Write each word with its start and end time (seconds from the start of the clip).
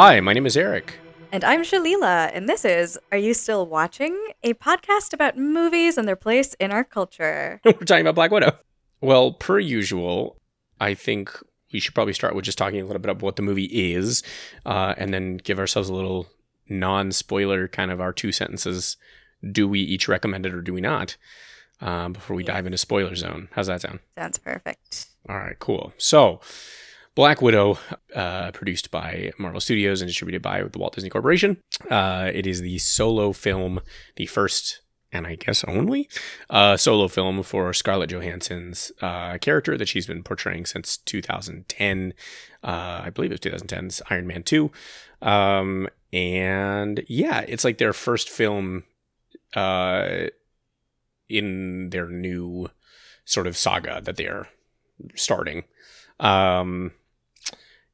Hi, 0.00 0.20
my 0.20 0.32
name 0.32 0.46
is 0.46 0.56
Eric. 0.56 0.94
And 1.32 1.42
I'm 1.42 1.62
Shalila, 1.62 2.30
and 2.32 2.48
this 2.48 2.64
is 2.64 2.96
Are 3.10 3.18
You 3.18 3.34
Still 3.34 3.66
Watching? 3.66 4.16
A 4.44 4.54
podcast 4.54 5.12
about 5.12 5.36
movies 5.36 5.98
and 5.98 6.06
their 6.06 6.14
place 6.14 6.54
in 6.60 6.70
our 6.70 6.84
culture. 6.84 7.60
We're 7.64 7.72
talking 7.72 8.02
about 8.02 8.14
Black 8.14 8.30
Widow. 8.30 8.56
Well, 9.00 9.32
per 9.32 9.58
usual, 9.58 10.36
I 10.80 10.94
think 10.94 11.36
we 11.72 11.80
should 11.80 11.96
probably 11.96 12.12
start 12.12 12.36
with 12.36 12.44
just 12.44 12.58
talking 12.58 12.80
a 12.80 12.84
little 12.84 13.00
bit 13.00 13.10
about 13.10 13.24
what 13.24 13.34
the 13.34 13.42
movie 13.42 13.64
is, 13.64 14.22
uh, 14.64 14.94
and 14.96 15.12
then 15.12 15.38
give 15.38 15.58
ourselves 15.58 15.88
a 15.88 15.94
little 15.94 16.28
non 16.68 17.10
spoiler 17.10 17.66
kind 17.66 17.90
of 17.90 18.00
our 18.00 18.12
two 18.12 18.30
sentences. 18.30 18.96
Do 19.50 19.66
we 19.66 19.80
each 19.80 20.06
recommend 20.06 20.46
it 20.46 20.54
or 20.54 20.60
do 20.62 20.72
we 20.72 20.80
not? 20.80 21.16
Um, 21.80 22.12
before 22.12 22.36
we 22.36 22.44
Yes. 22.44 22.54
dive 22.54 22.66
into 22.66 22.78
spoiler 22.78 23.16
zone. 23.16 23.48
How's 23.50 23.66
that 23.66 23.80
sound? 23.80 23.98
Sounds 24.16 24.38
perfect. 24.38 25.06
All 25.28 25.38
right, 25.38 25.58
cool. 25.58 25.92
So, 25.98 26.40
Black 27.18 27.42
Widow, 27.42 27.80
uh, 28.14 28.52
produced 28.52 28.92
by 28.92 29.32
Marvel 29.38 29.60
Studios 29.60 30.00
and 30.00 30.08
distributed 30.08 30.40
by 30.40 30.62
the 30.62 30.78
Walt 30.78 30.94
Disney 30.94 31.10
Corporation. 31.10 31.60
Uh, 31.90 32.30
it 32.32 32.46
is 32.46 32.60
the 32.60 32.78
solo 32.78 33.32
film, 33.32 33.80
the 34.14 34.26
first 34.26 34.82
and 35.10 35.26
I 35.26 35.34
guess 35.34 35.64
only 35.64 36.08
uh, 36.48 36.76
solo 36.76 37.08
film 37.08 37.42
for 37.42 37.72
Scarlett 37.72 38.10
Johansson's 38.10 38.92
uh, 39.02 39.36
character 39.38 39.76
that 39.76 39.88
she's 39.88 40.06
been 40.06 40.22
portraying 40.22 40.64
since 40.64 40.96
2010. 40.96 42.14
Uh, 42.62 43.00
I 43.06 43.10
believe 43.10 43.32
it 43.32 43.44
was 43.44 43.62
2010's 43.62 44.00
Iron 44.10 44.28
Man 44.28 44.44
2. 44.44 44.70
Um, 45.20 45.88
and 46.12 47.04
yeah, 47.08 47.40
it's 47.48 47.64
like 47.64 47.78
their 47.78 47.92
first 47.92 48.28
film 48.28 48.84
uh, 49.56 50.28
in 51.28 51.90
their 51.90 52.08
new 52.08 52.70
sort 53.24 53.48
of 53.48 53.56
saga 53.56 54.00
that 54.04 54.14
they 54.14 54.28
are 54.28 54.46
starting. 55.16 55.64
Um, 56.20 56.92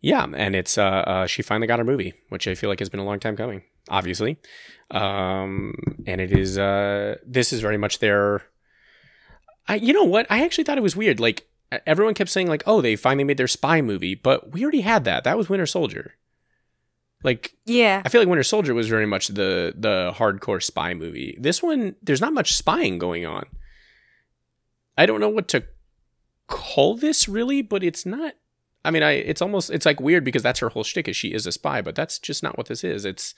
yeah, 0.05 0.27
and 0.37 0.55
it's 0.55 0.77
uh, 0.77 0.83
uh, 0.83 1.27
she 1.27 1.41
finally 1.41 1.67
got 1.67 1.79
her 1.79 1.85
movie, 1.85 2.13
which 2.29 2.47
I 2.47 2.55
feel 2.55 2.69
like 2.69 2.79
has 2.79 2.91
been 2.91 3.01
a 3.01 3.05
long 3.05 3.19
time 3.19 3.37
coming, 3.37 3.63
obviously. 3.89 4.37
Um, 4.91 5.75
and 6.07 6.21
it 6.21 6.31
is 6.31 6.59
uh, 6.59 7.17
this 7.27 7.55
is 7.55 7.61
very 7.61 7.79
much 7.79 8.01
their. 8.01 8.43
I 9.67 9.77
you 9.77 9.95
know 9.95 10.05
what 10.05 10.27
I 10.29 10.45
actually 10.45 10.65
thought 10.65 10.77
it 10.77 10.83
was 10.83 10.95
weird. 10.95 11.21
Like 11.21 11.49
everyone 11.87 12.13
kept 12.13 12.29
saying 12.29 12.49
like, 12.49 12.63
oh, 12.67 12.83
they 12.83 12.97
finally 12.97 13.25
made 13.25 13.39
their 13.39 13.49
spy 13.49 13.81
movie, 13.81 14.15
but 14.15 14.53
we 14.53 14.63
already 14.63 14.83
had 14.83 15.05
that. 15.05 15.25
That 15.25 15.39
was 15.39 15.49
Winter 15.49 15.67
Soldier. 15.67 16.17
Like 17.23 17.55
Yeah. 17.65 18.03
I 18.05 18.11
feel 18.11 18.21
like 18.21 18.29
Winter 18.29 18.43
Soldier 18.43 18.75
was 18.75 18.89
very 18.89 19.07
much 19.07 19.29
the 19.29 19.73
the 19.75 20.13
hardcore 20.15 20.63
spy 20.63 20.93
movie. 20.93 21.39
This 21.41 21.63
one, 21.63 21.97
there's 22.03 22.21
not 22.21 22.35
much 22.35 22.55
spying 22.55 22.99
going 22.99 23.25
on. 23.25 23.47
I 24.99 25.07
don't 25.07 25.21
know 25.21 25.31
what 25.31 25.49
to 25.49 25.65
call 26.47 26.95
this 26.95 27.27
really, 27.27 27.63
but 27.63 27.83
it's 27.83 28.05
not. 28.05 28.35
I 28.85 28.91
mean, 28.91 29.03
I 29.03 29.13
it's 29.13 29.43
almost 29.43 29.71
it's 29.71 29.87
like 29.87 30.01
weird 30.01 30.25
because 30.25 30.43
that's 30.43 30.61
her 30.61 30.69
whole 30.69 30.85
shtick 30.85 31.09
is 31.09 31.17
she 31.17 31.33
is 31.33 31.47
a 31.47 31.53
spy, 31.53 31.81
but 31.81 31.95
that's 31.95 32.19
just 32.19 32.43
not 32.43 32.59
what 32.59 32.67
this 32.67 32.85
is. 32.85 33.05
It's 33.05 33.35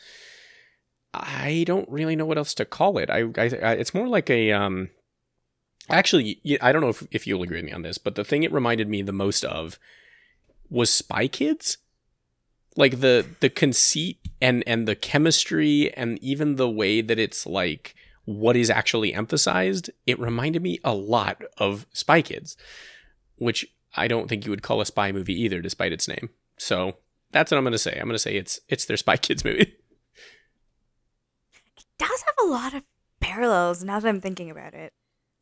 I 1.14 1.64
don't 1.66 1.88
really 1.88 2.16
know 2.16 2.26
what 2.26 2.38
else 2.38 2.54
to 2.54 2.64
call 2.64 2.98
it. 2.98 3.10
I, 3.10 3.20
I, 3.38 3.44
I 3.44 3.72
it's 3.72 3.94
more 3.94 4.08
like 4.08 4.30
a 4.30 4.52
um. 4.52 4.90
Actually, 5.88 6.40
I 6.60 6.72
don't 6.72 6.80
know 6.80 6.88
if, 6.88 7.06
if 7.12 7.26
you'll 7.28 7.44
agree 7.44 7.58
with 7.58 7.66
me 7.66 7.72
on 7.72 7.82
this, 7.82 7.96
but 7.96 8.16
the 8.16 8.24
thing 8.24 8.42
it 8.42 8.52
reminded 8.52 8.88
me 8.88 9.02
the 9.02 9.12
most 9.12 9.44
of 9.44 9.78
was 10.68 10.92
Spy 10.92 11.28
Kids 11.28 11.78
like 12.76 13.00
the 13.00 13.26
the 13.40 13.50
conceit 13.50 14.18
and 14.40 14.62
and 14.66 14.86
the 14.86 14.94
chemistry 14.94 15.92
and 15.94 16.18
even 16.22 16.56
the 16.56 16.70
way 16.70 17.00
that 17.00 17.18
it's 17.18 17.46
like 17.46 17.94
what 18.24 18.56
is 18.56 18.70
actually 18.70 19.14
emphasized 19.14 19.90
it 20.06 20.18
reminded 20.20 20.62
me 20.62 20.78
a 20.84 20.94
lot 20.94 21.42
of 21.58 21.86
spy 21.92 22.20
kids 22.20 22.56
which 23.38 23.66
i 23.96 24.06
don't 24.08 24.28
think 24.28 24.44
you 24.44 24.50
would 24.50 24.62
call 24.62 24.80
a 24.80 24.86
spy 24.86 25.12
movie 25.12 25.40
either 25.40 25.60
despite 25.60 25.92
its 25.92 26.08
name 26.08 26.30
so 26.58 26.96
that's 27.32 27.50
what 27.50 27.58
i'm 27.58 27.64
going 27.64 27.72
to 27.72 27.78
say 27.78 27.92
i'm 27.98 28.06
going 28.06 28.12
to 28.14 28.18
say 28.18 28.36
it's 28.36 28.60
it's 28.68 28.84
their 28.84 28.96
spy 28.96 29.16
kids 29.16 29.44
movie 29.44 29.74
does 31.98 32.22
have 32.26 32.46
a 32.46 32.50
lot 32.50 32.74
of 32.74 32.82
parallels 33.20 33.82
now 33.82 33.98
that 33.98 34.08
I'm 34.08 34.20
thinking 34.20 34.50
about 34.50 34.74
it. 34.74 34.92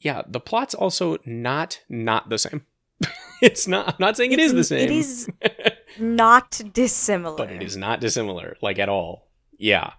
yeah 0.00 0.22
the 0.26 0.40
plot's 0.40 0.74
also 0.74 1.18
not 1.24 1.80
not 1.88 2.28
the 2.28 2.38
same 2.38 2.64
it's 3.42 3.66
not 3.66 3.88
i'm 3.88 3.94
not 3.98 4.16
saying 4.16 4.32
it 4.32 4.38
is 4.38 4.54
the 4.54 4.64
same 4.64 4.84
It 4.84 4.90
is 4.92 5.28
not 5.98 6.60
dissimilar. 6.72 7.36
but 7.36 7.50
it 7.50 7.62
is 7.62 7.76
not 7.76 8.00
dissimilar 8.00 8.56
like 8.62 8.78
at 8.78 8.88
all 8.88 9.28
yeah 9.58 9.92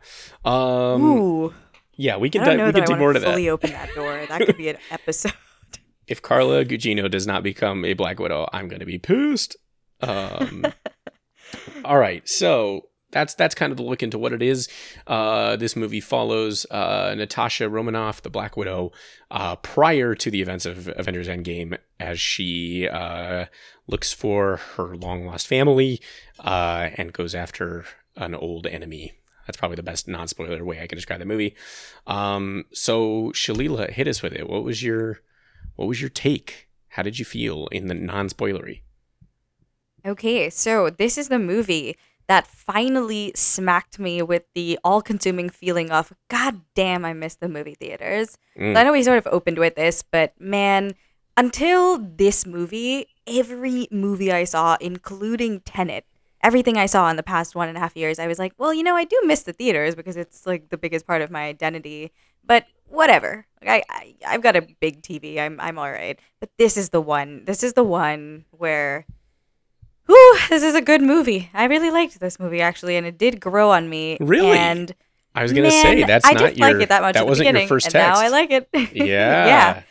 um 0.46 1.04
Ooh. 1.04 1.54
yeah 1.96 2.16
we 2.18 2.30
I 2.30 2.32
can 2.32 2.42
don't 2.46 2.50
di- 2.52 2.58
know 2.58 2.66
we 2.68 2.72
that 2.72 2.82
can 2.86 2.90
want 2.92 3.00
more 3.00 3.14
to 3.14 3.20
to 3.20 3.26
that 3.26 3.32
fully 3.32 3.50
open 3.50 3.72
that 3.72 3.94
door. 3.94 4.26
That 4.28 4.42
could 4.46 4.58
be 4.58 4.70
an 4.70 4.78
episode. 4.92 5.34
If 6.08 6.22
Carla 6.22 6.66
Gugino 6.66 7.10
does 7.10 7.28
not 7.28 7.44
become 7.44 7.86
a 7.86 7.94
Black 7.94 8.20
Widow, 8.20 8.48
I'm 8.54 8.68
going 8.68 8.80
to 8.80 8.86
be 8.86 9.00
pissed. 9.00 9.56
Um, 10.02 10.66
all 11.86 11.98
right, 11.98 12.28
so 12.28 12.90
that's 13.12 13.34
that's 13.36 13.56
kind 13.56 13.72
of 13.72 13.78
the 13.78 13.84
look 13.84 14.04
into 14.04 14.20
what 14.20 14.34
it 14.34 14.42
is. 14.42 14.68
Uh, 15.08 15.56
this 15.56 15.76
movie 15.76 16.02
follows 16.02 16.66
uh, 16.70 17.16
Natasha 17.18 17.70
Romanoff, 17.70 18.22
the 18.22 18.30
Black 18.30 18.58
Widow, 18.58 18.92
uh, 19.32 19.56
prior 19.56 20.16
to 20.16 20.30
the 20.30 20.42
events 20.42 20.66
of 20.66 20.90
Avengers 20.96 21.28
Endgame, 21.28 21.78
as 22.00 22.20
she 22.20 22.88
uh, 22.90 23.46
looks 23.88 24.12
for 24.12 24.58
her 24.76 24.96
long 24.96 25.26
lost 25.26 25.48
family 25.48 26.02
uh, 26.40 26.90
and 26.98 27.14
goes 27.14 27.34
after 27.34 27.86
an 28.18 28.36
old 28.36 28.68
enemy. 28.68 29.14
That's 29.48 29.58
probably 29.58 29.76
the 29.76 29.84
best 29.84 30.08
non 30.08 30.28
spoiler 30.28 30.64
way 30.66 30.82
I 30.82 30.88
can 30.88 30.98
describe 30.98 31.20
the 31.20 31.26
movie. 31.26 31.56
Um, 32.08 32.66
so 32.74 33.32
Shalila, 33.34 33.92
hit 33.92 34.08
us 34.08 34.22
with 34.22 34.34
it. 34.34 34.50
What 34.50 34.64
was 34.64 34.84
your 34.84 35.22
what 35.76 35.88
was 35.88 36.02
your 36.02 36.10
take? 36.10 36.68
How 36.90 37.04
did 37.04 37.20
you 37.20 37.26
feel 37.26 37.68
in 37.68 37.88
the 37.88 37.94
non 37.94 38.30
spoilery? 38.30 38.82
Okay, 40.06 40.50
so 40.50 40.90
this 40.90 41.18
is 41.18 41.30
the 41.30 41.40
movie 41.40 41.98
that 42.28 42.48
finally 42.48 43.32
smacked 43.36 44.00
me 44.00 44.22
with 44.22 44.46
the 44.54 44.80
all-consuming 44.84 45.50
feeling 45.50 45.92
of 45.92 46.14
God 46.28 46.62
damn, 46.74 47.06
I 47.06 47.14
miss 47.14 47.36
the 47.36 47.50
movie 47.50 47.76
theaters. 47.76 48.38
Mm. 48.58 48.76
I 48.76 48.84
know 48.84 48.92
we 48.92 49.04
sort 49.04 49.18
of 49.18 49.28
opened 49.28 49.58
with 49.58 49.76
this, 49.76 50.02
but 50.02 50.34
man, 50.40 50.94
until 51.38 52.00
this 52.00 52.46
movie, 52.46 53.08
every 53.28 53.88
movie 53.92 54.32
I 54.32 54.46
saw, 54.46 54.78
including 54.80 55.60
Tenet, 55.62 56.06
everything 56.42 56.78
I 56.78 56.86
saw 56.86 57.10
in 57.10 57.16
the 57.16 57.24
past 57.24 57.56
one 57.56 57.68
and 57.68 57.78
a 57.78 57.82
half 57.82 57.96
years, 57.96 58.20
I 58.20 58.28
was 58.28 58.40
like, 58.40 58.54
well, 58.58 58.74
you 58.74 58.84
know, 58.84 58.96
I 58.96 59.04
do 59.04 59.20
miss 59.26 59.44
the 59.44 59.54
theaters 59.54 59.96
because 59.96 60.18
it's 60.18 60.46
like 60.46 60.70
the 60.70 60.78
biggest 60.78 61.06
part 61.06 61.22
of 61.22 61.32
my 61.32 61.44
identity. 61.44 62.12
But 62.44 62.66
whatever, 62.88 63.48
I, 63.68 63.84
I 63.90 64.16
I've 64.28 64.42
got 64.42 64.56
a 64.56 64.62
big 64.80 65.02
TV. 65.02 65.40
I'm 65.40 65.60
I'm 65.60 65.78
all 65.78 65.92
right. 65.92 66.20
But 66.40 66.50
this 66.58 66.78
is 66.78 66.90
the 66.90 67.02
one. 67.02 67.46
This 67.46 67.64
is 67.64 67.74
the 67.74 67.84
one 67.84 68.46
where. 68.52 69.06
Whew, 70.08 70.38
this 70.50 70.62
is 70.62 70.76
a 70.76 70.82
good 70.82 71.02
movie. 71.02 71.50
I 71.54 71.64
really 71.64 71.90
liked 71.90 72.20
this 72.20 72.40
movie 72.40 72.62
actually, 72.62 72.96
and 72.96 73.08
it 73.08 73.18
did 73.18 73.40
grow 73.40 73.72
on 73.72 73.90
me. 73.90 74.18
Really? 74.20 74.56
And 74.56 74.94
I 75.34 75.42
was 75.42 75.52
gonna 75.52 75.70
man, 75.70 75.82
say 75.82 76.04
that's 76.04 76.26
I 76.26 76.34
not 76.34 76.40
didn't 76.40 76.58
your 76.58 76.74
like 76.74 76.84
it 76.84 76.90
that 76.90 77.02
much. 77.02 77.16
at 77.16 77.22
the 77.22 77.26
wasn't 77.26 77.58
your 77.58 77.68
first 77.68 77.88
and 77.88 77.94
text. 77.94 78.22
Now 78.22 78.26
I 78.26 78.30
like 78.30 78.52
it. 78.52 78.70
yeah. 78.94 79.84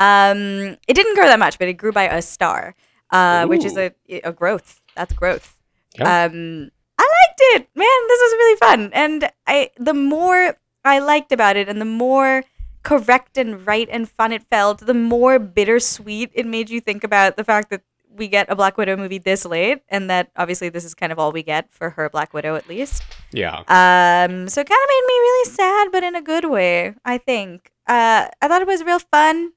yeah. 0.00 0.30
Um, 0.30 0.76
it 0.86 0.94
didn't 0.94 1.14
grow 1.14 1.26
that 1.26 1.38
much, 1.38 1.58
but 1.58 1.68
it 1.68 1.74
grew 1.74 1.92
by 1.92 2.04
a 2.04 2.22
star, 2.22 2.74
uh, 3.10 3.46
which 3.46 3.64
is 3.64 3.76
a 3.76 3.92
a 4.24 4.32
growth. 4.32 4.80
That's 4.94 5.12
growth. 5.12 5.56
Um, 6.00 6.70
I 6.98 7.02
liked 7.02 7.40
it, 7.54 7.68
man. 7.74 7.86
This 8.08 8.20
was 8.20 8.32
really 8.32 8.56
fun, 8.58 8.90
and 8.92 9.30
I 9.46 9.70
the 9.76 9.94
more 9.94 10.56
I 10.84 10.98
liked 11.00 11.32
about 11.32 11.56
it, 11.56 11.68
and 11.68 11.80
the 11.80 11.86
more 11.86 12.44
correct 12.82 13.36
and 13.36 13.66
right 13.66 13.88
and 13.90 14.08
fun 14.08 14.32
it 14.32 14.42
felt, 14.42 14.78
the 14.78 14.94
more 14.94 15.38
bittersweet 15.38 16.30
it 16.34 16.46
made 16.46 16.70
you 16.70 16.80
think 16.80 17.04
about 17.04 17.36
the 17.36 17.44
fact 17.44 17.70
that 17.70 17.82
we 18.14 18.28
get 18.28 18.50
a 18.50 18.56
Black 18.56 18.76
Widow 18.76 18.96
movie 18.96 19.18
this 19.18 19.44
late, 19.44 19.82
and 19.88 20.10
that 20.10 20.30
obviously 20.36 20.68
this 20.68 20.84
is 20.84 20.94
kind 20.94 21.12
of 21.12 21.18
all 21.18 21.32
we 21.32 21.42
get 21.42 21.72
for 21.72 21.90
her 21.90 22.10
Black 22.10 22.34
Widow, 22.34 22.56
at 22.56 22.68
least. 22.68 23.02
Yeah. 23.32 23.56
Um, 23.68 24.48
so 24.48 24.60
it 24.60 24.68
kind 24.68 24.80
of 24.82 24.88
made 24.88 25.04
me 25.06 25.14
really 25.14 25.50
sad, 25.50 25.88
but 25.92 26.04
in 26.04 26.14
a 26.14 26.22
good 26.22 26.44
way. 26.44 26.94
I 27.04 27.18
think. 27.18 27.72
Uh, 27.86 28.28
I 28.40 28.48
thought 28.48 28.62
it 28.62 28.68
was 28.68 28.84
real 28.84 28.98
fun. 28.98 29.52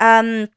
Um, 0.00 0.48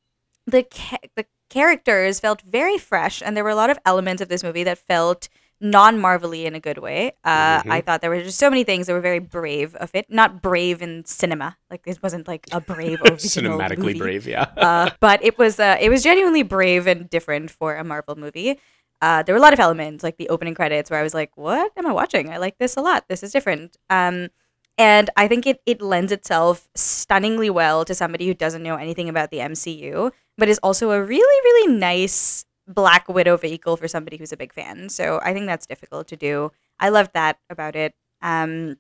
the 0.48 0.64
ca- 0.64 1.08
the 1.16 1.26
characters 1.50 2.20
felt 2.20 2.42
very 2.42 2.78
fresh, 2.78 3.22
and 3.24 3.38
there 3.38 3.44
were 3.44 3.52
a 3.52 3.56
lot 3.56 3.70
of 3.70 3.80
elements 3.86 4.22
of 4.22 4.30
this 4.30 4.44
movie 4.44 4.64
that 4.64 4.78
felt 4.78 5.30
non-marvelly 5.72 6.46
in 6.46 6.54
a 6.56 6.60
good 6.60 6.78
way. 6.78 7.14
Uh, 7.24 7.62
Mhm. 7.62 7.72
I 7.72 7.82
thought 7.82 8.02
there 8.02 8.10
were 8.10 8.22
just 8.22 8.38
so 8.40 8.50
many 8.50 8.64
things 8.64 8.88
that 8.88 8.94
were 8.94 9.02
very 9.02 9.20
brave 9.20 9.76
of 9.76 9.90
it. 9.94 10.06
Not 10.10 10.42
brave 10.42 10.82
in 10.82 11.04
cinema, 11.06 11.58
like 11.70 11.82
it 11.86 12.00
wasn't 12.04 12.28
like 12.28 12.46
a 12.52 12.62
brave 12.62 13.00
Cinematically 13.18 13.78
movie 13.78 14.00
brave, 14.00 14.28
yeah. 14.28 14.48
uh, 14.58 14.90
but 15.00 15.24
it 15.24 15.38
was 15.38 15.60
uh, 15.60 15.78
it 15.80 15.90
was 15.90 16.04
genuinely 16.04 16.44
brave 16.44 16.88
and 16.88 17.10
different 17.10 17.52
for 17.52 17.76
a 17.76 17.84
Marvel 17.84 18.16
movie. 18.16 18.60
Uh, 19.02 19.22
there 19.24 19.34
were 19.36 19.40
a 19.40 19.42
lot 19.42 19.54
of 19.54 19.60
elements, 19.60 20.04
like 20.04 20.18
the 20.18 20.30
opening 20.30 20.56
credits, 20.56 20.90
where 20.90 21.00
I 21.00 21.04
was 21.04 21.14
like, 21.14 21.32
"What 21.36 21.72
am 21.78 21.86
I 21.86 21.92
watching? 21.92 22.30
I 22.32 22.38
like 22.38 22.58
this 22.60 22.78
a 22.78 22.82
lot. 22.82 23.06
This 23.10 23.24
is 23.24 23.32
different." 23.32 23.78
Um, 23.90 24.30
and 24.78 25.10
I 25.18 25.28
think 25.28 25.46
it 25.46 25.62
it 25.66 25.82
lends 25.82 26.12
itself 26.12 26.68
stunningly 26.76 27.50
well 27.50 27.86
to 27.86 27.94
somebody 27.94 28.26
who 28.28 28.34
doesn't 28.34 28.64
know 28.64 28.76
anything 28.76 29.10
about 29.10 29.32
the 29.32 29.40
MCU, 29.40 30.12
but 30.38 30.48
is 30.50 30.60
also 30.64 30.92
a 30.92 31.02
really 31.04 31.40
really 31.48 31.76
nice 31.78 32.46
Black 32.68 33.08
Widow 33.08 33.38
vehicle 33.38 33.78
for 33.78 33.88
somebody 33.88 34.18
who's 34.18 34.32
a 34.32 34.38
big 34.38 34.54
fan. 34.54 34.90
So 34.90 35.20
I 35.24 35.34
think 35.34 35.46
that's 35.46 35.66
difficult 35.66 36.08
to 36.08 36.16
do. 36.16 36.52
I 36.80 36.90
loved 36.90 37.14
that 37.14 37.38
about 37.50 37.76
it. 37.76 37.94
Um, 38.22 38.78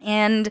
and 0.00 0.50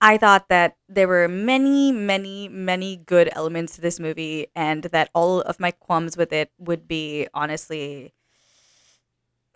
I 0.00 0.16
thought 0.16 0.48
that 0.48 0.76
there 0.88 1.06
were 1.06 1.28
many, 1.28 1.92
many, 1.92 2.48
many 2.48 2.96
good 2.96 3.28
elements 3.32 3.74
to 3.74 3.80
this 3.82 4.00
movie, 4.00 4.46
and 4.56 4.84
that 4.84 5.10
all 5.14 5.42
of 5.42 5.60
my 5.60 5.70
qualms 5.70 6.16
with 6.16 6.32
it 6.32 6.50
would 6.58 6.88
be 6.88 7.28
honestly 7.34 8.14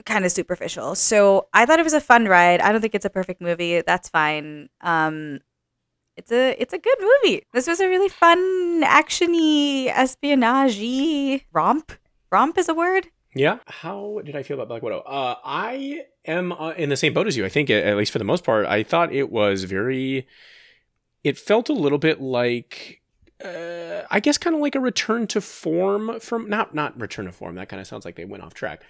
kind 0.04 0.24
of 0.24 0.32
superficial. 0.32 0.94
So 0.94 1.48
I 1.54 1.64
thought 1.64 1.78
it 1.78 1.84
was 1.84 1.94
a 1.94 2.00
fun 2.00 2.26
ride. 2.26 2.60
I 2.60 2.72
don't 2.72 2.80
think 2.80 2.94
it's 2.94 3.06
a 3.06 3.10
perfect 3.10 3.40
movie. 3.40 3.80
That's 3.80 4.08
fine. 4.08 4.68
Um, 4.82 5.40
it's 6.16 6.30
a 6.30 6.54
it's 6.60 6.74
a 6.74 6.78
good 6.78 6.98
movie. 7.00 7.46
This 7.52 7.66
was 7.66 7.80
a 7.80 7.88
really 7.88 8.08
fun, 8.10 8.82
actiony, 8.82 9.86
espionage 9.86 11.44
romp. 11.52 11.92
Romp 12.34 12.58
is 12.58 12.68
a 12.68 12.74
word. 12.74 13.06
Yeah. 13.36 13.58
How 13.68 14.20
did 14.24 14.34
I 14.34 14.42
feel 14.42 14.56
about 14.56 14.66
Black 14.66 14.82
Widow? 14.82 15.02
Uh, 15.06 15.36
I 15.44 16.00
am 16.24 16.50
uh, 16.50 16.70
in 16.70 16.88
the 16.88 16.96
same 16.96 17.14
boat 17.14 17.28
as 17.28 17.36
you. 17.36 17.44
I 17.44 17.48
think, 17.48 17.70
at 17.70 17.96
least 17.96 18.10
for 18.10 18.18
the 18.18 18.24
most 18.24 18.42
part, 18.42 18.66
I 18.66 18.82
thought 18.82 19.12
it 19.12 19.30
was 19.30 19.62
very. 19.62 20.26
It 21.22 21.38
felt 21.38 21.68
a 21.68 21.72
little 21.72 21.96
bit 21.96 22.20
like, 22.20 23.02
uh, 23.44 24.02
I 24.10 24.18
guess, 24.18 24.36
kind 24.36 24.56
of 24.56 24.60
like 24.60 24.74
a 24.74 24.80
return 24.80 25.28
to 25.28 25.40
form 25.40 26.18
from 26.18 26.50
not 26.50 26.74
not 26.74 27.00
return 27.00 27.26
to 27.26 27.32
form. 27.32 27.54
That 27.54 27.68
kind 27.68 27.80
of 27.80 27.86
sounds 27.86 28.04
like 28.04 28.16
they 28.16 28.24
went 28.24 28.42
off 28.42 28.52
track. 28.52 28.82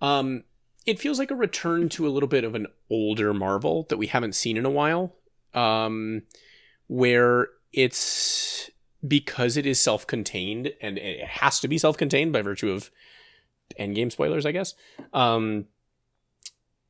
Um, 0.00 0.44
it 0.86 0.98
feels 0.98 1.18
like 1.18 1.30
a 1.30 1.36
return 1.36 1.90
to 1.90 2.06
a 2.06 2.08
little 2.08 2.30
bit 2.30 2.44
of 2.44 2.54
an 2.54 2.66
older 2.88 3.34
Marvel 3.34 3.84
that 3.90 3.98
we 3.98 4.06
haven't 4.06 4.34
seen 4.34 4.56
in 4.56 4.64
a 4.64 4.70
while. 4.70 5.14
Um, 5.52 6.22
where 6.86 7.48
it's 7.74 8.70
because 9.06 9.56
it 9.56 9.66
is 9.66 9.80
self-contained 9.80 10.72
and 10.80 10.98
it 10.98 11.24
has 11.24 11.60
to 11.60 11.68
be 11.68 11.78
self-contained 11.78 12.32
by 12.32 12.42
virtue 12.42 12.70
of 12.70 12.90
endgame 13.78 14.10
spoilers, 14.10 14.46
I 14.46 14.52
guess. 14.52 14.74
Um, 15.12 15.66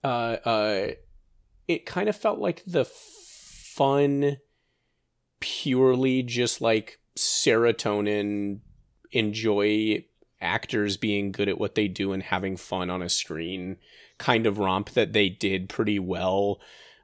uh, 0.05 0.37
uh, 0.45 0.87
it 1.67 1.87
kind 1.87 2.09
of 2.09 2.17
felt 2.17 2.39
like 2.39 2.63
the 2.67 2.85
fun, 2.85 4.39
purely 5.41 6.23
just 6.23 6.61
like 6.61 7.01
serotonin, 7.17 8.61
enjoy 9.13 10.05
actors 10.41 10.97
being 10.97 11.33
good 11.33 11.49
at 11.49 11.59
what 11.59 11.75
they 11.75 11.89
do 11.89 12.13
and 12.13 12.23
having 12.23 12.57
fun 12.57 12.91
on 12.91 13.03
a 13.03 13.09
screen 13.09 13.79
kind 14.19 14.47
of 14.47 14.59
romp 14.59 14.91
that 14.91 15.13
they 15.13 15.29
did 15.29 15.69
pretty 15.69 15.99
well 15.99 16.61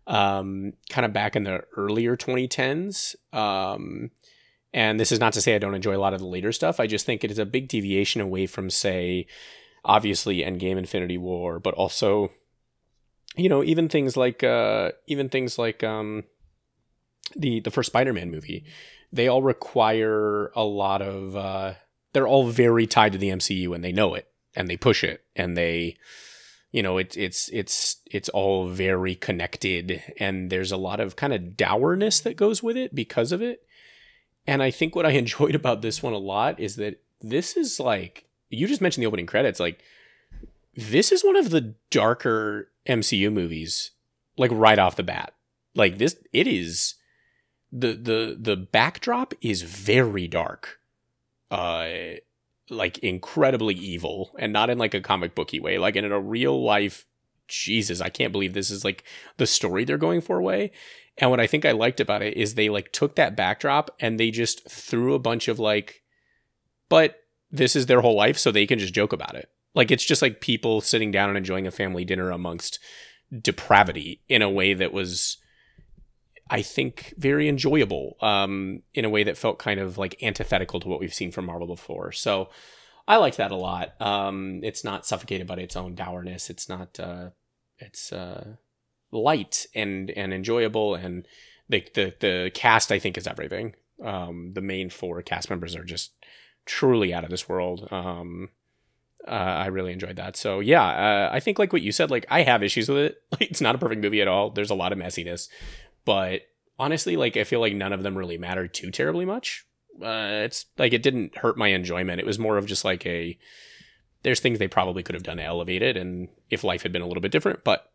um, 0.06 0.73
kind 0.91 1.05
of 1.05 1.12
back 1.12 1.37
in 1.37 1.44
the 1.44 1.62
earlier 1.76 2.17
2010s. 2.17 3.15
Um, 3.32 4.11
and 4.74 4.98
this 4.98 5.12
is 5.12 5.20
not 5.20 5.32
to 5.34 5.40
say 5.40 5.54
I 5.54 5.58
don't 5.58 5.74
enjoy 5.74 5.96
a 5.96 5.98
lot 5.98 6.14
of 6.14 6.20
the 6.20 6.26
later 6.26 6.52
stuff. 6.52 6.80
I 6.80 6.86
just 6.86 7.06
think 7.06 7.24
it 7.24 7.30
is 7.30 7.38
a 7.38 7.46
big 7.46 7.69
deviation 7.69 8.20
away 8.20 8.46
from, 8.46 8.70
say, 8.70 9.26
obviously 9.84 10.38
Endgame, 10.38 10.78
Infinity 10.78 11.19
War, 11.19 11.58
but 11.58 11.74
also, 11.74 12.30
you 13.36 13.48
know, 13.48 13.62
even 13.62 13.88
things 13.88 14.16
like 14.16 14.42
uh, 14.42 14.92
even 15.06 15.28
things 15.28 15.58
like 15.58 15.82
um, 15.82 16.24
the 17.36 17.60
the 17.60 17.70
first 17.70 17.88
Spider-Man 17.88 18.30
movie. 18.30 18.64
They 19.12 19.28
all 19.28 19.42
require 19.42 20.50
a 20.56 20.64
lot 20.64 21.02
of. 21.02 21.36
Uh, 21.36 21.74
they're 22.12 22.28
all 22.28 22.48
very 22.48 22.86
tied 22.86 23.12
to 23.12 23.19
the 23.19 23.28
MCU, 23.28 23.74
and 23.74 23.84
they 23.84 23.92
know 23.92 24.14
it, 24.14 24.28
and 24.56 24.69
they 24.69 24.76
push 24.76 25.04
it, 25.04 25.22
and 25.36 25.56
they 25.56 25.96
you 26.72 26.82
know 26.82 26.96
it's 26.96 27.16
it's 27.16 27.50
it's 27.50 27.96
it's 28.10 28.30
all 28.30 28.69
very 28.69 29.14
connected 29.14 30.02
and 30.19 30.50
there's 30.50 30.72
a 30.72 30.76
lot 30.76 31.00
of 31.00 31.16
kind 31.16 31.32
of 31.32 31.54
dourness 31.56 32.19
that 32.20 32.34
goes 32.34 32.62
with 32.62 32.76
it 32.76 32.94
because 32.94 33.30
of 33.30 33.42
it 33.42 33.66
and 34.47 34.62
i 34.62 34.71
think 34.71 34.94
what 34.94 35.06
i 35.06 35.11
enjoyed 35.12 35.55
about 35.55 35.83
this 35.83 36.03
one 36.03 36.12
a 36.12 36.19
lot 36.19 36.59
is 36.59 36.77
that 36.77 37.00
this 37.21 37.56
is 37.56 37.79
like 37.79 38.25
you 38.50 38.67
just 38.67 38.81
mentioned 38.81 39.03
the 39.03 39.09
opening 39.09 39.27
credits 39.27 39.61
like 39.61 39.81
this 40.75 41.12
is 41.12 41.25
one 41.25 41.37
of 41.37 41.50
the 41.50 41.75
darker 41.91 42.71
mcu 42.87 43.33
movies 43.33 43.93
like 44.37 44.50
right 44.53 44.79
off 44.79 44.97
the 44.97 45.03
bat 45.03 45.35
like 45.75 45.99
this 45.99 46.17
it 46.33 46.47
is 46.47 46.94
the 47.71 47.93
the 47.94 48.37
the 48.39 48.56
backdrop 48.56 49.35
is 49.41 49.62
very 49.62 50.27
dark 50.27 50.81
uh 51.50 51.87
like 52.73 52.99
incredibly 52.99 53.75
evil 53.75 54.35
and 54.39 54.53
not 54.53 54.71
in 54.71 54.79
like 54.79 54.94
a 54.94 55.00
comic 55.00 55.35
booky 55.35 55.61
way, 55.61 55.79
like 55.79 55.97
in 55.97 56.11
a 56.11 56.21
real 56.21 56.62
life. 56.62 57.06
Jesus, 57.49 58.00
I 58.00 58.09
can't 58.09 58.33
believe 58.33 58.55
this 58.55 58.71
is 58.71 58.85
like 58.85 59.05
the 59.37 59.47
story 59.47 59.85
they're 59.85 59.99
going 59.99 60.23
for 60.23 60.41
way. 60.41 60.73
And 61.19 61.31
what 61.31 61.41
I 61.41 61.47
think 61.47 61.64
I 61.64 61.73
liked 61.73 62.00
about 62.00 62.23
it 62.23 62.37
is 62.37 62.55
they 62.55 62.69
like 62.69 62.93
took 62.93 63.17
that 63.17 63.37
backdrop 63.37 63.94
and 64.00 64.19
they 64.19 64.31
just 64.31 64.69
threw 64.70 65.14
a 65.14 65.19
bunch 65.19 65.49
of 65.49 65.59
like, 65.59 66.03
but 66.88 67.17
this 67.50 67.76
is 67.76 67.87
their 67.87 68.00
whole 68.00 68.17
life, 68.17 68.38
so 68.38 68.50
they 68.50 68.67
can 68.67 68.79
just 68.79 68.94
joke 68.94 69.12
about 69.12 69.35
it. 69.35 69.50
Like 69.75 69.91
it's 69.91 70.05
just 70.05 70.23
like 70.23 70.41
people 70.41 70.81
sitting 70.81 71.11
down 71.11 71.29
and 71.29 71.38
enjoying 71.38 71.67
a 71.67 71.70
family 71.70 72.05
dinner 72.05 72.31
amongst 72.31 72.79
depravity 73.41 74.23
in 74.29 74.43
a 74.43 74.50
way 74.50 74.75
that 74.75 74.93
was 74.93 75.38
I 76.53 76.61
think, 76.61 77.15
very 77.17 77.49
enjoyable 77.49 78.19
um, 78.20 78.82
in 78.93 79.06
a 79.06 79.08
way 79.08 79.25
that 79.25 79.38
felt 79.38 79.58
kind 79.58 79.81
of 79.81 79.97
like 79.97 80.23
antithetical 80.23 80.81
to 80.81 80.88
what 80.88 81.00
we've 81.00 81.15
seen 81.15 81.32
from 81.32 81.47
Marvel 81.47 81.67
before. 81.67 82.12
So 82.12 82.50
I 83.08 83.17
liked 83.17 83.38
that 83.38 83.53
a 83.53 83.56
lot. 83.56 83.99
Um, 84.03 84.61
it's 84.62 84.85
not 84.85 85.06
suffocated 85.06 85.47
by 85.47 85.55
its 85.55 85.76
own 85.76 85.94
dourness. 85.94 86.50
It's 86.50 86.69
not. 86.69 87.00
Uh, 87.00 87.31
it's 87.79 88.12
uh, 88.12 88.56
light 89.12 89.67
and 89.75 90.11
and 90.11 90.32
enjoyable, 90.35 90.94
and 90.94 91.26
the 91.69 91.87
the 91.94 92.14
the 92.19 92.50
cast 92.55 92.91
I 92.91 92.99
think 92.99 93.17
is 93.17 93.26
everything. 93.26 93.75
Um, 94.03 94.53
the 94.55 94.61
main 94.61 94.91
four 94.91 95.23
cast 95.23 95.50
members 95.50 95.76
are 95.76 95.85
just 95.85 96.12
truly 96.64 97.14
out 97.14 97.25
of 97.25 97.31
this 97.31 97.49
world. 97.49 97.88
Um, 97.93 98.49
uh, 99.26 99.31
I 99.31 99.67
really 99.67 99.93
enjoyed 99.93 100.17
that. 100.17 100.37
So 100.37 100.61
yeah, 100.61 100.82
uh, 100.82 101.31
I 101.32 101.38
think 101.41 101.59
like 101.59 101.73
what 101.73 101.82
you 101.82 101.93
said, 101.93 102.11
like 102.11 102.26
I 102.29 102.43
have 102.43 102.62
issues 102.62 102.88
with 102.88 102.99
it. 102.99 103.23
Like, 103.32 103.50
it's 103.50 103.61
not 103.61 103.75
a 103.75 103.79
perfect 103.79 104.03
movie 104.03 104.20
at 104.20 104.29
all. 104.29 104.50
There's 104.50 104.70
a 104.70 104.75
lot 104.75 104.93
of 104.93 104.99
messiness, 104.99 105.49
but 106.05 106.43
honestly, 106.79 107.17
like 107.17 107.37
I 107.37 107.44
feel 107.44 107.61
like 107.61 107.75
none 107.75 107.93
of 107.93 108.03
them 108.03 108.19
really 108.19 108.38
mattered 108.38 108.75
too 108.75 108.91
terribly 108.91 109.25
much. 109.25 109.65
Uh, 110.03 110.43
it's 110.44 110.67
like 110.79 110.93
it 110.93 111.03
didn't 111.03 111.37
hurt 111.37 111.56
my 111.56 111.69
enjoyment. 111.69 112.20
It 112.20 112.26
was 112.26 112.38
more 112.38 112.56
of 112.56 112.67
just 112.67 112.85
like 112.85 113.06
a 113.06 113.38
there's 114.23 114.41
things 114.41 114.58
they 114.58 114.69
probably 114.69 115.03
could 115.03 115.15
have 115.15 115.25
done 115.25 115.37
to 115.37 115.44
elevate 115.44 115.82
it, 115.82 115.97
and 115.97 116.29
if 116.50 116.65
life 116.65 116.82
had 116.82 116.93
been 116.93 117.03
a 117.03 117.06
little 117.06 117.20
bit 117.20 117.32
different. 117.32 117.65
But 117.65 117.92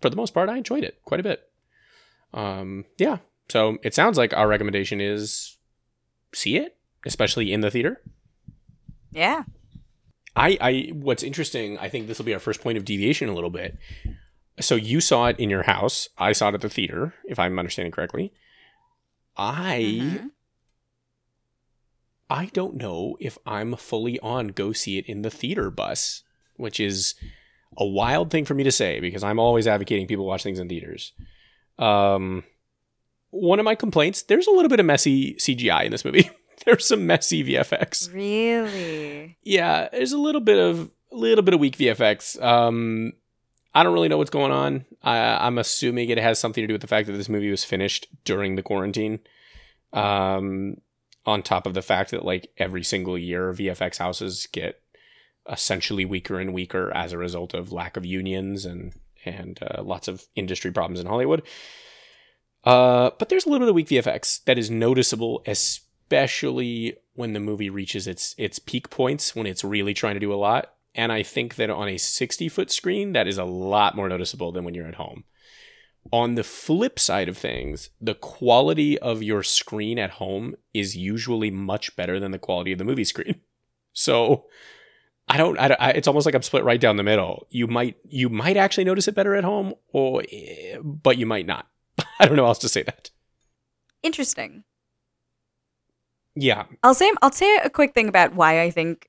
for 0.00 0.10
the 0.10 0.16
most 0.16 0.34
part, 0.34 0.48
I 0.48 0.56
enjoyed 0.56 0.84
it 0.84 1.00
quite 1.04 1.20
a 1.20 1.24
bit. 1.24 1.48
Um, 2.32 2.84
yeah. 2.98 3.18
So 3.48 3.78
it 3.82 3.94
sounds 3.94 4.18
like 4.18 4.34
our 4.34 4.48
recommendation 4.48 5.00
is 5.00 5.56
see 6.34 6.56
it, 6.56 6.76
especially 7.04 7.52
in 7.52 7.60
the 7.60 7.70
theater. 7.70 8.02
Yeah. 9.10 9.44
I, 10.36 10.58
I 10.60 10.90
what's 10.92 11.22
interesting, 11.22 11.78
I 11.78 11.88
think 11.88 12.06
this 12.06 12.18
will 12.18 12.26
be 12.26 12.34
our 12.34 12.40
first 12.40 12.60
point 12.60 12.78
of 12.78 12.84
deviation 12.84 13.28
a 13.28 13.34
little 13.34 13.50
bit 13.50 13.76
so 14.60 14.74
you 14.74 15.00
saw 15.00 15.26
it 15.26 15.38
in 15.38 15.50
your 15.50 15.64
house. 15.64 16.08
I 16.18 16.32
saw 16.32 16.48
it 16.48 16.54
at 16.54 16.60
the 16.60 16.68
theater, 16.68 17.14
if 17.24 17.38
I'm 17.38 17.58
understanding 17.58 17.92
correctly. 17.92 18.32
I 19.36 20.00
mm-hmm. 20.02 20.26
I 22.30 22.46
don't 22.46 22.74
know 22.74 23.16
if 23.20 23.38
I'm 23.46 23.76
fully 23.76 24.18
on 24.20 24.48
go 24.48 24.72
see 24.72 24.98
it 24.98 25.06
in 25.06 25.22
the 25.22 25.30
theater 25.30 25.70
bus, 25.70 26.24
which 26.56 26.80
is 26.80 27.14
a 27.78 27.86
wild 27.86 28.30
thing 28.30 28.44
for 28.44 28.54
me 28.54 28.64
to 28.64 28.72
say 28.72 29.00
because 29.00 29.22
I'm 29.22 29.38
always 29.38 29.66
advocating 29.66 30.06
people 30.06 30.26
watch 30.26 30.42
things 30.42 30.58
in 30.58 30.68
theaters. 30.68 31.12
Um, 31.78 32.44
one 33.30 33.58
of 33.58 33.64
my 33.64 33.74
complaints: 33.74 34.22
there's 34.22 34.46
a 34.46 34.50
little 34.50 34.68
bit 34.68 34.80
of 34.80 34.86
messy 34.86 35.34
CGI 35.34 35.84
in 35.84 35.92
this 35.92 36.04
movie. 36.04 36.30
there's 36.66 36.86
some 36.86 37.06
messy 37.06 37.44
VFX. 37.44 38.12
Really? 38.12 39.38
Yeah, 39.42 39.88
there's 39.92 40.12
a 40.12 40.18
little 40.18 40.40
bit 40.40 40.58
of 40.58 40.90
a 41.12 41.16
little 41.16 41.42
bit 41.42 41.54
of 41.54 41.60
weak 41.60 41.76
VFX. 41.76 42.42
Um, 42.42 43.12
I 43.74 43.82
don't 43.82 43.94
really 43.94 44.08
know 44.08 44.18
what's 44.18 44.30
going 44.30 44.52
on. 44.52 44.84
I, 45.02 45.46
am 45.46 45.58
assuming 45.58 46.08
it 46.08 46.18
has 46.18 46.38
something 46.38 46.62
to 46.62 46.66
do 46.66 46.74
with 46.74 46.80
the 46.80 46.88
fact 46.88 47.06
that 47.06 47.12
this 47.12 47.28
movie 47.28 47.50
was 47.50 47.64
finished 47.64 48.08
during 48.24 48.56
the 48.56 48.62
quarantine. 48.62 49.20
Um, 49.92 50.78
on 51.24 51.42
top 51.42 51.66
of 51.66 51.74
the 51.74 51.82
fact 51.82 52.10
that 52.10 52.24
like 52.24 52.50
every 52.56 52.82
single 52.82 53.16
year, 53.16 53.52
VFX 53.52 53.98
houses 53.98 54.48
get 54.50 54.80
essentially 55.50 56.04
weaker 56.04 56.38
and 56.38 56.52
weaker 56.52 56.92
as 56.94 57.12
a 57.12 57.18
result 57.18 57.54
of 57.54 57.72
lack 57.72 57.96
of 57.96 58.04
unions 58.04 58.64
and 58.64 58.92
and 59.24 59.58
uh, 59.62 59.82
lots 59.82 60.08
of 60.08 60.26
industry 60.34 60.70
problems 60.70 61.00
in 61.00 61.06
Hollywood. 61.06 61.42
Uh, 62.64 63.10
but 63.18 63.28
there's 63.28 63.46
a 63.46 63.48
little 63.48 63.66
bit 63.66 63.70
of 63.70 63.74
weak 63.74 63.88
VFX 63.88 64.44
that 64.44 64.58
is 64.58 64.70
noticeable, 64.70 65.42
especially 65.46 66.96
when 67.14 67.32
the 67.32 67.40
movie 67.40 67.70
reaches 67.70 68.06
its 68.06 68.34
its 68.38 68.58
peak 68.58 68.90
points 68.90 69.34
when 69.34 69.46
it's 69.46 69.64
really 69.64 69.94
trying 69.94 70.14
to 70.14 70.20
do 70.20 70.32
a 70.32 70.36
lot. 70.36 70.74
And 70.94 71.12
I 71.12 71.22
think 71.22 71.56
that 71.56 71.70
on 71.70 71.88
a 71.88 71.98
60 71.98 72.48
foot 72.48 72.70
screen, 72.70 73.12
that 73.12 73.28
is 73.28 73.38
a 73.38 73.44
lot 73.44 73.94
more 73.94 74.08
noticeable 74.08 74.52
than 74.52 74.64
when 74.64 74.74
you're 74.74 74.86
at 74.86 74.96
home. 74.96 75.24
On 76.10 76.34
the 76.34 76.44
flip 76.44 76.98
side 76.98 77.28
of 77.28 77.36
things, 77.36 77.90
the 78.00 78.14
quality 78.14 78.98
of 78.98 79.22
your 79.22 79.42
screen 79.42 79.98
at 79.98 80.12
home 80.12 80.54
is 80.72 80.96
usually 80.96 81.50
much 81.50 81.94
better 81.96 82.18
than 82.18 82.30
the 82.30 82.38
quality 82.38 82.72
of 82.72 82.78
the 82.78 82.84
movie 82.84 83.04
screen. 83.04 83.40
So 83.94 84.44
I 85.28 85.36
don't, 85.36 85.58
I, 85.58 85.76
I, 85.78 85.90
it's 85.90 86.08
almost 86.08 86.26
like 86.26 86.34
I'm 86.34 86.42
split 86.42 86.64
right 86.64 86.80
down 86.80 86.96
the 86.96 87.02
middle. 87.02 87.46
You 87.50 87.66
might, 87.66 87.96
you 88.08 88.28
might 88.28 88.56
actually 88.56 88.84
notice 88.84 89.08
it 89.08 89.14
better 89.14 89.34
at 89.34 89.44
home, 89.44 89.74
or, 89.92 90.22
but 90.82 91.18
you 91.18 91.26
might 91.26 91.46
not. 91.46 91.66
I 92.20 92.26
don't 92.26 92.36
know 92.36 92.44
how 92.44 92.48
else 92.48 92.58
to 92.60 92.68
say 92.68 92.82
that. 92.82 93.10
Interesting. 94.02 94.64
Yeah. 96.34 96.64
I'll 96.82 96.94
say, 96.94 97.12
I'll 97.20 97.32
say 97.32 97.56
a 97.58 97.70
quick 97.70 97.94
thing 97.94 98.08
about 98.08 98.34
why 98.34 98.62
I 98.62 98.70
think 98.70 99.08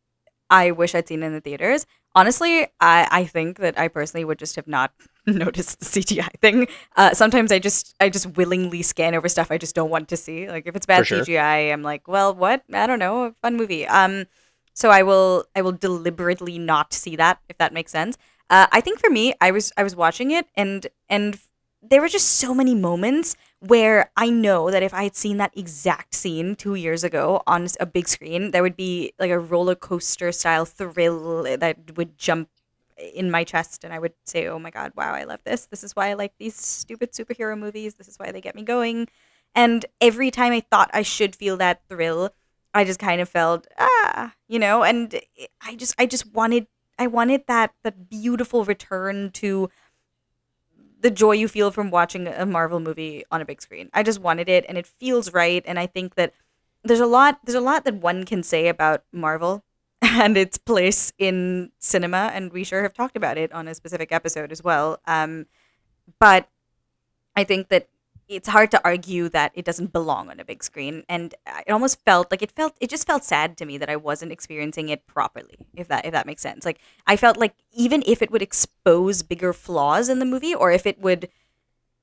I 0.50 0.72
wish 0.72 0.96
I'd 0.96 1.08
seen 1.08 1.24
in 1.24 1.34
the 1.34 1.42
theaters. 1.42 1.86
Honestly, 2.16 2.64
I, 2.80 3.08
I 3.12 3.26
think 3.26 3.60
that 3.60 3.78
I 3.78 3.88
personally 3.88 4.26
would 4.26 4.40
just 4.40 4.56
have 4.56 4.68
not 4.68 4.92
noticed 5.28 5.80
the 5.80 5.86
CGI 5.86 6.40
thing. 6.42 6.68
Uh, 6.96 7.14
sometimes 7.14 7.52
I 7.52 7.60
just 7.60 7.96
I 8.00 8.10
just 8.10 8.36
willingly 8.36 8.82
scan 8.82 9.14
over 9.14 9.30
stuff 9.30 9.52
I 9.52 9.60
just 9.60 9.76
don't 9.76 9.92
want 9.92 10.10
to 10.10 10.18
see. 10.18 10.50
Like 10.50 10.66
if 10.66 10.76
it's 10.76 10.88
bad 10.88 11.06
sure. 11.06 11.24
CGI, 11.24 11.72
I'm 11.72 11.84
like, 11.84 12.08
well, 12.08 12.34
what? 12.34 12.64
I 12.74 12.88
don't 12.88 13.00
know, 13.00 13.36
fun 13.44 13.58
movie. 13.58 13.86
Um, 13.86 14.26
so 14.74 14.90
I 14.90 15.04
will 15.04 15.46
I 15.56 15.62
will 15.62 15.72
deliberately 15.72 16.58
not 16.60 16.94
see 16.94 17.16
that 17.16 17.40
if 17.50 17.58
that 17.58 17.74
makes 17.74 17.92
sense. 17.92 18.18
Uh, 18.50 18.68
I 18.72 18.82
think 18.82 19.00
for 19.00 19.10
me, 19.10 19.34
I 19.42 19.52
was 19.52 19.72
I 19.78 19.84
was 19.84 19.96
watching 19.96 20.32
it 20.32 20.48
and 20.56 20.88
and 21.10 21.40
there 21.82 22.02
were 22.02 22.10
just 22.10 22.36
so 22.36 22.54
many 22.54 22.76
moments 22.76 23.38
where 23.60 24.12
I 24.18 24.30
know 24.30 24.70
that 24.70 24.84
if 24.84 24.94
I 24.94 25.04
had 25.04 25.16
seen 25.16 25.38
that 25.38 25.58
exact 25.58 26.14
scene 26.14 26.56
two 26.56 26.76
years 26.76 27.04
ago 27.04 27.42
on 27.48 27.68
a 27.80 27.86
big 27.86 28.08
screen, 28.08 28.52
there 28.52 28.64
would 28.64 28.76
be 28.76 29.14
like 29.18 29.32
a 29.32 29.40
roller 29.40 29.76
coaster 29.76 30.32
style 30.32 30.66
thrill 30.66 31.44
that 31.58 31.78
would 31.96 32.18
jump 32.18 32.50
in 32.98 33.32
my 33.32 33.44
chest, 33.46 33.84
and 33.86 33.94
I 33.94 34.00
would 34.00 34.14
say, 34.26 34.48
"Oh 34.48 34.60
my 34.60 34.72
god, 34.72 34.92
wow, 34.96 35.14
I 35.14 35.24
love 35.24 35.40
this! 35.46 35.66
This 35.68 35.84
is 35.84 35.96
why 35.96 36.10
I 36.10 36.14
like 36.14 36.34
these 36.38 36.56
stupid 36.56 37.14
superhero 37.14 37.58
movies. 37.58 37.96
This 37.96 38.10
is 38.10 38.18
why 38.20 38.32
they 38.32 38.42
get 38.42 38.56
me 38.56 38.64
going." 38.64 39.08
And 39.56 39.86
every 40.02 40.32
time 40.32 40.54
I 40.54 40.60
thought 40.60 40.90
I 40.94 41.02
should 41.02 41.36
feel 41.36 41.58
that 41.58 41.82
thrill, 41.90 42.32
I 42.74 42.84
just 42.84 43.00
kind 43.00 43.22
of 43.22 43.30
felt 43.30 43.68
ah, 43.78 44.34
you 44.48 44.60
know, 44.60 44.84
and 44.84 45.20
I 45.62 45.76
just 45.76 45.96
I 45.98 46.06
just 46.06 46.34
wanted 46.34 46.68
I 46.98 47.08
wanted 47.08 47.46
that 47.48 47.74
that 47.84 48.10
beautiful 48.10 48.66
return 48.66 49.32
to 49.32 49.70
the 51.02 51.10
joy 51.10 51.32
you 51.32 51.48
feel 51.48 51.72
from 51.72 51.92
watching 51.92 52.28
a 52.28 52.46
Marvel 52.46 52.80
movie 52.80 53.24
on 53.32 53.42
a 53.42 53.46
big 53.46 53.62
screen. 53.62 53.90
I 53.94 54.04
just 54.04 54.20
wanted 54.20 54.50
it 54.50 54.66
and 54.68 54.78
it 54.78 54.86
feels 54.86 55.34
right 55.34 55.64
and 55.66 55.80
I 55.80 55.88
think 55.88 56.16
that 56.16 56.34
there's 56.84 57.00
a 57.00 57.06
lot 57.06 57.40
there's 57.46 57.56
a 57.56 57.62
lot 57.62 57.86
that 57.86 57.96
one 57.96 58.26
can 58.26 58.44
say 58.44 58.68
about 58.68 59.04
Marvel 59.12 59.64
and 60.02 60.38
its 60.38 60.58
place 60.58 61.14
in 61.18 61.72
cinema 61.80 62.32
and 62.34 62.52
we 62.52 62.64
sure 62.64 62.84
have 62.84 62.94
talked 62.94 63.18
about 63.18 63.38
it 63.38 63.52
on 63.54 63.68
a 63.68 63.76
specific 63.76 64.12
episode 64.12 64.52
as 64.52 64.64
well. 64.64 65.00
Um, 65.08 65.46
but 66.20 66.50
I 67.36 67.44
think 67.44 67.70
that 67.70 67.88
it's 68.30 68.48
hard 68.48 68.70
to 68.72 68.80
argue 68.86 69.28
that 69.30 69.52
it 69.56 69.66
doesn't 69.66 69.92
belong 69.92 70.30
on 70.30 70.40
a 70.40 70.46
big 70.46 70.64
screen 70.64 71.04
and 71.10 71.34
it 71.68 71.72
almost 71.72 72.00
felt 72.06 72.30
like 72.32 72.42
it 72.44 72.52
felt 72.52 72.78
it 72.80 72.90
just 72.90 73.08
felt 73.08 73.24
sad 73.24 73.58
to 73.58 73.66
me 73.66 73.78
that 73.80 73.90
I 73.90 73.96
wasn't 73.96 74.32
experiencing 74.32 74.90
it 74.90 75.08
properly 75.08 75.58
if 75.76 75.88
that 75.88 76.06
if 76.06 76.12
that 76.14 76.26
makes 76.28 76.42
sense 76.44 76.64
like 76.64 76.80
I 77.08 77.16
felt 77.18 77.38
like 77.38 77.56
even 77.74 78.04
if 78.06 78.22
it 78.22 78.30
would 78.32 78.42
expose 78.44 79.24
bigger 79.24 79.52
flaws 79.52 80.10
in 80.10 80.20
the 80.20 80.26
movie 80.26 80.54
or 80.54 80.72
if 80.72 80.86
it 80.86 81.02
would 81.02 81.28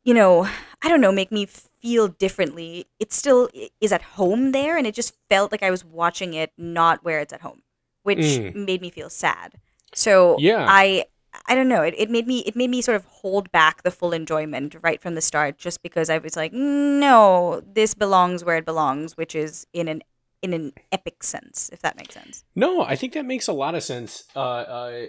you 0.05 0.15
know 0.15 0.49
I 0.83 0.89
don't 0.89 1.01
know 1.01 1.13
make 1.13 1.31
me 1.31 1.47
feel 1.47 2.09
differently 2.09 2.87
it 2.99 3.13
still 3.13 3.49
is 3.81 3.93
at 3.93 4.03
home 4.03 4.51
there 4.53 4.77
and 4.77 4.87
it 4.87 4.95
just 4.95 5.15
felt 5.31 5.53
like 5.53 5.63
I 5.63 5.71
was 5.71 5.85
watching 5.85 6.35
it 6.35 6.53
not 6.59 7.05
where 7.05 7.21
it's 7.21 7.33
at 7.33 7.43
home 7.43 7.63
which 8.03 8.19
Mm. 8.19 8.55
made 8.67 8.81
me 8.83 8.91
feel 8.91 9.11
sad 9.11 9.55
so 9.95 10.37
Yeah. 10.39 10.67
I 10.69 11.05
I 11.49 11.55
don't 11.55 11.69
know. 11.69 11.83
It, 11.83 11.95
it 11.97 12.11
made 12.11 12.27
me 12.27 12.41
it 12.41 12.57
made 12.57 12.71
me 12.71 12.83
sort 12.83 12.97
of 12.97 13.05
hold 13.07 13.51
back 13.53 13.83
the 13.83 13.91
full 13.91 14.13
enjoyment 14.13 14.77
right 14.83 15.01
from 15.01 15.15
the 15.15 15.21
start, 15.21 15.59
just 15.59 15.83
because 15.83 16.11
I 16.11 16.19
was 16.19 16.37
like, 16.37 16.53
no, 16.53 17.63
this 17.73 17.95
belongs 17.95 18.45
where 18.45 18.57
it 18.57 18.65
belongs, 18.65 19.17
which 19.17 19.35
is 19.35 19.67
in 19.73 19.89
an 19.89 20.03
in 20.43 20.53
an 20.53 20.73
epic 20.93 21.23
sense, 21.23 21.71
if 21.73 21.81
that 21.83 21.97
makes 21.97 22.15
sense. 22.15 22.45
No, 22.55 22.83
I 22.83 22.97
think 22.97 23.13
that 23.15 23.25
makes 23.25 23.49
a 23.49 23.53
lot 23.53 23.75
of 23.75 23.83
sense. 23.83 24.25
Uh, 24.35 24.41
uh, 24.41 25.07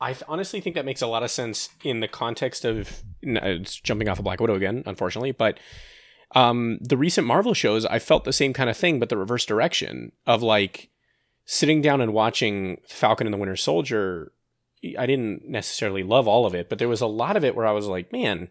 I 0.00 0.16
honestly 0.28 0.60
think 0.60 0.74
that 0.74 0.84
makes 0.84 1.02
a 1.02 1.06
lot 1.06 1.22
of 1.22 1.30
sense 1.30 1.68
in 1.84 2.00
the 2.00 2.08
context 2.08 2.64
of 2.64 3.02
uh, 3.26 3.40
it's 3.42 3.76
jumping 3.76 4.08
off 4.08 4.18
of 4.18 4.24
Black 4.24 4.40
Widow 4.40 4.54
again, 4.54 4.82
unfortunately. 4.86 5.32
But 5.32 5.58
um, 6.34 6.78
the 6.80 6.96
recent 6.96 7.26
Marvel 7.26 7.54
shows, 7.54 7.86
I 7.86 7.98
felt 7.98 8.24
the 8.24 8.32
same 8.32 8.52
kind 8.52 8.68
of 8.68 8.76
thing, 8.76 8.98
but 8.98 9.08
the 9.08 9.16
reverse 9.16 9.44
direction 9.44 10.12
of 10.26 10.42
like 10.42 10.90
sitting 11.44 11.82
down 11.82 12.00
and 12.00 12.12
watching 12.12 12.80
Falcon 12.88 13.26
and 13.26 13.34
the 13.34 13.38
Winter 13.38 13.56
Soldier. 13.56 14.32
I 14.98 15.06
didn't 15.06 15.48
necessarily 15.48 16.02
love 16.02 16.26
all 16.26 16.46
of 16.46 16.54
it, 16.54 16.68
but 16.68 16.78
there 16.78 16.88
was 16.88 17.00
a 17.00 17.06
lot 17.06 17.36
of 17.36 17.44
it 17.44 17.54
where 17.54 17.66
I 17.66 17.72
was 17.72 17.86
like, 17.86 18.12
man, 18.12 18.48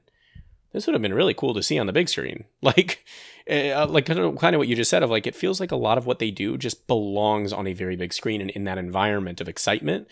this 0.71 0.85
would 0.85 0.93
have 0.93 1.01
been 1.01 1.13
really 1.13 1.33
cool 1.33 1.53
to 1.53 1.63
see 1.63 1.77
on 1.77 1.87
the 1.87 1.93
big 1.93 2.09
screen. 2.09 2.45
Like, 2.61 3.03
uh, 3.49 3.87
like 3.87 4.05
kind 4.05 4.19
of, 4.19 4.35
what 4.35 4.67
you 4.67 4.75
just 4.75 4.91
said 4.91 5.01
of 5.01 5.09
like, 5.09 5.25
it 5.25 5.35
feels 5.35 5.59
like 5.59 5.71
a 5.71 5.75
lot 5.75 5.97
of 5.97 6.05
what 6.05 6.19
they 6.19 6.29
do 6.29 6.57
just 6.57 6.85
belongs 6.85 7.51
on 7.51 7.65
a 7.65 7.73
very 7.73 7.95
big 7.95 8.13
screen 8.13 8.39
and 8.39 8.51
in 8.51 8.65
that 8.65 8.77
environment 8.77 9.41
of 9.41 9.49
excitement. 9.49 10.07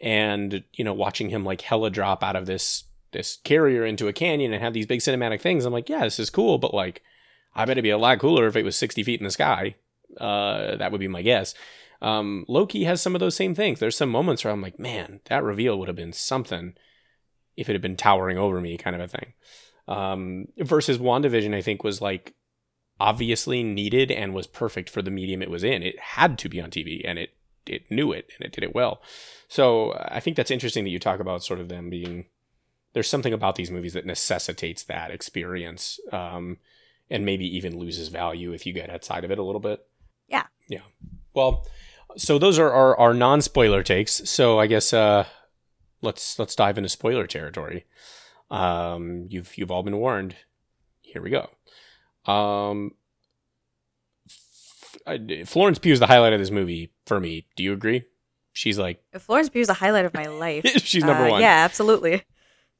And 0.00 0.62
you 0.72 0.84
know, 0.84 0.94
watching 0.94 1.30
him 1.30 1.44
like 1.44 1.62
hella 1.62 1.90
drop 1.90 2.22
out 2.22 2.36
of 2.36 2.46
this 2.46 2.84
this 3.10 3.38
carrier 3.44 3.84
into 3.84 4.08
a 4.08 4.12
canyon 4.12 4.52
and 4.52 4.62
have 4.62 4.72
these 4.72 4.86
big 4.86 5.00
cinematic 5.00 5.40
things, 5.40 5.64
I'm 5.64 5.72
like, 5.72 5.88
yeah, 5.88 6.04
this 6.04 6.20
is 6.20 6.30
cool, 6.30 6.58
but 6.58 6.72
like, 6.72 7.02
I 7.54 7.64
bet 7.64 7.72
it'd 7.72 7.82
be 7.82 7.90
a 7.90 7.98
lot 7.98 8.20
cooler 8.20 8.46
if 8.46 8.56
it 8.56 8.64
was 8.64 8.76
60 8.76 9.02
feet 9.02 9.20
in 9.20 9.24
the 9.24 9.30
sky. 9.30 9.74
Uh, 10.18 10.76
that 10.76 10.92
would 10.92 11.00
be 11.00 11.08
my 11.08 11.22
guess. 11.22 11.54
Um, 12.02 12.44
Loki 12.48 12.84
has 12.84 13.00
some 13.00 13.14
of 13.14 13.20
those 13.20 13.36
same 13.36 13.54
things. 13.54 13.78
There's 13.78 13.96
some 13.96 14.10
moments 14.10 14.44
where 14.44 14.52
I'm 14.52 14.60
like, 14.60 14.78
man, 14.78 15.20
that 15.26 15.44
reveal 15.44 15.78
would 15.78 15.88
have 15.88 15.96
been 15.96 16.12
something 16.12 16.74
if 17.56 17.68
it 17.68 17.72
had 17.72 17.80
been 17.80 17.96
towering 17.96 18.36
over 18.36 18.60
me, 18.60 18.76
kind 18.76 18.96
of 18.96 19.02
a 19.02 19.08
thing. 19.08 19.32
Um, 19.86 20.46
versus 20.58 20.98
WandaVision, 20.98 21.54
I 21.54 21.62
think 21.62 21.84
was 21.84 22.00
like 22.00 22.34
obviously 22.98 23.62
needed 23.62 24.10
and 24.10 24.34
was 24.34 24.46
perfect 24.46 24.90
for 24.90 25.00
the 25.00 25.10
medium 25.10 25.42
it 25.42 25.50
was 25.50 25.64
in. 25.64 25.82
It 25.82 25.98
had 25.98 26.38
to 26.38 26.48
be 26.48 26.60
on 26.60 26.70
TV, 26.70 27.02
and 27.04 27.18
it 27.18 27.30
it 27.66 27.88
knew 27.90 28.10
it 28.10 28.30
and 28.36 28.44
it 28.44 28.52
did 28.52 28.64
it 28.64 28.74
well. 28.74 29.00
So 29.46 29.92
I 30.08 30.18
think 30.18 30.36
that's 30.36 30.50
interesting 30.50 30.82
that 30.84 30.90
you 30.90 30.98
talk 30.98 31.20
about 31.20 31.44
sort 31.44 31.60
of 31.60 31.68
them 31.68 31.88
being. 31.88 32.26
There's 32.94 33.08
something 33.08 33.32
about 33.32 33.54
these 33.54 33.70
movies 33.70 33.94
that 33.94 34.04
necessitates 34.04 34.82
that 34.84 35.10
experience, 35.10 36.00
um, 36.12 36.58
and 37.08 37.24
maybe 37.24 37.46
even 37.56 37.78
loses 37.78 38.08
value 38.08 38.52
if 38.52 38.66
you 38.66 38.72
get 38.72 38.90
outside 38.90 39.24
of 39.24 39.30
it 39.30 39.38
a 39.38 39.42
little 39.42 39.60
bit. 39.60 39.86
Yeah. 40.28 40.46
Yeah. 40.68 40.80
Well, 41.34 41.66
so 42.16 42.38
those 42.38 42.58
are 42.58 42.70
our, 42.70 42.96
our 42.98 43.14
non 43.14 43.40
spoiler 43.42 43.82
takes. 43.82 44.28
So 44.28 44.58
I 44.58 44.66
guess 44.66 44.92
uh, 44.92 45.24
let's 46.00 46.38
let's 46.38 46.54
dive 46.54 46.78
into 46.78 46.88
spoiler 46.88 47.26
territory. 47.26 47.84
Um, 48.50 49.26
you've 49.30 49.56
you've 49.56 49.70
all 49.70 49.82
been 49.82 49.96
warned. 49.96 50.36
Here 51.00 51.22
we 51.22 51.30
go. 51.30 51.50
Um, 52.30 52.92
I- 55.06 55.44
Florence 55.46 55.78
Pugh 55.78 55.92
is 55.92 56.00
the 56.00 56.06
highlight 56.06 56.32
of 56.32 56.40
this 56.40 56.50
movie 56.50 56.92
for 57.06 57.18
me. 57.20 57.46
Do 57.56 57.62
you 57.62 57.72
agree? 57.72 58.04
She's 58.52 58.78
like 58.78 59.02
Florence 59.18 59.48
Pugh 59.48 59.62
is 59.62 59.66
the 59.68 59.74
highlight 59.74 60.04
of 60.04 60.14
my 60.14 60.26
life. 60.26 60.64
she's 60.84 61.04
number 61.04 61.26
Uh, 61.26 61.30
one. 61.30 61.40
Yeah, 61.40 61.64
absolutely. 61.64 62.22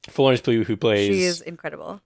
Florence 0.09 0.41
Pugh 0.41 0.63
who 0.63 0.77
plays 0.77 1.07
She 1.07 1.23
is 1.23 1.41
incredible. 1.41 2.01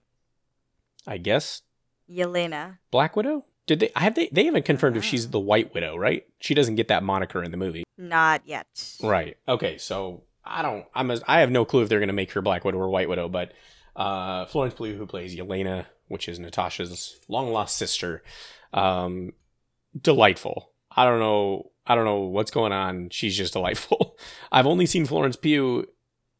I 1.06 1.18
guess 1.18 1.62
Yelena. 2.10 2.78
Black 2.90 3.16
Widow. 3.16 3.44
Did 3.68 3.78
they 3.80 3.90
have 3.94 4.16
they 4.16 4.28
they 4.32 4.44
haven't 4.46 4.64
confirmed 4.64 4.96
if 4.96 5.04
she's 5.04 5.26
Ah. 5.26 5.30
the 5.30 5.40
White 5.40 5.72
Widow, 5.74 5.96
right? 5.96 6.26
She 6.40 6.54
doesn't 6.54 6.74
get 6.74 6.88
that 6.88 7.04
moniker 7.04 7.42
in 7.44 7.52
the 7.52 7.56
movie. 7.56 7.84
Not 7.96 8.42
yet. 8.44 8.66
Right. 9.02 9.36
Okay. 9.46 9.78
So 9.78 10.24
I 10.44 10.62
don't. 10.62 10.84
I'm. 10.94 11.10
A, 11.12 11.20
I 11.28 11.40
have 11.40 11.50
no 11.52 11.64
clue 11.64 11.82
if 11.82 11.88
they're 11.88 12.00
going 12.00 12.08
to 12.08 12.12
make 12.14 12.32
her 12.32 12.42
Black 12.42 12.64
Widow 12.64 12.78
or 12.78 12.88
White 12.88 13.08
Widow, 13.08 13.28
but 13.28 13.52
uh, 13.94 14.46
Florence 14.46 14.74
Pugh, 14.74 14.96
who 14.96 15.06
plays 15.06 15.36
Yelena, 15.36 15.86
which 16.08 16.28
is 16.28 16.38
Natasha's 16.38 17.20
long 17.28 17.52
lost 17.52 17.76
sister, 17.76 18.22
um, 18.72 19.32
delightful. 20.00 20.70
I 20.90 21.04
don't 21.04 21.18
know. 21.20 21.70
I 21.86 21.94
don't 21.94 22.04
know 22.04 22.20
what's 22.20 22.50
going 22.50 22.72
on. 22.72 23.10
She's 23.10 23.36
just 23.36 23.52
delightful. 23.54 24.16
I've 24.52 24.66
only 24.66 24.86
seen 24.86 25.06
Florence 25.06 25.36
Pugh 25.36 25.86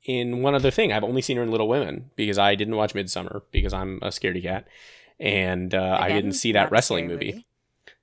in 0.04 0.42
one 0.42 0.54
other 0.54 0.70
thing. 0.70 0.92
I've 0.92 1.04
only 1.04 1.22
seen 1.22 1.36
her 1.36 1.42
in 1.42 1.50
Little 1.50 1.68
Women 1.68 2.10
because 2.16 2.38
I 2.38 2.54
didn't 2.54 2.76
watch 2.76 2.94
Midsommar 2.94 3.42
because 3.50 3.72
I'm 3.72 3.98
a 4.02 4.08
scaredy 4.08 4.42
cat, 4.42 4.66
and 5.20 5.74
uh, 5.74 5.98
I 6.00 6.08
didn't 6.10 6.32
see 6.32 6.52
that 6.52 6.70
wrestling 6.70 7.06
scary 7.06 7.14
movie. 7.32 7.46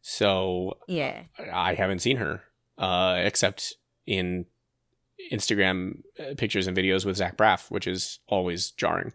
So 0.01 0.77
Yeah. 0.87 1.23
I 1.51 1.73
haven't 1.73 1.99
seen 1.99 2.17
her, 2.17 2.43
uh, 2.77 3.15
except 3.23 3.75
in 4.05 4.45
Instagram 5.31 6.01
uh, 6.19 6.35
pictures 6.37 6.67
and 6.67 6.77
videos 6.77 7.05
with 7.05 7.17
Zach 7.17 7.37
Braff, 7.37 7.71
which 7.71 7.87
is 7.87 8.19
always 8.27 8.71
jarring. 8.71 9.13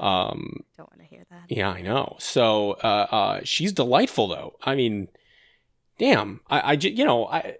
Um, 0.00 0.64
Don't 0.76 0.90
want 0.90 1.00
to 1.00 1.06
hear 1.06 1.24
that. 1.30 1.44
yeah, 1.48 1.68
I 1.70 1.82
know. 1.82 2.16
So 2.18 2.72
uh, 2.82 3.06
uh, 3.10 3.40
she's 3.44 3.72
delightful, 3.72 4.26
though. 4.28 4.54
I 4.62 4.74
mean, 4.74 5.08
damn. 5.98 6.40
I, 6.50 6.60
I 6.60 6.72
you 6.72 7.04
know, 7.04 7.26
I 7.26 7.56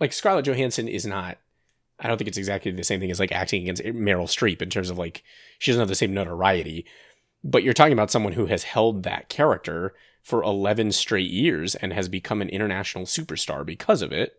like 0.00 0.12
Scarlett 0.12 0.44
Johansson 0.46 0.88
is 0.88 1.06
not. 1.06 1.38
I 1.98 2.08
don't 2.08 2.18
think 2.18 2.28
it's 2.28 2.36
exactly 2.36 2.70
the 2.72 2.84
same 2.84 3.00
thing 3.00 3.10
as 3.10 3.20
like 3.20 3.32
acting 3.32 3.62
against 3.62 3.82
Meryl 3.82 4.26
Streep 4.26 4.60
in 4.60 4.68
terms 4.68 4.90
of 4.90 4.98
like 4.98 5.22
she 5.58 5.70
doesn't 5.70 5.80
have 5.80 5.88
the 5.88 5.94
same 5.94 6.12
notoriety. 6.12 6.84
But 7.44 7.62
you're 7.62 7.74
talking 7.74 7.92
about 7.92 8.10
someone 8.10 8.32
who 8.32 8.46
has 8.46 8.64
held 8.64 9.02
that 9.02 9.28
character 9.28 9.94
for 10.22 10.42
11 10.42 10.92
straight 10.92 11.30
years 11.30 11.74
and 11.76 11.92
has 11.92 12.08
become 12.08 12.42
an 12.42 12.48
international 12.48 13.04
superstar 13.04 13.64
because 13.64 14.02
of 14.02 14.12
it. 14.12 14.34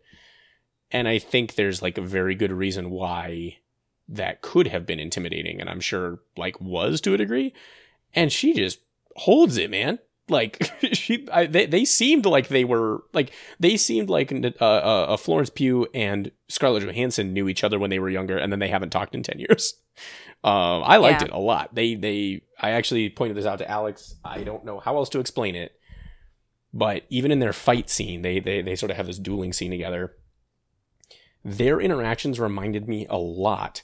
And 0.91 1.07
I 1.07 1.19
think 1.19 1.55
there's 1.55 1.81
like 1.81 1.97
a 1.97 2.01
very 2.01 2.35
good 2.35 2.51
reason 2.51 2.89
why 2.89 3.57
that 4.09 4.41
could 4.41 4.67
have 4.67 4.85
been 4.85 4.99
intimidating 4.99 5.59
and 5.59 5.69
I'm 5.69 5.79
sure 5.79 6.19
like 6.35 6.59
was 6.59 7.01
to 7.01 7.13
a 7.13 7.17
degree. 7.17 7.53
And 8.13 8.31
she 8.31 8.53
just 8.53 8.79
holds 9.15 9.57
it, 9.57 9.69
man. 9.69 9.99
Like 10.29 10.69
she, 10.93 11.27
I, 11.31 11.45
they, 11.45 11.65
they 11.65 11.85
seemed 11.85 12.25
like 12.25 12.47
they 12.49 12.63
were 12.65 13.03
like 13.13 13.31
they 13.59 13.77
seemed 13.77 14.09
like 14.09 14.31
a 14.31 14.53
uh, 14.63 14.65
uh, 15.13 15.17
Florence 15.17 15.49
Pugh 15.49 15.87
and 15.93 16.31
Scarlett 16.49 16.83
Johansson 16.83 17.33
knew 17.33 17.47
each 17.47 17.63
other 17.63 17.79
when 17.79 17.89
they 17.89 17.99
were 17.99 18.09
younger, 18.09 18.37
and 18.37 18.51
then 18.51 18.59
they 18.59 18.67
haven't 18.67 18.89
talked 18.89 19.15
in 19.15 19.23
ten 19.23 19.39
years. 19.39 19.73
Um, 20.43 20.83
I 20.85 20.97
liked 20.97 21.21
Yeah. 21.21 21.25
it 21.29 21.33
a 21.33 21.39
lot. 21.39 21.73
They 21.73 21.95
they 21.95 22.43
I 22.61 22.69
actually 22.71 23.09
pointed 23.09 23.35
this 23.35 23.47
out 23.47 23.57
to 23.57 23.69
Alex. 23.69 24.15
I 24.23 24.43
don't 24.43 24.63
know 24.63 24.79
how 24.79 24.95
else 24.95 25.09
to 25.09 25.19
explain 25.19 25.55
it, 25.55 25.71
but 26.71 27.03
even 27.09 27.31
in 27.31 27.39
their 27.39 27.51
fight 27.51 27.89
scene, 27.89 28.21
they 28.21 28.39
they 28.39 28.61
they 28.61 28.75
sort 28.75 28.91
of 28.91 28.97
have 28.97 29.07
this 29.07 29.17
dueling 29.17 29.51
scene 29.51 29.71
together. 29.71 30.13
Their 31.43 31.81
interactions 31.81 32.39
reminded 32.39 32.87
me 32.87 33.07
a 33.09 33.17
lot 33.17 33.81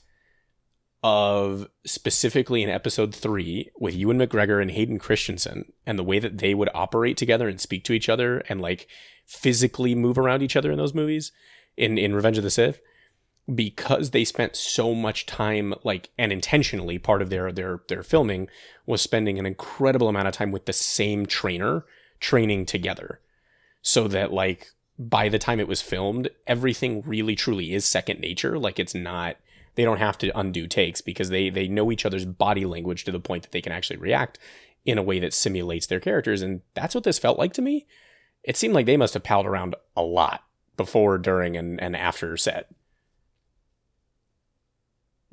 of 1.04 1.68
specifically 1.84 2.62
in 2.62 2.70
episode 2.70 3.14
three 3.14 3.70
with 3.78 3.94
Ewan 3.94 4.18
McGregor 4.18 4.60
and 4.62 4.70
Hayden 4.70 4.98
Christensen 4.98 5.70
and 5.84 5.98
the 5.98 6.02
way 6.02 6.18
that 6.18 6.38
they 6.38 6.54
would 6.54 6.70
operate 6.74 7.18
together 7.18 7.46
and 7.46 7.60
speak 7.60 7.84
to 7.84 7.92
each 7.92 8.08
other 8.08 8.38
and 8.48 8.58
like 8.62 8.88
physically 9.26 9.94
move 9.94 10.16
around 10.16 10.42
each 10.42 10.56
other 10.56 10.72
in 10.72 10.78
those 10.78 10.94
movies 10.94 11.30
in, 11.76 11.98
in 11.98 12.14
Revenge 12.14 12.38
of 12.38 12.44
the 12.44 12.50
Sith. 12.50 12.80
because 13.54 14.12
they 14.12 14.24
spent 14.24 14.56
so 14.56 14.94
much 14.94 15.26
time 15.26 15.74
like 15.84 16.08
and 16.16 16.32
intentionally 16.32 16.98
part 16.98 17.20
of 17.20 17.28
their 17.28 17.52
their 17.52 17.82
their 17.88 18.02
filming 18.02 18.48
was 18.86 19.02
spending 19.02 19.38
an 19.38 19.44
incredible 19.44 20.08
amount 20.08 20.28
of 20.28 20.32
time 20.32 20.50
with 20.50 20.64
the 20.64 20.72
same 20.72 21.26
trainer 21.26 21.84
training 22.18 22.64
together 22.64 23.20
so 23.82 24.08
that 24.08 24.32
like 24.32 24.68
by 24.98 25.28
the 25.28 25.38
time 25.38 25.60
it 25.60 25.68
was 25.68 25.82
filmed 25.82 26.30
everything 26.46 27.02
really 27.02 27.36
truly 27.36 27.74
is 27.74 27.84
second 27.84 28.18
nature 28.20 28.58
like 28.58 28.78
it's 28.78 28.94
not 28.94 29.36
they 29.74 29.84
don't 29.84 29.98
have 29.98 30.18
to 30.18 30.38
undo 30.38 30.66
takes 30.66 31.00
because 31.00 31.30
they 31.30 31.50
they 31.50 31.68
know 31.68 31.90
each 31.90 32.06
other's 32.06 32.24
body 32.24 32.64
language 32.64 33.04
to 33.04 33.12
the 33.12 33.20
point 33.20 33.42
that 33.42 33.52
they 33.52 33.60
can 33.60 33.72
actually 33.72 33.96
react 33.96 34.38
in 34.84 34.98
a 34.98 35.02
way 35.02 35.18
that 35.18 35.32
simulates 35.32 35.86
their 35.86 36.00
characters 36.00 36.42
and 36.42 36.60
that's 36.74 36.94
what 36.94 37.04
this 37.04 37.18
felt 37.18 37.38
like 37.38 37.52
to 37.52 37.62
me 37.62 37.86
it 38.42 38.56
seemed 38.56 38.74
like 38.74 38.86
they 38.86 38.96
must 38.96 39.14
have 39.14 39.22
palled 39.22 39.46
around 39.46 39.74
a 39.96 40.02
lot 40.02 40.44
before 40.76 41.18
during 41.18 41.56
and, 41.56 41.80
and 41.80 41.96
after 41.96 42.36
set 42.36 42.68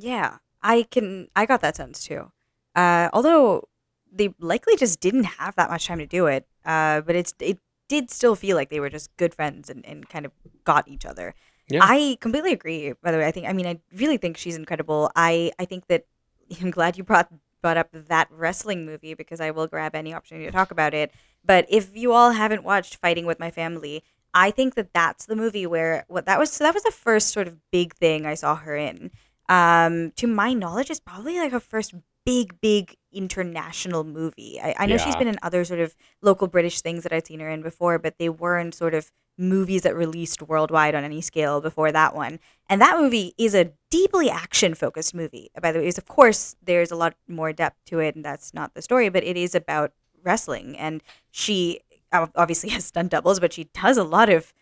Yeah, 0.02 0.38
I 0.64 0.84
can. 0.90 1.28
I 1.36 1.46
got 1.46 1.62
that 1.62 1.76
sense 1.76 2.04
too. 2.04 2.32
Uh, 2.76 3.10
although 3.14 3.68
they 4.12 4.34
likely 4.40 4.76
just 4.76 5.00
didn't 5.00 5.26
have 5.26 5.56
that 5.56 5.70
much 5.70 5.86
time 5.86 6.00
to 6.00 6.08
do 6.08 6.26
it. 6.26 6.48
Uh, 6.66 7.02
but 7.02 7.16
it's 7.16 7.34
it 7.40 7.60
did 7.88 8.10
still 8.10 8.36
feel 8.36 8.58
like 8.58 8.70
they 8.70 8.80
were 8.80 8.90
just 8.90 9.16
good 9.18 9.34
friends 9.36 9.70
and, 9.70 9.86
and 9.86 10.10
kind 10.10 10.26
of 10.26 10.32
got 10.64 10.88
each 10.88 11.06
other. 11.06 11.36
Yeah. 11.72 11.80
I 11.84 12.18
completely 12.22 12.54
agree. 12.54 12.94
By 13.02 13.12
the 13.12 13.18
way, 13.18 13.26
I 13.26 13.32
think 13.32 13.48
I 13.48 13.54
mean 13.54 13.68
I 13.68 13.80
really 13.96 14.18
think 14.18 14.38
she's 14.38 14.56
incredible. 14.56 15.12
I 15.16 15.52
I 15.60 15.66
think 15.66 15.88
that 15.88 16.06
I'm 16.62 16.72
glad 16.72 16.98
you 16.98 17.04
brought 17.04 17.30
brought 17.62 17.78
up 17.78 17.90
that 17.94 18.28
wrestling 18.32 18.86
movie 18.86 19.14
because 19.14 19.40
I 19.40 19.52
will 19.52 19.68
grab 19.68 19.96
any 19.96 20.14
opportunity 20.14 20.48
to 20.48 20.52
talk 20.52 20.72
about 20.72 20.94
it. 20.94 21.12
But 21.46 21.66
if 21.70 21.96
you 21.96 22.12
all 22.14 22.32
haven't 22.32 22.64
watched 22.64 22.96
Fighting 22.96 23.26
with 23.26 23.40
My 23.40 23.52
Family, 23.52 24.04
I 24.34 24.50
think 24.52 24.76
that 24.76 24.94
that's 24.94 25.26
the 25.28 25.36
movie 25.36 25.68
where 25.68 26.06
what 26.08 26.26
that 26.26 26.40
was. 26.40 26.52
So 26.52 26.64
that 26.64 26.74
was 26.74 26.84
the 26.84 26.92
first 26.92 27.30
sort 27.30 27.48
of 27.48 27.58
big 27.72 27.94
thing 27.96 28.26
I 28.26 28.34
saw 28.34 28.56
her 28.56 28.76
in 28.76 29.12
um, 29.50 30.12
to 30.16 30.28
my 30.28 30.54
knowledge, 30.54 30.90
is 30.90 31.00
probably 31.02 31.38
like 31.38 31.52
her 31.52 31.60
first 31.60 31.94
big, 32.26 32.60
big 32.62 32.96
international 33.12 34.06
movie. 34.06 34.60
I, 34.62 34.76
I 34.80 34.86
know 34.86 34.98
she's 34.98 35.16
been 35.16 35.28
in 35.28 35.38
other 35.44 35.66
sort 35.66 35.82
of 35.82 35.94
local 36.22 36.48
British 36.48 36.80
things 36.82 37.04
that 37.04 37.12
I'd 37.12 37.28
seen 37.28 37.42
her 37.42 37.50
in 37.50 37.62
before, 37.62 38.00
but 38.00 38.18
they 38.18 38.30
weren't 38.30 38.74
sort 38.74 38.94
of 38.94 39.12
movies 39.38 39.82
that 39.82 39.96
released 39.96 40.42
worldwide 40.42 40.96
on 40.96 41.04
any 41.04 41.22
scale 41.22 41.62
before 41.62 41.92
that 41.92 42.16
one. 42.16 42.40
And 42.70 42.82
that 42.82 42.98
movie 42.98 43.34
is 43.38 43.56
a 43.56 43.72
deeply 43.90 44.30
action 44.30 44.76
focused 44.76 45.14
movie. 45.14 45.50
By 45.62 45.72
the 45.72 45.80
way, 45.80 45.88
is 45.88 45.98
of 45.98 46.08
course 46.08 46.56
there's 46.64 46.92
a 46.92 46.96
lot 46.96 47.16
more 47.28 47.52
depth 47.54 47.78
to 47.86 48.00
it, 48.00 48.16
and 48.16 48.24
that's 48.24 48.54
not 48.54 48.74
the 48.74 48.82
story, 48.82 49.10
but 49.10 49.24
it 49.24 49.38
is 49.38 49.56
about 49.56 49.94
wrestling. 50.24 50.78
And 50.78 51.02
she 51.32 51.82
obviously 52.12 52.70
has 52.72 52.86
stunt 52.86 53.12
doubles, 53.12 53.40
but 53.40 53.54
she 53.54 53.66
does 53.74 53.98
a 53.98 54.04
lot 54.04 54.30
of 54.30 54.54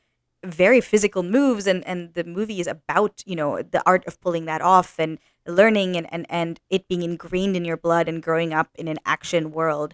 very 0.43 0.79
physical 0.79 1.21
moves 1.21 1.67
and 1.67 1.85
and 1.85 2.13
the 2.13 2.23
movie 2.23 2.61
is 2.61 2.67
about 2.67 3.21
you 3.25 3.35
know 3.35 3.61
the 3.61 3.83
art 3.85 4.05
of 4.07 4.21
pulling 4.21 4.45
that 4.45 4.61
off 4.61 4.97
and 4.97 5.19
learning 5.45 5.97
and 5.97 6.07
and, 6.13 6.25
and 6.29 6.59
it 6.69 6.88
being 6.88 7.03
ingrained 7.03 7.57
in 7.57 7.65
your 7.65 7.75
blood 7.75 8.07
and 8.07 8.23
growing 8.23 8.53
up 8.53 8.69
in 8.75 8.88
an 8.88 8.97
action 9.05 9.51
world 9.51 9.93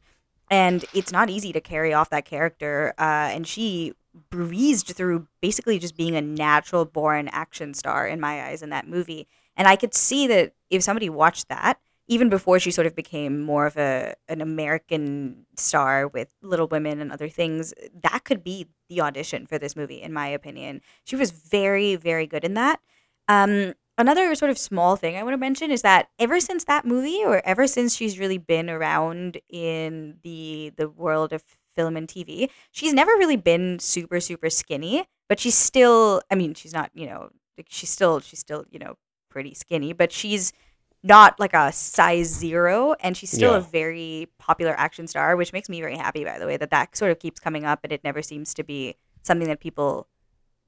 and 0.52 0.86
it's 0.94 1.12
not 1.12 1.32
easy 1.32 1.52
to 1.52 1.60
carry 1.60 1.94
off 1.94 2.12
that 2.12 2.26
character 2.26 2.94
uh, 3.00 3.30
and 3.34 3.48
she 3.48 3.94
breezed 4.30 4.88
through 4.88 5.28
basically 5.42 5.80
just 5.80 5.98
being 5.98 6.16
a 6.16 6.22
natural 6.22 6.86
born 6.86 7.28
action 7.30 7.74
star 7.74 8.08
in 8.08 8.20
my 8.20 8.44
eyes 8.46 8.62
in 8.62 8.70
that 8.70 8.88
movie 8.88 9.28
and 9.56 9.68
i 9.68 9.76
could 9.76 9.94
see 9.94 10.28
that 10.28 10.54
if 10.70 10.84
somebody 10.84 11.10
watched 11.10 11.50
that 11.50 11.80
even 12.08 12.30
before 12.30 12.60
she 12.60 12.72
sort 12.72 12.88
of 12.88 12.96
became 12.96 13.42
more 13.42 13.66
of 13.66 13.78
a 13.78 14.16
an 14.28 14.42
American 14.42 15.46
star 15.56 16.08
with 16.08 16.34
Little 16.42 16.68
Women 16.68 17.02
and 17.02 17.12
other 17.12 17.30
things, 17.30 17.74
that 18.04 18.24
could 18.24 18.44
be 18.44 18.68
the 18.90 19.02
audition 19.02 19.46
for 19.46 19.58
this 19.58 19.76
movie, 19.76 20.02
in 20.02 20.14
my 20.14 20.28
opinion. 20.28 20.82
She 21.04 21.16
was 21.16 21.32
very, 21.32 21.96
very 21.96 22.28
good 22.28 22.44
in 22.44 22.54
that. 22.54 22.80
Um, 23.28 23.74
another 23.98 24.36
sort 24.36 24.52
of 24.52 24.58
small 24.58 24.96
thing 24.96 25.16
I 25.16 25.24
want 25.24 25.34
to 25.34 25.38
mention 25.38 25.72
is 25.72 25.82
that 25.82 26.10
ever 26.20 26.40
since 26.40 26.66
that 26.66 26.86
movie, 26.86 27.24
or 27.26 27.42
ever 27.44 27.66
since 27.66 27.96
she's 27.96 28.20
really 28.20 28.38
been 28.38 28.70
around 28.70 29.40
in 29.50 30.18
the 30.24 30.74
the 30.78 30.90
world 30.90 31.34
of 31.34 31.44
film 31.76 31.98
and 31.98 32.08
TV, 32.08 32.50
she's 32.72 32.94
never 32.94 33.12
really 33.12 33.38
been 33.38 33.80
super, 33.80 34.20
super 34.20 34.50
skinny. 34.50 35.06
But 35.28 35.40
she's 35.40 35.56
still, 35.56 36.22
I 36.30 36.36
mean, 36.36 36.54
she's 36.54 36.74
not, 36.74 36.92
you 36.94 37.08
know, 37.08 37.30
she's 37.68 37.90
still, 37.90 38.20
she's 38.20 38.40
still, 38.40 38.66
you 38.70 38.78
know, 38.78 38.96
pretty 39.30 39.54
skinny, 39.56 39.92
but 39.92 40.12
she's 40.12 40.54
not 41.04 41.40
like 41.40 41.54
a 41.54 41.72
size 41.72 42.28
zero 42.28 42.96
and 43.00 43.16
she's 43.16 43.30
still 43.32 43.54
a 43.58 43.62
very 43.62 44.28
popular 44.40 44.74
action 44.76 45.06
star 45.08 45.36
which 45.36 45.54
makes 45.54 45.70
me 45.70 45.80
very 45.80 45.96
happy 45.96 46.24
by 46.26 46.40
the 46.40 46.48
way 46.48 46.58
that 46.58 46.72
that 46.72 46.96
sort 46.98 47.12
of 47.12 47.20
keeps 47.20 47.40
coming 47.40 47.64
up 47.64 47.82
and 47.84 47.94
it 47.94 48.04
never 48.04 48.24
seems 48.24 48.56
to 48.56 48.64
be 48.64 48.96
something 49.22 49.48
that 49.48 49.60
people 49.60 50.08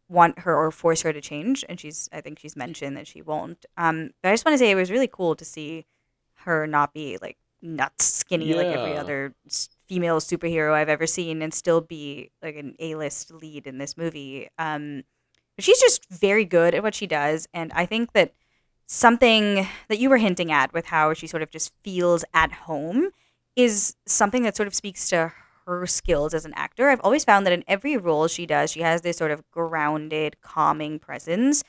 want 0.09 0.37
her 0.39 0.55
or 0.55 0.69
force 0.69 1.01
her 1.01 1.11
to 1.11 1.19
change 1.21 1.65
and 1.67 1.79
she's 1.79 2.07
i 2.13 2.21
think 2.21 2.37
she's 2.37 2.55
mentioned 2.55 2.95
that 2.95 3.07
she 3.07 3.19
won't. 3.21 3.65
Um 3.77 4.11
but 4.21 4.29
i 4.29 4.33
just 4.33 4.45
want 4.45 4.53
to 4.53 4.59
say 4.59 4.69
it 4.69 4.75
was 4.75 4.91
really 4.91 5.07
cool 5.07 5.35
to 5.35 5.43
see 5.45 5.85
her 6.45 6.67
not 6.67 6.93
be 6.93 7.17
like 7.19 7.37
nuts 7.63 8.05
skinny 8.05 8.53
like 8.53 8.67
every 8.67 8.95
other 8.95 9.33
s- 9.47 9.69
female 9.87 10.19
superhero 10.19 10.73
i've 10.73 10.89
ever 10.89 11.07
seen 11.07 11.41
and 11.41 11.53
still 11.53 11.81
be 11.81 12.31
like 12.41 12.55
an 12.55 12.75
a-list 12.79 13.31
lead 13.31 13.67
in 13.67 13.77
this 13.77 13.97
movie 13.97 14.47
um 14.57 15.03
she's 15.59 15.79
just 15.79 16.07
very 16.09 16.45
good 16.45 16.75
at 16.75 16.83
what 16.83 16.95
she 16.95 17.07
does 17.07 17.47
and 17.53 17.71
i 17.73 17.85
think 17.85 18.13
that 18.13 18.33
something 18.85 19.67
that 19.89 19.99
you 19.99 20.09
were 20.09 20.17
hinting 20.17 20.51
at 20.51 20.73
with 20.73 20.87
how 20.87 21.13
she 21.13 21.27
sort 21.27 21.43
of 21.43 21.51
just 21.51 21.73
feels 21.83 22.23
at 22.33 22.51
home 22.51 23.09
is 23.55 23.95
something 24.05 24.43
that 24.43 24.55
sort 24.55 24.67
of 24.67 24.73
speaks 24.73 25.09
to 25.09 25.31
her 25.67 25.85
skills 25.85 26.33
as 26.33 26.45
an 26.45 26.53
actor. 26.55 26.89
I've 26.89 27.01
always 27.01 27.25
found 27.25 27.45
that 27.45 27.53
in 27.53 27.63
every 27.67 27.97
role 27.97 28.27
she 28.27 28.45
does, 28.45 28.71
she 28.71 28.81
has 28.81 29.01
this 29.01 29.17
sort 29.17 29.31
of 29.31 29.43
grounded, 29.51 30.39
calming 30.41 30.97
presence. 30.97 31.63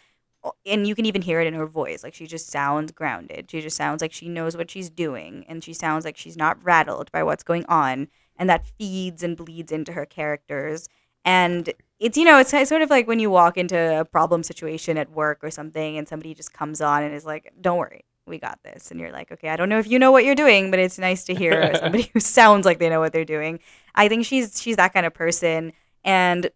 And 0.65 0.87
you 0.87 0.95
can 0.95 1.07
even 1.07 1.23
hear 1.23 1.41
it 1.41 1.47
in 1.47 1.55
her 1.55 1.67
voice. 1.67 2.03
Like 2.03 2.15
she 2.15 2.27
just 2.27 2.49
sounds 2.49 2.93
grounded. 2.93 3.51
She 3.51 3.61
just 3.61 3.77
sounds 3.77 4.01
like 4.01 4.13
she 4.13 4.29
knows 4.29 4.57
what 4.57 4.71
she's 4.71 4.89
doing. 4.91 5.45
And 5.49 5.63
she 5.63 5.73
sounds 5.73 6.05
like 6.05 6.17
she's 6.17 6.37
not 6.37 6.63
rattled 6.63 7.11
by 7.13 7.23
what's 7.23 7.43
going 7.43 7.65
on. 7.67 8.09
And 8.37 8.49
that 8.49 8.67
feeds 8.79 9.23
and 9.23 9.37
bleeds 9.37 9.73
into 9.73 9.93
her 9.93 10.07
characters. 10.07 10.89
And 11.25 11.73
it's, 11.99 12.17
you 12.17 12.25
know, 12.25 12.39
it's 12.39 12.51
sort 12.51 12.83
of 12.83 12.91
like 12.91 13.09
when 13.09 13.19
you 13.19 13.31
walk 13.31 13.59
into 13.59 14.01
a 14.01 14.05
problem 14.05 14.43
situation 14.43 14.97
at 14.97 15.11
work 15.11 15.41
or 15.43 15.51
something 15.51 15.99
and 15.99 16.07
somebody 16.07 16.35
just 16.35 16.53
comes 16.53 16.81
on 16.81 17.03
and 17.03 17.15
is 17.15 17.27
like, 17.27 17.53
don't 17.61 17.79
worry, 17.79 18.05
we 18.27 18.39
got 18.39 18.61
this. 18.63 18.91
And 18.91 19.01
you're 19.01 19.11
like, 19.11 19.33
okay, 19.33 19.49
I 19.49 19.57
don't 19.57 19.69
know 19.69 19.81
if 19.81 19.89
you 19.89 19.99
know 19.99 20.13
what 20.13 20.25
you're 20.25 20.37
doing, 20.37 20.71
but 20.71 20.79
it's 20.79 20.99
nice 20.99 21.25
to 21.25 21.35
hear 21.35 21.75
somebody 21.81 22.11
who 22.13 22.21
sounds 22.21 22.65
like 22.65 22.79
they 22.79 22.89
know 22.89 23.01
what 23.01 23.13
they're 23.13 23.25
doing. 23.25 23.59
I 23.95 24.09
think 24.09 24.25
she's 24.25 24.63
she's 24.63 24.77
that 24.77 24.93
kind 24.95 25.05
of 25.07 25.13
person. 25.13 25.73
And 26.05 26.49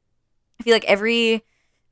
I 0.60 0.62
feel 0.62 0.74
like 0.74 0.84
every 0.84 1.42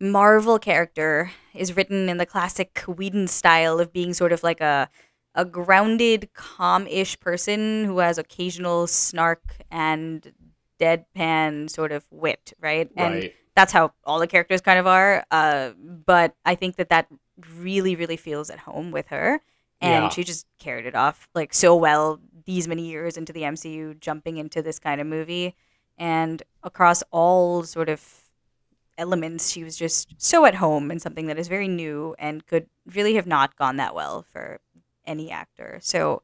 Marvel 0.01 0.59
character 0.59 1.31
is 1.55 1.77
written 1.77 2.09
in 2.09 2.17
the 2.17 2.27
classic 2.27 2.79
Whedon 2.87 3.29
style 3.29 3.79
of 3.79 3.93
being 3.93 4.15
sort 4.15 4.33
of 4.33 4.43
like 4.43 4.61
a 4.61 4.89
a 5.37 5.45
grounded, 5.45 6.29
calm-ish 6.35 7.21
person 7.21 7.85
who 7.85 7.99
has 7.99 8.19
occasional 8.19 8.89
snark 8.89 9.59
and 9.71 10.33
deadpan 10.81 11.71
sort 11.71 11.93
of 11.93 12.05
wit, 12.11 12.53
right? 12.61 12.91
And 12.97 13.15
right. 13.15 13.35
that's 13.55 13.73
how 13.73 13.93
all 14.05 14.19
the 14.19 14.27
characters 14.27 14.61
kind 14.61 14.79
of 14.81 14.89
are. 14.89 15.25
Uh, 15.31 15.71
but 15.79 16.35
I 16.45 16.57
think 16.57 16.77
that 16.77 16.89
that 16.89 17.07
really, 17.59 17.95
really 17.95 18.17
feels 18.17 18.51
at 18.51 18.59
home 18.61 18.91
with 18.91 19.07
her, 19.09 19.41
and 19.81 20.05
Yeah. 20.05 20.09
she 20.09 20.25
just 20.25 20.47
carried 20.59 20.87
it 20.87 20.97
off 20.97 21.29
like 21.35 21.55
so 21.55 21.77
well 21.77 22.19
these 22.45 22.67
many 22.67 22.87
years 22.89 23.17
into 23.17 23.33
the 23.33 23.45
MCU, 23.45 23.95
jumping 24.01 24.37
into 24.37 24.63
this 24.63 24.81
kind 24.81 25.01
of 25.01 25.07
movie, 25.07 25.55
and 25.97 26.43
across 26.65 27.05
all 27.13 27.63
sort 27.63 27.89
of 27.89 28.01
elements, 29.01 29.51
she 29.51 29.65
was 29.65 29.77
just 29.77 30.15
so 30.19 30.45
at 30.45 30.57
home 30.57 30.91
in 30.91 31.01
something 31.01 31.27
that 31.27 31.39
is 31.39 31.49
very 31.49 31.67
new 31.67 32.15
and 32.19 32.47
could 32.47 32.67
really 32.95 33.15
have 33.15 33.27
not 33.27 33.57
gone 33.57 33.77
that 33.77 33.95
well 33.95 34.23
for 34.23 34.61
any 35.07 35.31
actor. 35.31 35.79
So 35.83 36.23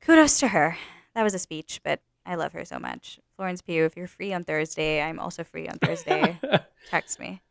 kudos 0.00 0.40
to 0.40 0.48
her. 0.48 0.76
That 1.14 1.22
was 1.22 1.34
a 1.34 1.38
speech, 1.38 1.80
but 1.84 2.00
I 2.26 2.34
love 2.34 2.52
her 2.54 2.64
so 2.64 2.78
much. 2.78 3.20
Florence 3.36 3.60
Pugh, 3.60 3.84
if 3.84 3.96
you're 3.96 4.06
free 4.06 4.32
on 4.32 4.44
Thursday, 4.44 5.02
I'm 5.02 5.20
also 5.20 5.44
free 5.44 5.68
on 5.68 5.78
Thursday. 5.78 6.40
Text 6.90 7.20
me. 7.20 7.42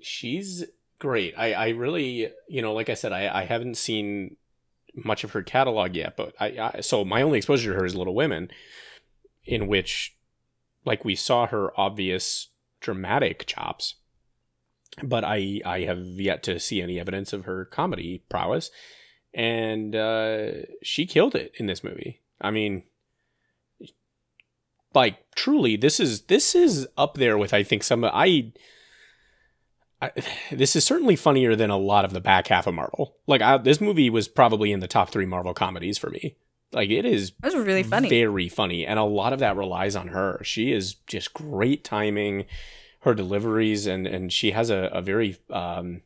She's 0.00 0.64
great. 0.98 1.34
I, 1.36 1.52
I 1.52 1.68
really, 1.70 2.32
you 2.48 2.62
know, 2.62 2.72
like 2.72 2.88
I 2.88 2.94
said, 2.94 3.12
I, 3.12 3.42
I 3.42 3.44
haven't 3.44 3.76
seen 3.76 4.36
much 4.94 5.24
of 5.24 5.32
her 5.32 5.42
catalog 5.42 5.94
yet, 5.94 6.16
but 6.16 6.34
I, 6.40 6.72
I 6.74 6.80
so 6.80 7.04
my 7.04 7.22
only 7.22 7.38
exposure 7.38 7.72
to 7.72 7.78
her 7.78 7.84
is 7.84 7.94
Little 7.94 8.14
Women, 8.14 8.50
in 9.44 9.66
which, 9.66 10.16
like, 10.84 11.04
we 11.04 11.14
saw 11.14 11.46
her 11.46 11.78
obvious 11.78 12.48
dramatic 12.80 13.46
chops, 13.46 13.96
but 15.02 15.24
I 15.24 15.60
I 15.64 15.80
have 15.80 16.00
yet 16.00 16.42
to 16.44 16.58
see 16.60 16.82
any 16.82 16.98
evidence 16.98 17.32
of 17.32 17.44
her 17.44 17.64
comedy 17.64 18.24
prowess, 18.28 18.70
and 19.34 19.94
uh, 19.94 20.50
she 20.82 21.06
killed 21.06 21.34
it 21.34 21.52
in 21.58 21.66
this 21.66 21.84
movie. 21.84 22.22
I 22.40 22.50
mean. 22.50 22.84
Like 24.94 25.18
truly, 25.36 25.76
this 25.76 26.00
is 26.00 26.22
this 26.22 26.54
is 26.54 26.88
up 26.96 27.14
there 27.14 27.36
with 27.36 27.52
I 27.52 27.62
think 27.62 27.82
some 27.82 28.04
I 28.06 28.52
I, 30.00 30.12
this 30.50 30.76
is 30.76 30.84
certainly 30.84 31.16
funnier 31.16 31.56
than 31.56 31.70
a 31.70 31.76
lot 31.76 32.04
of 32.04 32.12
the 32.12 32.20
back 32.20 32.48
half 32.48 32.66
of 32.66 32.74
Marvel. 32.74 33.16
Like 33.26 33.42
I, 33.42 33.58
this 33.58 33.80
movie 33.80 34.10
was 34.10 34.28
probably 34.28 34.70
in 34.72 34.80
the 34.80 34.88
top 34.88 35.10
three 35.10 35.26
Marvel 35.26 35.54
comedies 35.54 35.98
for 35.98 36.10
me. 36.10 36.36
Like 36.72 36.90
it 36.90 37.04
is 37.04 37.32
That 37.40 37.54
was 37.54 37.66
really 37.66 37.82
funny. 37.82 38.08
very 38.08 38.48
funny, 38.48 38.86
and 38.86 38.98
a 38.98 39.04
lot 39.04 39.32
of 39.32 39.38
that 39.38 39.56
relies 39.56 39.96
on 39.96 40.08
her. 40.08 40.40
She 40.42 40.72
is 40.72 40.94
just 41.06 41.32
great 41.32 41.82
timing, 41.82 42.44
her 43.00 43.14
deliveries, 43.14 43.86
and 43.86 44.06
and 44.06 44.32
she 44.32 44.50
has 44.50 44.68
a, 44.70 44.90
a 44.92 45.00
very 45.00 45.38
um, 45.50 46.02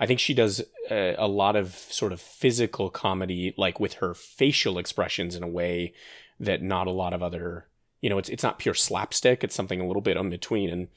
I 0.00 0.06
think 0.06 0.18
she 0.18 0.34
does 0.34 0.62
a, 0.90 1.14
a 1.18 1.28
lot 1.28 1.56
of 1.56 1.74
sort 1.74 2.12
of 2.12 2.20
physical 2.20 2.90
comedy, 2.90 3.54
like 3.56 3.78
with 3.78 3.94
her 3.94 4.14
facial 4.14 4.78
expressions 4.78 5.36
in 5.36 5.42
a 5.42 5.48
way 5.48 5.92
that 6.40 6.62
not 6.62 6.86
a 6.88 6.90
lot 6.90 7.12
of 7.12 7.22
other, 7.22 7.68
you 8.00 8.10
know, 8.10 8.18
it's 8.18 8.28
it's 8.28 8.42
not 8.42 8.58
pure 8.58 8.74
slapstick. 8.74 9.44
It's 9.44 9.54
something 9.54 9.80
a 9.80 9.86
little 9.86 10.02
bit 10.02 10.16
in 10.16 10.30
between, 10.30 10.70
and 10.70 10.88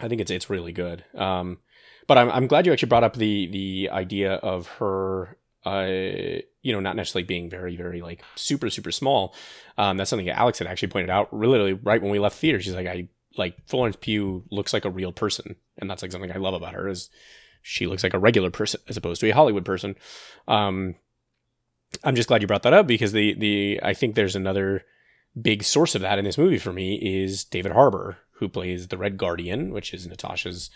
I 0.00 0.08
think 0.08 0.20
it's 0.20 0.30
it's 0.30 0.50
really 0.50 0.72
good. 0.72 1.04
Um, 1.14 1.58
but 2.06 2.18
I'm 2.18 2.30
I'm 2.30 2.46
glad 2.46 2.66
you 2.66 2.72
actually 2.72 2.88
brought 2.88 3.04
up 3.04 3.16
the 3.16 3.46
the 3.48 3.90
idea 3.92 4.32
of 4.34 4.66
her 4.78 5.36
uh, 5.64 6.42
you 6.62 6.72
know, 6.72 6.80
not 6.80 6.96
necessarily 6.96 7.26
being 7.26 7.50
very, 7.50 7.76
very 7.76 8.00
like 8.00 8.22
super, 8.36 8.70
super 8.70 8.92
small. 8.92 9.34
Um, 9.76 9.96
that's 9.96 10.10
something 10.10 10.26
that 10.26 10.38
Alex 10.38 10.58
had 10.58 10.68
actually 10.68 10.88
pointed 10.88 11.10
out 11.10 11.32
literally 11.32 11.72
right 11.74 12.00
when 12.00 12.10
we 12.10 12.18
left 12.18 12.38
theater. 12.38 12.60
She's 12.60 12.74
like, 12.74 12.86
I 12.86 13.08
like 13.36 13.56
Florence 13.66 13.96
Pugh 14.00 14.44
looks 14.50 14.72
like 14.72 14.84
a 14.84 14.90
real 14.90 15.12
person. 15.12 15.56
And 15.78 15.90
that's 15.90 16.02
like 16.02 16.12
something 16.12 16.30
I 16.32 16.36
love 16.36 16.54
about 16.54 16.74
her 16.74 16.88
is 16.88 17.10
she 17.62 17.86
looks 17.86 18.02
like 18.02 18.14
a 18.14 18.18
regular 18.18 18.50
person 18.50 18.80
as 18.88 18.96
opposed 18.96 19.20
to 19.20 19.28
a 19.28 19.34
Hollywood 19.34 19.64
person. 19.64 19.96
Um, 20.46 20.94
I'm 22.04 22.14
just 22.14 22.28
glad 22.28 22.42
you 22.42 22.48
brought 22.48 22.62
that 22.62 22.72
up 22.72 22.86
because 22.86 23.12
the, 23.12 23.34
the, 23.34 23.80
I 23.82 23.94
think 23.94 24.14
there's 24.14 24.36
another 24.36 24.84
big 25.40 25.62
source 25.62 25.94
of 25.94 26.02
that 26.02 26.18
in 26.18 26.24
this 26.24 26.38
movie 26.38 26.58
for 26.58 26.72
me 26.72 26.94
is 26.94 27.44
David 27.44 27.72
Harbour, 27.72 28.18
who 28.34 28.48
plays 28.48 28.88
the 28.88 28.98
Red 28.98 29.18
Guardian, 29.18 29.72
which 29.72 29.92
is 29.92 30.06
Natasha's 30.06 30.70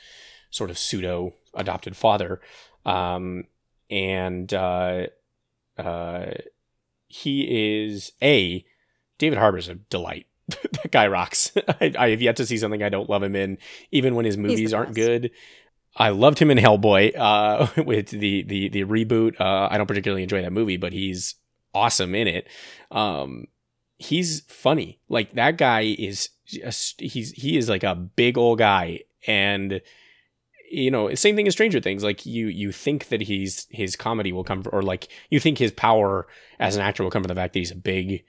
sort 0.51 0.70
of 0.70 0.79
pseudo 0.79 1.35
adopted 1.55 1.96
father. 1.96 2.40
Um, 2.85 3.44
and 3.90 4.53
uh, 4.53 5.07
uh, 5.79 6.27
he 7.09 7.85
is 7.85 8.12
a 8.23 8.65
David 9.19 9.39
Harbour's 9.39 9.69
a 9.69 9.75
delight. 9.75 10.27
that 10.49 10.91
guy 10.91 11.07
rocks. 11.07 11.53
I, 11.81 11.93
I, 11.99 12.11
have 12.11 12.23
yet 12.23 12.37
to 12.37 12.47
see 12.47 12.59
something 12.59 12.83
I 12.83 12.89
don't 12.89 13.11
love 13.11 13.23
him 13.23 13.35
in, 13.35 13.59
even 13.91 14.15
when 14.15 14.25
his 14.25 14.37
movies 14.37 14.73
aren't 14.73 14.95
good. 14.95 15.31
I 15.97 16.11
loved 16.11 16.39
him 16.39 16.51
in 16.51 16.59
Hellboy 16.59 17.17
uh, 17.17 17.69
with 17.83 18.11
the 18.11 18.43
the 18.43 18.69
the 18.69 18.85
reboot. 18.85 19.41
Uh, 19.41 19.69
I 19.71 19.77
don't 19.79 19.87
particularly 19.87 20.23
enjoy 20.23 20.43
that 20.43 20.53
movie, 20.53 20.77
but 20.77 20.93
he's 20.93 21.35
awesome 21.75 22.15
in 22.15 22.29
it. 22.29 22.49
Um, 22.91 23.47
he's 23.97 24.41
funny. 24.43 25.01
Like 25.09 25.33
that 25.35 25.57
guy 25.57 25.95
is 25.99 26.29
just, 26.47 27.01
he's 27.01 27.33
he 27.33 27.57
is 27.57 27.69
like 27.69 27.83
a 27.83 27.95
big 27.95 28.37
old 28.37 28.59
guy, 28.59 29.01
and 29.27 29.81
you 30.77 30.91
know, 30.91 31.15
same 31.15 31.37
thing 31.37 31.47
as 31.47 31.55
Stranger 31.55 31.81
Things. 31.81 32.05
Like 32.05 32.27
you, 32.27 32.49
you 32.49 32.71
think 32.71 33.09
that 33.09 33.23
he's 33.23 33.67
his 33.71 33.97
comedy 33.97 34.31
will 34.31 34.45
come, 34.45 34.62
or 34.71 34.83
like 34.83 35.09
you 35.31 35.41
think 35.41 35.57
his 35.57 35.73
power 35.73 36.27
as 36.59 36.77
an 36.77 36.83
actor 36.83 37.03
will 37.03 37.11
come 37.11 37.23
from 37.23 37.29
the 37.29 37.35
fact 37.35 37.55
that 37.55 37.59
he's 37.59 37.71
a 37.71 37.77
big, 37.77 38.25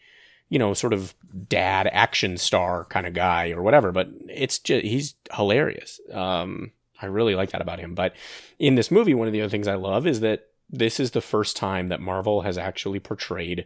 you 0.48 0.58
know, 0.58 0.74
sort 0.74 0.94
of 0.94 1.14
dad 1.50 1.90
action 1.92 2.38
star 2.38 2.86
kind 2.86 3.06
of 3.06 3.14
guy 3.14 3.52
or 3.52 3.62
whatever. 3.62 3.92
But 3.92 4.08
it's 4.30 4.60
just 4.60 4.86
he's 4.86 5.16
hilarious. 5.34 6.00
Um, 6.14 6.72
I 7.02 7.08
really 7.08 7.36
like 7.36 7.52
that 7.52 7.62
about 7.62 7.80
him. 7.80 7.94
But 7.94 8.16
in 8.60 8.76
this 8.76 8.92
movie, 8.92 9.14
one 9.14 9.28
of 9.28 9.34
the 9.34 9.42
other 9.42 9.50
things 9.50 9.68
I 9.68 9.76
love 9.76 10.08
is 10.08 10.22
that 10.22 10.48
this 10.70 11.02
is 11.02 11.12
the 11.12 11.22
first 11.22 11.58
time 11.58 11.90
that 11.90 12.00
Marvel 12.00 12.42
has 12.44 12.58
actually 12.58 13.02
portrayed 13.02 13.66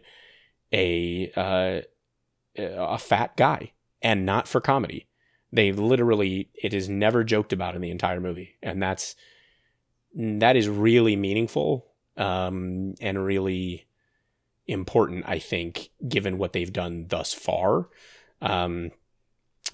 a 0.72 1.30
uh, 1.36 1.82
a 2.58 2.98
fat 2.98 3.36
guy, 3.36 3.70
and 4.02 4.26
not 4.26 4.48
for 4.48 4.60
comedy. 4.60 5.06
They 5.52 5.72
literally, 5.72 6.48
it 6.54 6.72
is 6.72 6.88
never 6.88 7.24
joked 7.24 7.52
about 7.52 7.74
in 7.74 7.82
the 7.82 7.90
entire 7.90 8.20
movie, 8.20 8.56
and 8.62 8.82
that's 8.82 9.14
that 10.14 10.56
is 10.56 10.68
really 10.68 11.16
meaningful 11.16 11.86
um, 12.16 12.94
and 13.00 13.22
really 13.24 13.86
important. 14.66 15.24
I 15.26 15.38
think, 15.38 15.90
given 16.08 16.38
what 16.38 16.52
they've 16.52 16.72
done 16.72 17.06
thus 17.08 17.34
far, 17.34 17.88
um, 18.40 18.92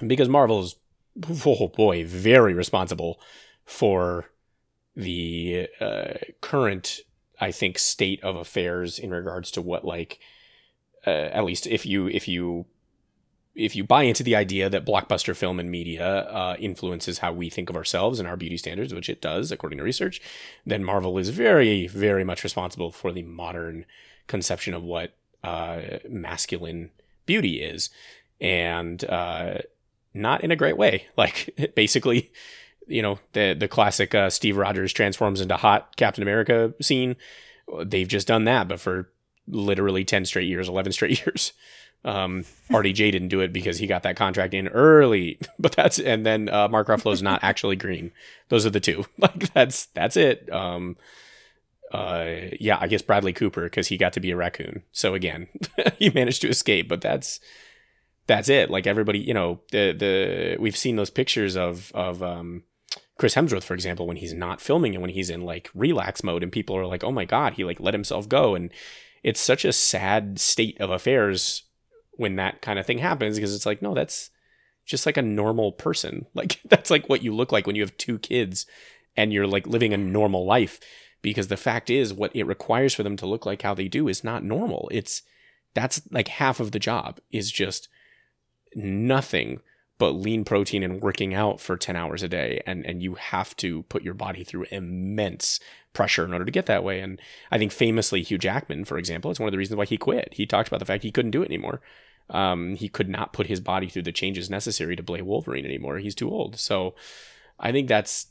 because 0.05 0.29
Marvel 0.29 0.61
is, 0.63 0.77
oh 1.47 1.69
boy, 1.69 2.05
very 2.05 2.55
responsible 2.55 3.21
for 3.65 4.27
the 4.97 5.69
uh, 5.81 6.15
current, 6.41 7.01
I 7.41 7.53
think, 7.53 7.79
state 7.79 8.23
of 8.25 8.35
affairs 8.35 8.99
in 8.99 9.11
regards 9.11 9.51
to 9.53 9.63
what 9.63 9.85
like. 9.85 10.19
Uh, 11.07 11.31
at 11.33 11.45
least 11.45 11.67
if 11.69 11.87
you 11.87 12.09
if 12.09 12.27
you 12.27 12.67
if 13.59 13.75
you 13.75 13.83
buy 13.83 14.05
into 14.05 14.23
the 14.23 14.37
idea 14.37 14.71
that 14.71 14.87
blockbuster 14.87 15.35
film 15.35 15.59
and 15.59 15.69
media 15.69 16.07
uh, 16.07 16.57
influences 16.61 17.19
how 17.19 17.33
we 17.33 17.51
think 17.51 17.69
of 17.69 17.77
ourselves 17.77 18.21
and 18.21 18.29
our 18.29 18.37
beauty 18.37 18.57
standards, 18.57 18.95
which 18.95 19.09
it 19.09 19.21
does 19.21 19.51
according 19.51 19.79
to 19.79 19.85
research, 19.85 20.23
then 20.65 20.85
Marvel 20.85 21.19
is 21.19 21.31
very, 21.31 21.89
very 21.89 22.23
much 22.23 22.45
responsible 22.45 22.93
for 22.93 23.11
the 23.11 23.23
modern 23.23 23.85
conception 24.29 24.75
of 24.75 24.85
what 24.85 25.15
uh, 25.43 25.81
masculine 26.09 26.91
beauty 27.27 27.61
is, 27.61 27.91
and 28.41 29.05
uh, 29.05 29.59
not 30.15 30.45
in 30.45 30.53
a 30.53 30.57
great 30.57 30.77
way. 30.77 31.07
Like 31.17 31.73
basically, 31.75 32.31
you 32.87 33.03
know, 33.03 33.19
the 33.33 33.55
the 33.59 33.67
classic 33.67 34.15
uh, 34.15 34.31
Steve 34.31 34.57
Rogers 34.57 34.93
transforms 34.93 35.41
into 35.41 35.57
hot 35.57 35.97
Captain 35.97 36.23
America 36.23 36.75
scene. 36.81 37.17
They've 37.85 38.07
just 38.07 38.29
done 38.29 38.45
that, 38.45 38.69
but 38.69 38.79
for 38.79 39.11
literally 39.49 40.05
ten 40.05 40.25
straight 40.25 40.49
years, 40.49 40.69
eleven 40.69 40.93
straight 40.93 41.19
years. 41.27 41.53
Um, 42.05 42.45
RDJ 42.71 43.13
didn't 43.13 43.29
do 43.29 43.41
it 43.41 43.53
because 43.53 43.79
he 43.79 43.87
got 43.87 44.05
that 44.05 44.17
contract 44.17 44.55
in 44.55 44.69
early, 44.69 45.39
but 45.59 45.73
that's 45.73 45.99
and 45.99 46.25
then 46.25 46.49
uh, 46.49 46.69
Mark 46.69 46.89
Ruffalo's 46.89 47.23
not 47.23 47.43
actually 47.43 47.77
green. 47.77 48.13
Those 48.49 48.65
are 48.67 48.71
the 48.71 48.81
two. 48.81 49.05
Like 49.19 49.53
that's 49.53 49.87
that's 49.87 50.17
it. 50.17 50.51
Um, 50.53 50.97
uh, 51.93 52.35
yeah, 52.61 52.79
I 52.81 52.87
guess 52.87 53.03
Bradley 53.03 53.33
Cooper 53.33 53.65
because 53.65 53.89
he 53.89 53.97
got 53.97 54.13
to 54.13 54.21
be 54.21 54.31
a 54.31 54.37
raccoon. 54.37 54.83
So 54.93 55.15
again, 55.15 55.49
he 55.99 56.11
managed 56.11 56.43
to 56.43 56.49
escape, 56.49 56.89
but 56.89 57.01
that's 57.01 57.41
that's 58.27 58.49
it. 58.49 58.71
Like 58.71 58.87
everybody, 58.87 59.19
you 59.19 59.35
know, 59.35 59.61
the 59.73 59.93
the 59.93 60.57
we've 60.61 60.77
seen 60.77 60.97
those 60.97 61.11
pictures 61.11 61.57
of 61.57 61.91
of 61.95 62.23
um, 62.23 62.63
Chris 63.19 63.35
Hemsworth, 63.35 63.65
for 63.65 63.75
example, 63.75 64.07
when 64.07 64.19
he's 64.19 64.35
not 64.35 64.61
filming 64.61 64.95
and 64.95 65.03
when 65.03 65.11
he's 65.11 65.31
in 65.31 65.43
like 65.43 65.71
relax 65.75 66.23
mode, 66.23 66.43
and 66.43 66.53
people 66.53 66.77
are 66.77 66.87
like, 66.87 67.03
"Oh 67.03 67.11
my 67.11 67.25
god, 67.25 67.55
he 67.55 67.65
like 67.65 67.81
let 67.81 67.95
himself 67.95 68.29
go," 68.29 68.55
and 68.55 68.71
it's 69.23 69.41
such 69.41 69.65
a 69.65 69.73
sad 69.73 70.39
state 70.39 70.81
of 70.81 70.91
affairs 70.91 71.65
when 72.19 72.37
that 72.37 72.61
kind 72.61 72.79
of 72.79 72.85
thing 72.85 72.99
happens 72.99 73.37
because 73.37 73.55
it's 73.55 73.67
like 73.67 73.81
no 73.81 73.95
that's 73.95 74.31
just 74.89 75.07
like 75.07 75.19
a 75.19 75.23
normal 75.23 75.71
person. 75.71 76.27
Like 76.35 76.61
that's 76.65 76.91
like 76.91 77.09
what 77.09 77.23
you 77.23 77.35
look 77.35 77.53
like 77.53 77.67
when 77.67 77.77
you 77.77 77.83
have 77.83 77.97
two 77.97 78.19
kids 78.19 78.65
and 79.17 79.33
you're 79.33 79.47
like 79.47 79.67
living 79.67 79.93
a 79.93 79.97
normal 79.97 80.47
life 80.47 80.79
because 81.21 81.49
the 81.49 81.57
fact 81.57 81.91
is 81.91 82.15
what 82.15 82.35
it 82.35 82.45
requires 82.45 82.95
for 82.95 83.03
them 83.03 83.17
to 83.17 83.27
look 83.27 83.45
like 83.45 83.63
how 83.63 83.75
they 83.75 83.89
do 83.89 84.07
is 84.07 84.23
not 84.23 84.45
normal. 84.45 84.89
It's 84.93 85.23
that's 85.75 86.01
like 86.13 86.29
half 86.29 86.61
of 86.61 86.71
the 86.71 86.79
job 86.79 87.19
is 87.33 87.51
just 87.51 87.89
nothing 88.75 89.61
but 89.99 90.11
lean 90.11 90.45
protein 90.45 90.85
and 90.85 91.03
working 91.03 91.35
out 91.35 91.61
for 91.61 91.77
10 91.77 91.97
hours 91.97 92.23
a 92.23 92.29
day. 92.29 92.63
And 92.65 92.87
and 92.87 93.03
you 93.03 93.15
have 93.15 93.57
to 93.57 93.83
put 93.85 94.05
your 94.05 94.15
body 94.15 94.45
through 94.45 94.67
immense 94.71 95.59
pressure 95.93 96.25
in 96.25 96.33
order 96.33 96.45
to 96.45 96.53
get 96.53 96.67
that 96.67 96.85
way. 96.85 97.01
And 97.01 97.21
i 97.51 97.59
think 97.59 97.73
famously 97.73 98.23
hugh 98.23 98.39
jackman 98.39 98.85
for 98.85 98.97
example 98.97 99.31
it's 99.31 99.41
one 99.41 99.49
of 99.49 99.53
the 99.53 99.59
reasons 99.59 99.77
why 99.77 99.87
he 99.87 99.99
quit. 99.99 100.35
He 100.35 100.47
talked 100.47 100.69
about 100.69 100.79
the 100.79 100.87
fact 100.87 101.03
he 101.03 101.11
couldn't 101.11 101.33
do 101.33 101.43
it 101.43 101.47
anymore 101.47 101.81
um, 102.31 102.77
he 102.77 102.89
could 102.89 103.09
not 103.09 103.33
put 103.33 103.47
his 103.47 103.61
body 103.61 103.89
through 103.89 104.03
the 104.03 104.13
changes 104.13 104.51
necessary 104.51 104.97
to 104.97 105.03
play 105.03 105.23
Wolverine 105.23 105.65
anymore. 105.65 105.99
He's 105.99 106.15
too 106.15 106.31
old. 106.31 106.59
So 106.59 106.95
I 107.59 107.73
think 107.73 107.89
that's 107.89 108.29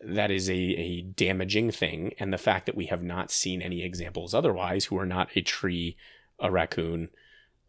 that 0.00 0.30
is 0.30 0.48
a, 0.48 0.54
a 0.54 1.02
damaging 1.02 1.70
thing. 1.70 2.14
And 2.18 2.32
the 2.32 2.38
fact 2.38 2.66
that 2.66 2.76
we 2.76 2.86
have 2.86 3.02
not 3.02 3.30
seen 3.30 3.60
any 3.60 3.82
examples 3.82 4.32
otherwise 4.32 4.86
who 4.86 4.98
are 4.98 5.06
not 5.06 5.28
a 5.36 5.42
tree, 5.42 5.96
a 6.38 6.50
raccoon, 6.50 7.10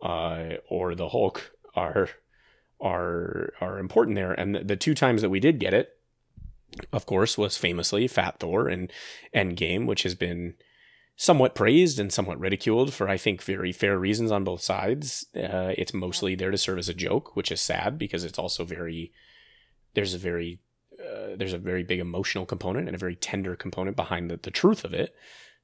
uh, 0.01 0.55
or 0.69 0.95
the 0.95 1.09
Hulk 1.09 1.51
are 1.75 2.09
are 2.79 3.53
are 3.59 3.79
important 3.79 4.15
there. 4.15 4.31
And 4.31 4.55
the, 4.55 4.63
the 4.63 4.75
two 4.75 4.95
times 4.95 5.21
that 5.21 5.29
we 5.29 5.39
did 5.39 5.59
get 5.59 5.73
it, 5.73 5.97
of 6.93 7.05
course, 7.05 7.37
was 7.37 7.57
famously 7.57 8.07
Fat 8.07 8.39
Thor 8.39 8.69
and 8.69 8.91
Endgame, 9.35 9.85
which 9.85 10.03
has 10.03 10.15
been 10.15 10.55
somewhat 11.15 11.55
praised 11.55 11.99
and 11.99 12.11
somewhat 12.11 12.39
ridiculed 12.39 12.93
for 12.93 13.07
I 13.07 13.17
think 13.17 13.43
very 13.43 13.71
fair 13.71 13.97
reasons 13.97 14.31
on 14.31 14.43
both 14.43 14.61
sides. 14.61 15.25
Uh, 15.35 15.73
it's 15.77 15.93
mostly 15.93 16.35
there 16.35 16.51
to 16.51 16.57
serve 16.57 16.79
as 16.79 16.89
a 16.89 16.93
joke, 16.93 17.35
which 17.35 17.51
is 17.51 17.61
sad 17.61 17.97
because 17.97 18.23
it's 18.23 18.39
also 18.39 18.65
very 18.65 19.11
there's 19.93 20.13
a 20.13 20.17
very 20.17 20.59
uh, 20.99 21.35
there's 21.35 21.53
a 21.53 21.57
very 21.57 21.83
big 21.83 21.99
emotional 21.99 22.45
component 22.45 22.87
and 22.87 22.95
a 22.95 22.99
very 22.99 23.15
tender 23.15 23.55
component 23.55 23.95
behind 23.95 24.29
the, 24.29 24.37
the 24.37 24.51
truth 24.51 24.83
of 24.83 24.93
it. 24.93 25.15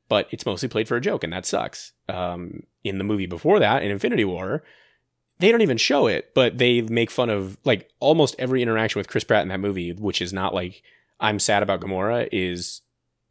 But 0.10 0.28
it's 0.32 0.46
mostly 0.46 0.70
played 0.70 0.88
for 0.88 0.96
a 0.96 1.02
joke, 1.02 1.24
and 1.24 1.34
that 1.34 1.46
sucks. 1.46 1.92
Um, 2.08 2.64
in 2.84 2.98
the 2.98 3.04
movie 3.04 3.26
before 3.26 3.60
that, 3.60 3.84
in 3.84 3.92
Infinity 3.92 4.24
War, 4.24 4.64
they 5.40 5.52
don't 5.52 5.62
even 5.62 5.78
show 5.78 6.08
it, 6.08 6.34
but 6.34 6.58
they 6.58 6.82
make 6.82 7.12
fun 7.12 7.30
of 7.30 7.58
like 7.66 7.90
almost 8.00 8.36
every 8.40 8.62
interaction 8.62 9.00
with 9.00 9.10
Chris 9.10 9.26
Pratt 9.26 9.42
in 9.42 9.50
that 9.50 9.60
movie, 9.60 9.92
which 9.92 10.22
is 10.22 10.32
not 10.32 10.54
like 10.54 10.82
I'm 11.20 11.40
sad 11.40 11.62
about 11.62 11.82
Gamora, 11.82 12.30
is 12.32 12.82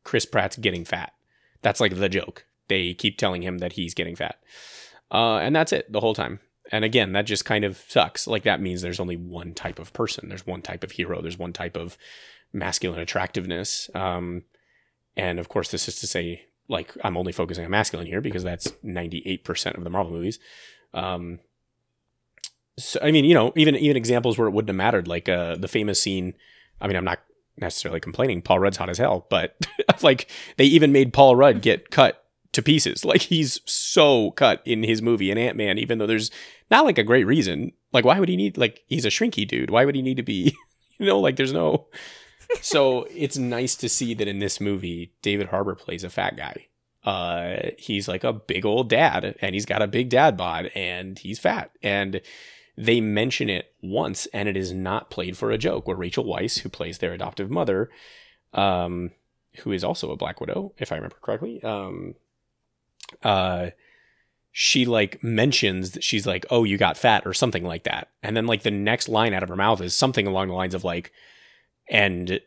Chris 0.05 0.27
Pratt's 0.27 0.57
getting 0.57 0.85
fat 0.85 1.13
that's 1.67 1.81
like 1.81 1.97
the 1.97 2.09
joke. 2.09 2.47
They 2.69 2.95
keep 2.95 3.19
telling 3.19 3.43
him 3.43 3.59
that 3.59 3.73
he's 3.73 3.93
getting 3.93 4.15
fat. 4.15 4.37
Uh, 5.11 5.39
and 5.39 5.55
that's 5.55 5.73
it 5.73 5.91
the 5.91 5.99
whole 5.99 6.15
time. 6.15 6.39
And 6.71 6.85
again, 6.85 7.11
that 7.13 7.27
just 7.27 7.45
kind 7.45 7.65
of 7.65 7.83
sucks. 7.89 8.29
Like 8.29 8.45
that 8.45 8.61
means 8.61 8.83
there's 8.83 9.01
only 9.01 9.17
one 9.17 9.53
type 9.53 9.81
of 9.81 9.93
person. 9.93 10.29
There's 10.29 10.47
one 10.47 10.63
type 10.63 10.85
of 10.85 10.93
hero. 10.93 11.21
There's 11.21 11.41
one 11.41 11.53
type 11.53 11.77
of 11.77 11.99
masculine 12.53 13.01
attractiveness. 13.01 13.91
Um, 13.97 14.45
and 15.17 15.41
of 15.41 15.49
course, 15.49 15.73
this 15.73 15.89
is 15.89 15.97
to 15.97 16.07
say, 16.07 16.45
like, 16.69 16.93
I'm 17.03 17.17
only 17.17 17.33
focusing 17.33 17.65
on 17.65 17.71
masculine 17.73 18.07
here 18.07 18.21
because 18.21 18.45
that's 18.45 18.69
98% 18.85 19.77
of 19.77 19.83
the 19.83 19.91
Marvel 19.91 20.13
movies. 20.13 20.39
Um, 20.95 21.41
so, 22.79 23.01
I 23.03 23.11
mean, 23.11 23.25
you 23.25 23.35
know, 23.35 23.53
even 23.57 23.75
even 23.75 23.97
examples 23.97 24.39
where 24.39 24.47
it 24.47 24.53
wouldn't 24.53 24.69
have 24.69 24.77
mattered, 24.77 25.09
like 25.09 25.29
uh, 25.29 25.57
the 25.57 25.67
famous 25.67 26.01
scene. 26.01 26.35
I 26.81 26.87
mean, 26.87 26.97
I'm 26.97 27.05
not 27.05 27.23
necessarily 27.59 28.01
complaining. 28.01 28.43
Paul 28.43 28.61
Rudd's 28.61 28.77
hot 28.77 28.91
as 28.91 28.99
hell, 28.99 29.27
but 29.31 29.57
like 30.03 30.29
they 30.57 30.65
even 30.65 30.93
made 30.93 31.13
Paul 31.13 31.37
Rudd 31.37 31.63
get 31.63 31.91
cut 31.91 32.25
to 32.53 32.63
pieces. 32.63 33.05
Like 33.05 33.23
he's 33.23 33.61
so 33.65 34.33
cut 34.33 34.63
in 34.65 34.83
his 34.83 35.01
movie 35.01 35.31
in 35.31 35.39
Ant 35.39 35.57
Man, 35.57 35.79
even 35.79 35.99
though 35.99 36.07
there's 36.07 36.31
not 36.71 36.85
like 36.85 36.99
a 36.99 37.05
great 37.05 37.27
reason. 37.27 37.73
Like 37.93 38.05
why 38.05 38.19
would 38.19 38.29
he 38.29 38.37
need 38.37 38.59
like 38.59 38.83
he's 38.87 39.05
a 39.05 39.11
shrinky 39.11 39.47
dude? 39.47 39.71
Why 39.71 39.85
would 39.85 39.95
he 39.95 40.03
need 40.03 40.17
to 40.17 40.23
be? 40.23 40.57
You 40.99 41.05
know, 41.05 41.21
like 41.21 41.37
there's 41.37 41.53
no. 41.53 41.89
so 42.63 43.07
it's 43.11 43.37
nice 43.37 43.77
to 43.77 43.87
see 43.87 44.15
that 44.15 44.27
in 44.27 44.39
this 44.39 44.63
movie, 44.63 45.13
David 45.21 45.49
Harbour 45.49 45.75
plays 45.75 46.05
a 46.05 46.09
fat 46.09 46.39
guy. 46.39 46.69
Uh, 47.05 47.71
he's 47.79 48.09
like 48.09 48.25
a 48.25 48.33
big 48.33 48.65
old 48.65 48.89
dad, 48.89 49.37
and 49.43 49.55
he's 49.55 49.67
got 49.67 49.83
a 49.83 49.87
big 49.87 50.09
dad 50.09 50.39
bod, 50.39 50.71
and 50.75 51.19
he's 51.19 51.39
fat, 51.39 51.71
and 51.83 52.23
they 52.77 53.01
mention 53.01 53.49
it 53.49 53.73
once, 53.83 54.27
and 54.27 54.49
it 54.49 54.57
is 54.57 54.73
not 54.73 55.11
played 55.11 55.37
for 55.37 55.51
a 55.51 55.59
joke. 55.59 55.87
Where 55.87 55.97
Rachel 55.97 56.25
Weisz, 56.25 56.61
who 56.61 56.69
plays 56.69 56.99
their 56.99 57.13
adoptive 57.13 57.51
mother, 57.51 57.91
um, 58.53 59.13
who 59.59 59.73
is 59.73 59.83
also 59.83 60.11
a 60.11 60.17
Black 60.17 60.41
Widow, 60.41 60.73
if 60.79 60.93
I 60.93 60.97
remember 60.97 61.17
correctly, 61.21 61.63
um, 61.63 62.15
uh, 63.23 63.71
she 64.53 64.85
like 64.85 65.23
mentions 65.23 65.93
that 65.93 66.05
she's 66.05 66.27
like, 66.27 66.45
"Oh, 66.51 66.65
you 66.65 66.77
got 66.77 66.99
fat" 66.99 67.27
or 67.27 67.33
something 67.33 67.65
like 67.65 67.85
that, 67.85 68.09
and 68.23 68.37
then 68.37 68.47
like 68.47 68.63
the 68.63 68.71
next 68.71 69.09
line 69.09 69.33
out 69.33 69.43
of 69.43 69.49
her 69.49 69.57
mouth 69.57 69.81
is 69.81 69.95
something 69.95 70.27
along 70.27 70.49
the 70.49 70.55
lines 70.55 70.75
of 70.75 70.85
like, 70.85 71.13
"and 71.89 72.41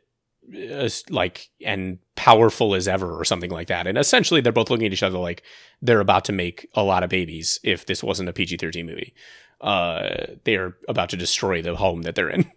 uh, 0.72 0.90
like 1.10 1.50
and 1.64 2.00
powerful 2.16 2.76
as 2.76 2.88
ever" 2.88 3.20
or 3.20 3.26
something 3.26 3.52
like 3.52 3.68
that. 3.68 3.88
And 3.88 3.98
essentially, 3.98 4.42
they're 4.42 4.52
both 4.52 4.70
looking 4.70 4.88
at 4.88 4.94
each 4.94 5.04
other 5.04 5.18
like 5.18 5.42
they're 5.82 6.00
about 6.00 6.26
to 6.26 6.32
make 6.32 6.68
a 6.76 6.84
lot 6.84 7.04
of 7.04 7.10
babies. 7.10 7.60
If 7.64 7.86
this 7.86 8.04
wasn't 8.04 8.30
a 8.30 8.34
PG 8.34 8.58
thirteen 8.58 8.86
movie, 8.86 9.14
uh, 9.62 10.26
they 10.44 10.56
are 10.56 10.76
about 10.88 11.10
to 11.10 11.18
destroy 11.18 11.62
the 11.62 11.76
home 11.76 12.04
that 12.04 12.16
they're 12.16 12.30
in, 12.30 12.50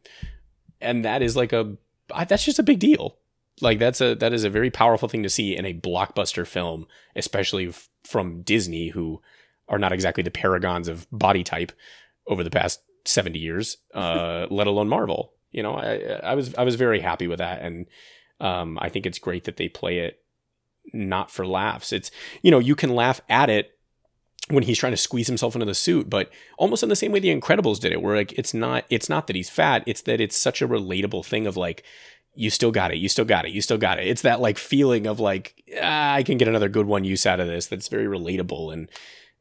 and 0.81 1.05
that 1.05 1.23
is 1.23 1.37
like 1.37 1.53
a 1.53 1.77
that's 2.29 2.45
just 2.45 2.59
a 2.59 2.65
big 2.65 2.79
deal. 2.79 3.19
Like 3.61 3.79
that's 3.79 4.01
a 4.01 4.15
that 4.17 4.33
is 4.33 4.45
a 4.45 4.51
very 4.51 4.71
powerful 4.71 5.09
thing 5.09 5.23
to 5.23 5.29
see 5.29 5.57
in 5.57 5.65
a 5.65 5.75
blockbuster 5.75 6.47
film 6.47 6.87
especially 7.15 7.69
f- 7.69 7.89
from 8.03 8.43
disney 8.43 8.89
who 8.89 9.21
are 9.69 9.79
not 9.79 9.93
exactly 9.93 10.23
the 10.23 10.31
paragons 10.31 10.89
of 10.89 11.07
body 11.13 11.45
type 11.45 11.71
over 12.27 12.43
the 12.43 12.51
past 12.51 12.81
70 13.05 13.39
years 13.39 13.77
uh, 13.95 14.47
let 14.51 14.67
alone 14.67 14.89
marvel. 14.89 15.35
You 15.51 15.63
know 15.63 15.75
I, 15.75 15.97
I 16.23 16.35
was 16.35 16.55
i 16.55 16.65
was 16.65 16.77
very 16.77 17.01
happy 17.01 17.27
with 17.27 17.39
that. 17.39 17.61
And 17.63 17.87
um, 18.41 18.79
i 18.81 18.89
think 18.89 19.07
it's 19.07 19.19
great 19.19 19.45
that 19.45 19.59
they 19.59 19.69
play 19.69 19.99
it 19.99 20.23
not 20.93 21.31
for 21.31 21.47
laughs. 21.47 21.93
It's 21.93 22.11
you 22.43 22.51
know 22.51 22.59
you 22.59 22.75
can 22.75 22.95
laugh 22.95 23.21
at 23.29 23.51
it 23.51 23.79
when 24.53 24.65
he's 24.65 24.79
trying 24.79 24.93
to 24.93 24.97
squeeze 24.97 25.27
himself 25.27 25.55
into 25.55 25.67
the 25.67 25.75
suit 25.75 26.09
but 26.09 26.31
almost 26.59 26.83
in 26.83 26.89
the 26.89 26.97
same 26.97 27.13
way 27.13 27.21
the 27.21 27.35
incredibles 27.35 27.81
did 27.81 27.93
it 27.93 28.03
where 28.03 28.17
like 28.17 28.33
it's 28.39 28.55
not 28.55 28.85
it's 28.91 29.09
not 29.09 29.27
that 29.27 29.37
he's 29.37 29.51
fat 29.51 29.83
it's 29.87 30.03
that 30.03 30.21
it's 30.21 30.37
such 30.37 30.63
a 30.63 30.69
relatable 30.69 31.25
thing 31.25 31.47
of 31.47 31.57
like 31.57 31.83
you 32.35 32.51
still 32.51 32.71
got 32.71 32.91
it, 32.93 32.99
you 32.99 33.09
still 33.09 33.25
got 33.25 33.45
it, 33.45 33.53
you 33.53 33.61
still 33.61 33.79
got 33.79 33.99
it. 33.99 34.07
It's 34.07 34.23
that 34.23 34.41
like 34.41 34.59
feeling 34.59 35.07
of 35.07 35.21
like 35.21 35.63
ah, 35.81 36.15
I 36.15 36.23
can 36.23 36.39
get 36.39 36.49
another 36.49 36.69
good 36.69 36.87
one 36.87 37.05
use 37.05 37.27
out 37.27 37.41
of 37.41 37.47
this. 37.47 37.67
That's 37.67 37.89
very 37.89 38.07
relatable, 38.07 38.73
and 38.73 38.91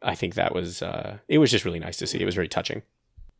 I 0.01 0.15
think 0.15 0.35
that 0.35 0.53
was 0.53 0.81
uh, 0.81 1.17
it 1.27 1.37
was 1.37 1.51
just 1.51 1.65
really 1.65 1.79
nice 1.79 1.97
to 1.97 2.07
see. 2.07 2.19
It 2.19 2.25
was 2.25 2.35
very 2.35 2.47
touching. 2.47 2.81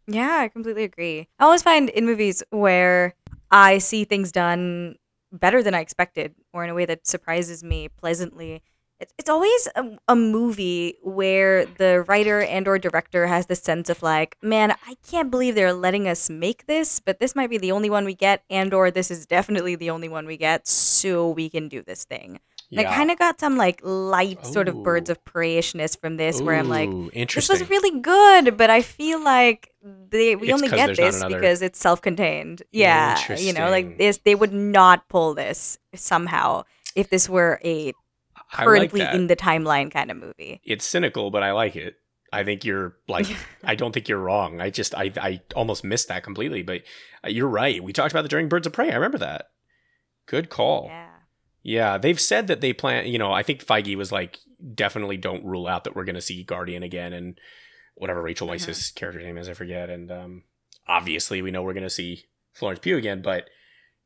Yeah, 0.07 0.39
I 0.39 0.47
completely 0.47 0.83
agree. 0.83 1.27
I 1.39 1.45
always 1.45 1.61
find 1.61 1.89
in 1.89 2.05
movies 2.05 2.43
where 2.49 3.13
I 3.51 3.77
see 3.77 4.03
things 4.03 4.31
done 4.31 4.95
better 5.31 5.61
than 5.63 5.73
I 5.73 5.79
expected, 5.79 6.33
or 6.53 6.63
in 6.63 6.69
a 6.69 6.73
way 6.73 6.85
that 6.85 7.05
surprises 7.05 7.63
me 7.63 7.89
pleasantly, 7.89 8.61
it's, 9.01 9.13
it's 9.17 9.29
always 9.29 9.67
a, 9.75 9.97
a 10.07 10.15
movie 10.15 10.95
where 11.01 11.65
the 11.65 12.05
writer 12.07 12.41
and 12.41 12.67
or 12.67 12.77
director 12.77 13.27
has 13.27 13.47
the 13.47 13.55
sense 13.55 13.89
of 13.89 14.01
like 14.01 14.37
man 14.41 14.71
i 14.87 14.95
can't 15.09 15.31
believe 15.31 15.55
they're 15.55 15.73
letting 15.73 16.07
us 16.07 16.29
make 16.29 16.67
this 16.67 16.99
but 16.99 17.19
this 17.19 17.35
might 17.35 17.49
be 17.49 17.57
the 17.57 17.71
only 17.71 17.89
one 17.89 18.05
we 18.05 18.15
get 18.15 18.43
and 18.49 18.73
or 18.73 18.91
this 18.91 19.11
is 19.11 19.25
definitely 19.25 19.75
the 19.75 19.89
only 19.89 20.07
one 20.07 20.25
we 20.25 20.37
get 20.37 20.67
so 20.67 21.29
we 21.29 21.49
can 21.49 21.67
do 21.67 21.81
this 21.81 22.05
thing 22.05 22.39
yeah. 22.71 22.89
I 22.89 22.95
kind 22.95 23.11
of 23.11 23.19
got 23.19 23.37
some 23.37 23.57
like 23.57 23.81
light 23.83 24.45
sort 24.45 24.69
of 24.69 24.81
birds 24.81 25.09
of 25.09 25.23
preyishness 25.25 25.99
from 25.99 26.15
this, 26.15 26.39
Ooh, 26.39 26.45
where 26.45 26.55
I'm 26.55 26.69
like, 26.69 26.89
this 27.13 27.49
was 27.49 27.69
really 27.69 27.99
good, 27.99 28.55
but 28.55 28.69
I 28.69 28.81
feel 28.81 29.21
like 29.21 29.73
they 29.83 30.37
we 30.37 30.47
it's 30.47 30.53
only 30.53 30.69
get 30.69 30.95
this 30.95 31.17
another... 31.17 31.35
because 31.35 31.61
it's 31.61 31.77
self-contained. 31.77 32.63
Yeah, 32.71 33.35
you 33.35 33.51
know, 33.51 33.69
like 33.69 33.97
this, 33.97 34.19
they 34.23 34.35
would 34.35 34.53
not 34.53 35.09
pull 35.09 35.33
this 35.33 35.79
somehow 35.95 36.63
if 36.95 37.09
this 37.09 37.27
were 37.27 37.59
a 37.63 37.93
currently 38.51 39.01
like 39.01 39.13
in 39.13 39.27
the 39.27 39.35
timeline 39.35 39.91
kind 39.91 40.11
of 40.11 40.17
movie. 40.17 40.61
It's 40.63 40.85
cynical, 40.85 41.31
but 41.31 41.43
I 41.43 41.51
like 41.51 41.75
it. 41.75 41.95
I 42.33 42.43
think 42.43 42.63
you're 42.63 42.95
like 43.07 43.27
I 43.63 43.75
don't 43.75 43.91
think 43.91 44.07
you're 44.07 44.19
wrong. 44.19 44.61
I 44.61 44.69
just 44.69 44.95
I 44.95 45.11
I 45.17 45.41
almost 45.55 45.83
missed 45.83 46.07
that 46.07 46.23
completely, 46.23 46.63
but 46.63 46.81
uh, 47.23 47.29
you're 47.29 47.47
right. 47.47 47.83
We 47.83 47.93
talked 47.93 48.11
about 48.11 48.23
the 48.23 48.29
during 48.29 48.49
Birds 48.49 48.67
of 48.67 48.73
Prey. 48.73 48.91
I 48.91 48.95
remember 48.95 49.17
that. 49.19 49.47
Good 50.25 50.49
call. 50.49 50.85
Yeah. 50.87 51.07
Yeah, 51.63 51.99
they've 51.99 52.19
said 52.19 52.47
that 52.47 52.59
they 52.59 52.73
plan, 52.73 53.05
you 53.05 53.19
know, 53.19 53.31
I 53.31 53.43
think 53.43 53.63
Feige 53.63 53.95
was 53.95 54.11
like 54.11 54.39
definitely 54.73 55.17
don't 55.17 55.45
rule 55.45 55.67
out 55.67 55.83
that 55.83 55.95
we're 55.95 56.05
going 56.05 56.15
to 56.15 56.21
see 56.21 56.43
Guardian 56.43 56.81
again 56.81 57.13
and 57.13 57.37
whatever 57.93 58.19
Rachel 58.19 58.47
mm-hmm. 58.47 58.55
Weisz's 58.55 58.89
character 58.89 59.21
name 59.21 59.37
is, 59.37 59.47
I 59.47 59.53
forget. 59.53 59.89
And 59.89 60.11
um 60.11 60.43
obviously 60.87 61.41
we 61.41 61.51
know 61.51 61.61
we're 61.61 61.73
going 61.73 61.83
to 61.83 61.89
see 61.89 62.25
Florence 62.53 62.79
Pugh 62.79 62.97
again, 62.97 63.21
but 63.21 63.49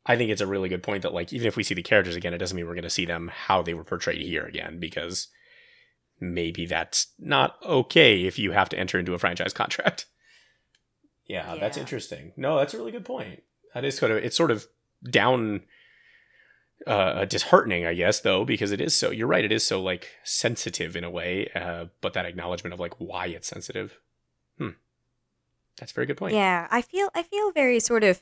I 0.06 0.16
think 0.16 0.30
it's 0.30 0.42
a 0.42 0.48
really 0.48 0.70
good 0.70 0.84
point 0.84 1.02
that 1.04 1.14
like 1.14 1.34
even 1.34 1.48
if 1.48 1.56
we 1.56 1.64
see 1.64 1.74
the 1.74 1.82
characters 1.82 2.16
again, 2.16 2.34
it 2.34 2.38
doesn't 2.38 2.56
mean 2.56 2.68
we're 2.68 2.76
going 2.76 2.84
to 2.84 2.90
see 2.90 3.06
them 3.06 3.32
how 3.34 3.62
they 3.62 3.74
were 3.74 3.84
portrayed 3.84 4.22
here 4.22 4.46
again 4.46 4.80
because 4.80 5.28
maybe 6.20 6.66
that's 6.66 7.08
not 7.20 7.58
okay 7.64 8.24
if 8.24 8.38
you 8.38 8.52
have 8.52 8.70
to 8.70 8.80
enter 8.80 9.00
into 9.00 9.14
a 9.14 9.20
franchise 9.20 9.54
contract. 9.54 10.06
Yeah, 11.26 11.54
yeah. 11.54 11.60
that's 11.60 11.78
interesting. 11.78 12.34
No, 12.38 12.58
that's 12.58 12.74
a 12.74 12.78
really 12.78 12.92
good 12.92 13.06
point. 13.06 13.44
That 13.74 13.84
is 13.84 13.98
sort 13.98 14.12
of 14.12 14.18
it's 14.18 14.38
sort 14.38 14.52
of 14.52 14.68
down 15.10 15.62
uh 16.86 17.26
disheartening, 17.26 17.86
I 17.86 17.96
guess, 17.96 18.20
though, 18.20 18.46
because 18.46 18.72
it 18.72 18.80
is 18.80 18.96
so 18.96 19.10
you're 19.10 19.28
right, 19.28 19.44
it 19.44 19.52
is 19.52 19.66
so 19.66 19.82
like 19.82 20.10
sensitive 20.24 20.96
in 20.96 21.04
a 21.04 21.10
way, 21.10 21.50
uh, 21.56 21.86
but 22.02 22.14
that 22.14 22.26
acknowledgement 22.26 22.74
of 22.74 22.80
like 22.80 22.94
why 23.00 23.26
it's 23.26 23.48
sensitive. 23.48 23.98
Hmm. 24.60 24.70
That's 25.78 25.92
a 25.92 25.96
very 25.96 26.06
good 26.06 26.18
point. 26.18 26.36
Yeah, 26.36 26.68
I 26.70 26.84
feel 26.84 27.10
I 27.16 27.24
feel 27.24 27.52
very 27.52 27.80
sort 27.80 28.04
of 28.04 28.22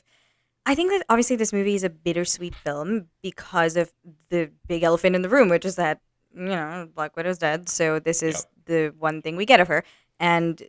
I 0.66 0.74
think 0.74 0.90
that 0.90 1.04
obviously 1.08 1.36
this 1.36 1.52
movie 1.52 1.74
is 1.74 1.84
a 1.84 1.90
bittersweet 1.90 2.54
film 2.54 3.08
because 3.22 3.76
of 3.76 3.92
the 4.30 4.50
big 4.66 4.82
elephant 4.82 5.14
in 5.14 5.22
the 5.22 5.28
room, 5.28 5.48
which 5.48 5.64
is 5.64 5.76
that 5.76 6.00
you 6.34 6.46
know 6.46 6.88
Black 6.94 7.16
Widow's 7.16 7.38
dead. 7.38 7.68
So 7.68 7.98
this 7.98 8.22
is 8.22 8.34
yep. 8.34 8.46
the 8.66 8.94
one 8.98 9.22
thing 9.22 9.36
we 9.36 9.46
get 9.46 9.60
of 9.60 9.68
her, 9.68 9.84
and 10.18 10.62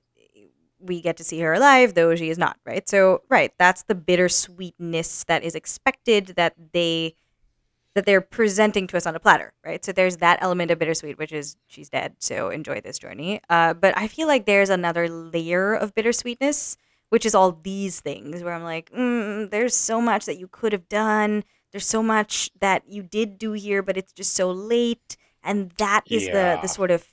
we 0.80 1.02
get 1.02 1.18
to 1.18 1.24
see 1.24 1.40
her 1.40 1.54
alive, 1.54 1.94
though 1.94 2.14
she 2.16 2.30
is 2.30 2.38
not. 2.38 2.58
Right. 2.66 2.88
So 2.88 3.22
right, 3.30 3.54
that's 3.58 3.84
the 3.84 3.96
bittersweetness 3.96 5.26
that 5.26 5.44
is 5.44 5.56
expected 5.56 6.34
that 6.36 6.54
they 6.74 7.16
that 7.94 8.06
they're 8.06 8.20
presenting 8.20 8.88
to 8.88 8.98
us 8.98 9.06
on 9.06 9.16
a 9.16 9.20
platter. 9.20 9.54
Right. 9.64 9.84
So 9.84 9.94
there's 9.94 10.18
that 10.18 10.40
element 10.42 10.72
of 10.72 10.80
bittersweet, 10.80 11.18
which 11.18 11.32
is 11.32 11.56
she's 11.68 11.90
dead. 11.90 12.16
So 12.20 12.50
enjoy 12.50 12.82
this 12.82 13.00
journey. 13.00 13.40
Uh, 13.50 13.74
but 13.74 13.98
I 13.98 14.10
feel 14.10 14.28
like 14.28 14.46
there's 14.46 14.70
another 14.70 15.08
layer 15.08 15.74
of 15.74 15.96
bittersweetness 15.96 16.76
which 17.16 17.26
is 17.26 17.34
all 17.34 17.54
these 17.64 18.02
things 18.02 18.44
where 18.44 18.54
I'm 18.54 18.66
like, 18.66 18.92
mm, 18.92 19.50
there's 19.50 19.74
so 19.74 20.02
much 20.02 20.26
that 20.26 20.38
you 20.38 20.50
could 20.50 20.74
have 20.74 20.90
done. 20.90 21.46
There's 21.72 21.88
so 21.88 22.04
much 22.04 22.52
that 22.60 22.84
you 22.90 23.04
did 23.04 23.38
do 23.38 23.54
here, 23.54 23.82
but 23.82 23.96
it's 23.96 24.12
just 24.12 24.34
so 24.34 24.52
late. 24.52 25.16
And 25.42 25.72
that 25.78 26.04
is 26.10 26.26
yeah. 26.26 26.58
the 26.58 26.64
the 26.64 26.68
sort 26.68 26.92
of 26.92 27.08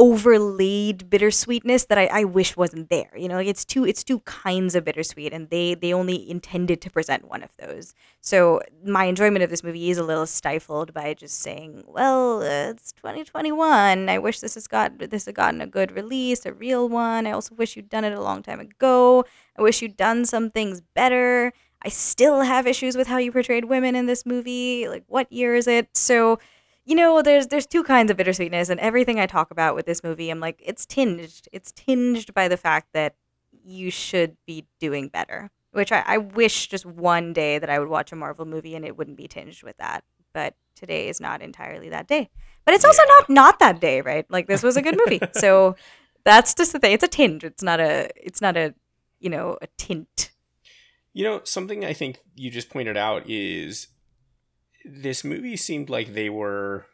overlaid 0.00 1.10
bittersweetness 1.10 1.88
that 1.88 1.98
I, 1.98 2.06
I 2.06 2.24
wish 2.24 2.56
wasn't 2.56 2.88
there. 2.88 3.10
You 3.16 3.28
know, 3.28 3.38
it's 3.38 3.64
two 3.64 3.84
it's 3.84 4.04
two 4.04 4.20
kinds 4.20 4.74
of 4.74 4.84
bittersweet, 4.84 5.32
and 5.32 5.50
they 5.50 5.74
they 5.74 5.92
only 5.92 6.28
intended 6.30 6.80
to 6.82 6.90
present 6.90 7.28
one 7.28 7.42
of 7.42 7.50
those. 7.58 7.94
So 8.20 8.60
my 8.84 9.04
enjoyment 9.04 9.42
of 9.42 9.50
this 9.50 9.64
movie 9.64 9.90
is 9.90 9.98
a 9.98 10.04
little 10.04 10.26
stifled 10.26 10.94
by 10.94 11.14
just 11.14 11.40
saying, 11.40 11.84
well, 11.86 12.42
uh, 12.42 12.70
it's 12.70 12.92
2021. 12.92 14.08
I 14.08 14.18
wish 14.18 14.40
this 14.40 14.54
has 14.54 14.68
got 14.68 14.98
this 14.98 15.26
had 15.26 15.34
gotten 15.34 15.60
a 15.60 15.66
good 15.66 15.92
release, 15.92 16.46
a 16.46 16.52
real 16.52 16.88
one. 16.88 17.26
I 17.26 17.32
also 17.32 17.54
wish 17.56 17.76
you'd 17.76 17.88
done 17.88 18.04
it 18.04 18.12
a 18.12 18.22
long 18.22 18.42
time 18.42 18.60
ago. 18.60 19.24
I 19.58 19.62
wish 19.62 19.82
you'd 19.82 19.96
done 19.96 20.24
some 20.24 20.50
things 20.50 20.80
better. 20.94 21.52
I 21.82 21.88
still 21.90 22.42
have 22.42 22.66
issues 22.66 22.96
with 22.96 23.06
how 23.06 23.18
you 23.18 23.30
portrayed 23.30 23.66
women 23.66 23.94
in 23.94 24.06
this 24.06 24.26
movie. 24.26 24.88
Like, 24.88 25.04
what 25.06 25.30
year 25.32 25.54
is 25.54 25.68
it? 25.68 25.96
So 25.96 26.38
you 26.88 26.94
know, 26.94 27.20
there's 27.20 27.48
there's 27.48 27.66
two 27.66 27.84
kinds 27.84 28.10
of 28.10 28.16
bittersweetness, 28.16 28.70
and 28.70 28.80
everything 28.80 29.20
I 29.20 29.26
talk 29.26 29.50
about 29.50 29.74
with 29.74 29.84
this 29.84 30.02
movie, 30.02 30.30
I'm 30.30 30.40
like, 30.40 30.62
it's 30.64 30.86
tinged. 30.86 31.46
It's 31.52 31.70
tinged 31.72 32.32
by 32.32 32.48
the 32.48 32.56
fact 32.56 32.88
that 32.94 33.14
you 33.62 33.90
should 33.90 34.38
be 34.46 34.64
doing 34.80 35.08
better. 35.08 35.50
Which 35.72 35.92
I, 35.92 36.02
I 36.06 36.16
wish 36.16 36.68
just 36.68 36.86
one 36.86 37.34
day 37.34 37.58
that 37.58 37.68
I 37.68 37.78
would 37.78 37.88
watch 37.88 38.10
a 38.10 38.16
Marvel 38.16 38.46
movie 38.46 38.74
and 38.74 38.86
it 38.86 38.96
wouldn't 38.96 39.18
be 39.18 39.28
tinged 39.28 39.62
with 39.62 39.76
that. 39.76 40.02
But 40.32 40.54
today 40.74 41.10
is 41.10 41.20
not 41.20 41.42
entirely 41.42 41.90
that 41.90 42.08
day. 42.08 42.30
But 42.64 42.72
it's 42.72 42.86
also 42.86 43.02
yeah. 43.02 43.14
not 43.14 43.28
not 43.28 43.58
that 43.58 43.80
day, 43.80 44.00
right? 44.00 44.24
Like 44.30 44.46
this 44.46 44.62
was 44.62 44.78
a 44.78 44.82
good 44.82 44.96
movie, 44.96 45.20
so 45.32 45.76
that's 46.24 46.54
just 46.54 46.72
the 46.72 46.78
thing. 46.78 46.92
It's 46.92 47.04
a 47.04 47.08
tinge. 47.08 47.44
It's 47.44 47.62
not 47.62 47.80
a. 47.80 48.08
It's 48.16 48.40
not 48.40 48.56
a. 48.56 48.74
You 49.20 49.28
know, 49.28 49.58
a 49.60 49.66
tint. 49.76 50.30
You 51.12 51.24
know, 51.24 51.40
something 51.44 51.84
I 51.84 51.92
think 51.92 52.20
you 52.34 52.50
just 52.50 52.70
pointed 52.70 52.96
out 52.96 53.28
is 53.28 53.88
this 54.88 55.24
movie 55.24 55.56
seemed 55.56 55.90
like 55.90 56.14
they 56.14 56.30
were 56.30 56.86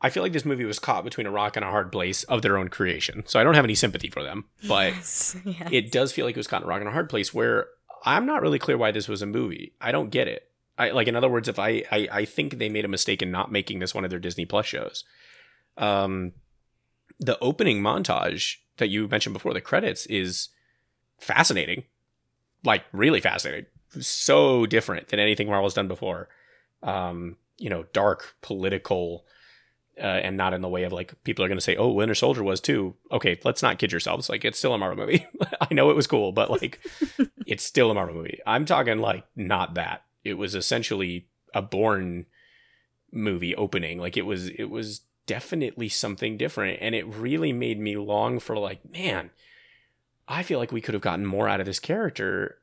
I 0.00 0.10
feel 0.10 0.22
like 0.22 0.32
this 0.32 0.44
movie 0.44 0.64
was 0.64 0.78
caught 0.78 1.04
between 1.04 1.26
a 1.26 1.30
rock 1.30 1.56
and 1.56 1.64
a 1.64 1.70
hard 1.70 1.90
place 1.90 2.22
of 2.24 2.42
their 2.42 2.58
own 2.58 2.68
creation. 2.68 3.24
So 3.26 3.40
I 3.40 3.44
don't 3.44 3.54
have 3.54 3.64
any 3.64 3.74
sympathy 3.74 4.10
for 4.10 4.22
them, 4.22 4.44
but 4.68 4.92
yes, 4.94 5.36
yes. 5.44 5.68
it 5.72 5.90
does 5.90 6.12
feel 6.12 6.26
like 6.26 6.36
it 6.36 6.38
was 6.38 6.46
caught 6.46 6.62
in 6.62 6.66
a 6.66 6.68
rock 6.68 6.80
and 6.80 6.88
a 6.88 6.92
hard 6.92 7.08
place 7.08 7.32
where 7.32 7.68
I'm 8.04 8.26
not 8.26 8.42
really 8.42 8.58
clear 8.58 8.76
why 8.76 8.92
this 8.92 9.08
was 9.08 9.22
a 9.22 9.26
movie. 9.26 9.74
I 9.80 9.92
don't 9.92 10.10
get 10.10 10.28
it. 10.28 10.50
I 10.78 10.90
like 10.90 11.08
in 11.08 11.16
other 11.16 11.28
words, 11.30 11.48
if 11.48 11.58
I, 11.58 11.84
I 11.90 12.08
I 12.12 12.24
think 12.26 12.58
they 12.58 12.68
made 12.68 12.84
a 12.84 12.88
mistake 12.88 13.22
in 13.22 13.30
not 13.30 13.50
making 13.50 13.78
this 13.78 13.94
one 13.94 14.04
of 14.04 14.10
their 14.10 14.18
Disney 14.18 14.44
Plus 14.44 14.66
shows. 14.66 15.04
Um, 15.78 16.32
the 17.18 17.38
opening 17.40 17.80
montage 17.80 18.56
that 18.76 18.88
you 18.88 19.08
mentioned 19.08 19.32
before 19.32 19.54
the 19.54 19.60
credits 19.62 20.04
is 20.06 20.50
fascinating, 21.18 21.84
like 22.62 22.84
really 22.92 23.20
fascinating. 23.20 23.66
So 24.00 24.66
different 24.66 25.08
than 25.08 25.20
anything 25.20 25.48
Marvel's 25.48 25.74
done 25.74 25.88
before. 25.88 26.28
Um, 26.82 27.36
you 27.58 27.70
know, 27.70 27.84
dark 27.92 28.36
political. 28.42 29.24
Uh, 29.98 30.04
and 30.04 30.36
not 30.36 30.52
in 30.52 30.60
the 30.60 30.68
way 30.68 30.82
of 30.82 30.92
like 30.92 31.14
people 31.24 31.42
are 31.42 31.48
going 31.48 31.56
to 31.56 31.64
say, 31.64 31.74
"Oh, 31.74 31.90
Winter 31.90 32.14
Soldier 32.14 32.44
was 32.44 32.60
too." 32.60 32.96
Okay, 33.10 33.40
let's 33.44 33.62
not 33.62 33.78
kid 33.78 33.92
yourselves. 33.92 34.28
Like 34.28 34.44
it's 34.44 34.58
still 34.58 34.74
a 34.74 34.78
Marvel 34.78 35.06
movie. 35.06 35.26
I 35.62 35.72
know 35.72 35.88
it 35.88 35.96
was 35.96 36.06
cool, 36.06 36.32
but 36.32 36.50
like 36.50 36.86
it's 37.46 37.64
still 37.64 37.90
a 37.90 37.94
Marvel 37.94 38.14
movie. 38.16 38.38
I'm 38.46 38.66
talking 38.66 38.98
like 38.98 39.24
not 39.34 39.72
that 39.76 40.02
it 40.22 40.34
was 40.34 40.54
essentially 40.54 41.28
a 41.54 41.62
Bourne 41.62 42.26
movie 43.12 43.54
opening. 43.54 43.98
Like 43.98 44.16
it 44.16 44.26
was 44.26 44.48
it 44.48 44.70
was 44.70 45.02
definitely 45.26 45.88
something 45.88 46.36
different 46.36 46.78
and 46.80 46.94
it 46.94 47.06
really 47.06 47.52
made 47.52 47.80
me 47.80 47.96
long 47.96 48.38
for 48.38 48.56
like, 48.56 48.88
man, 48.90 49.30
I 50.28 50.42
feel 50.42 50.58
like 50.58 50.72
we 50.72 50.80
could 50.80 50.94
have 50.94 51.02
gotten 51.02 51.26
more 51.26 51.48
out 51.48 51.60
of 51.60 51.66
this 51.66 51.80
character 51.80 52.58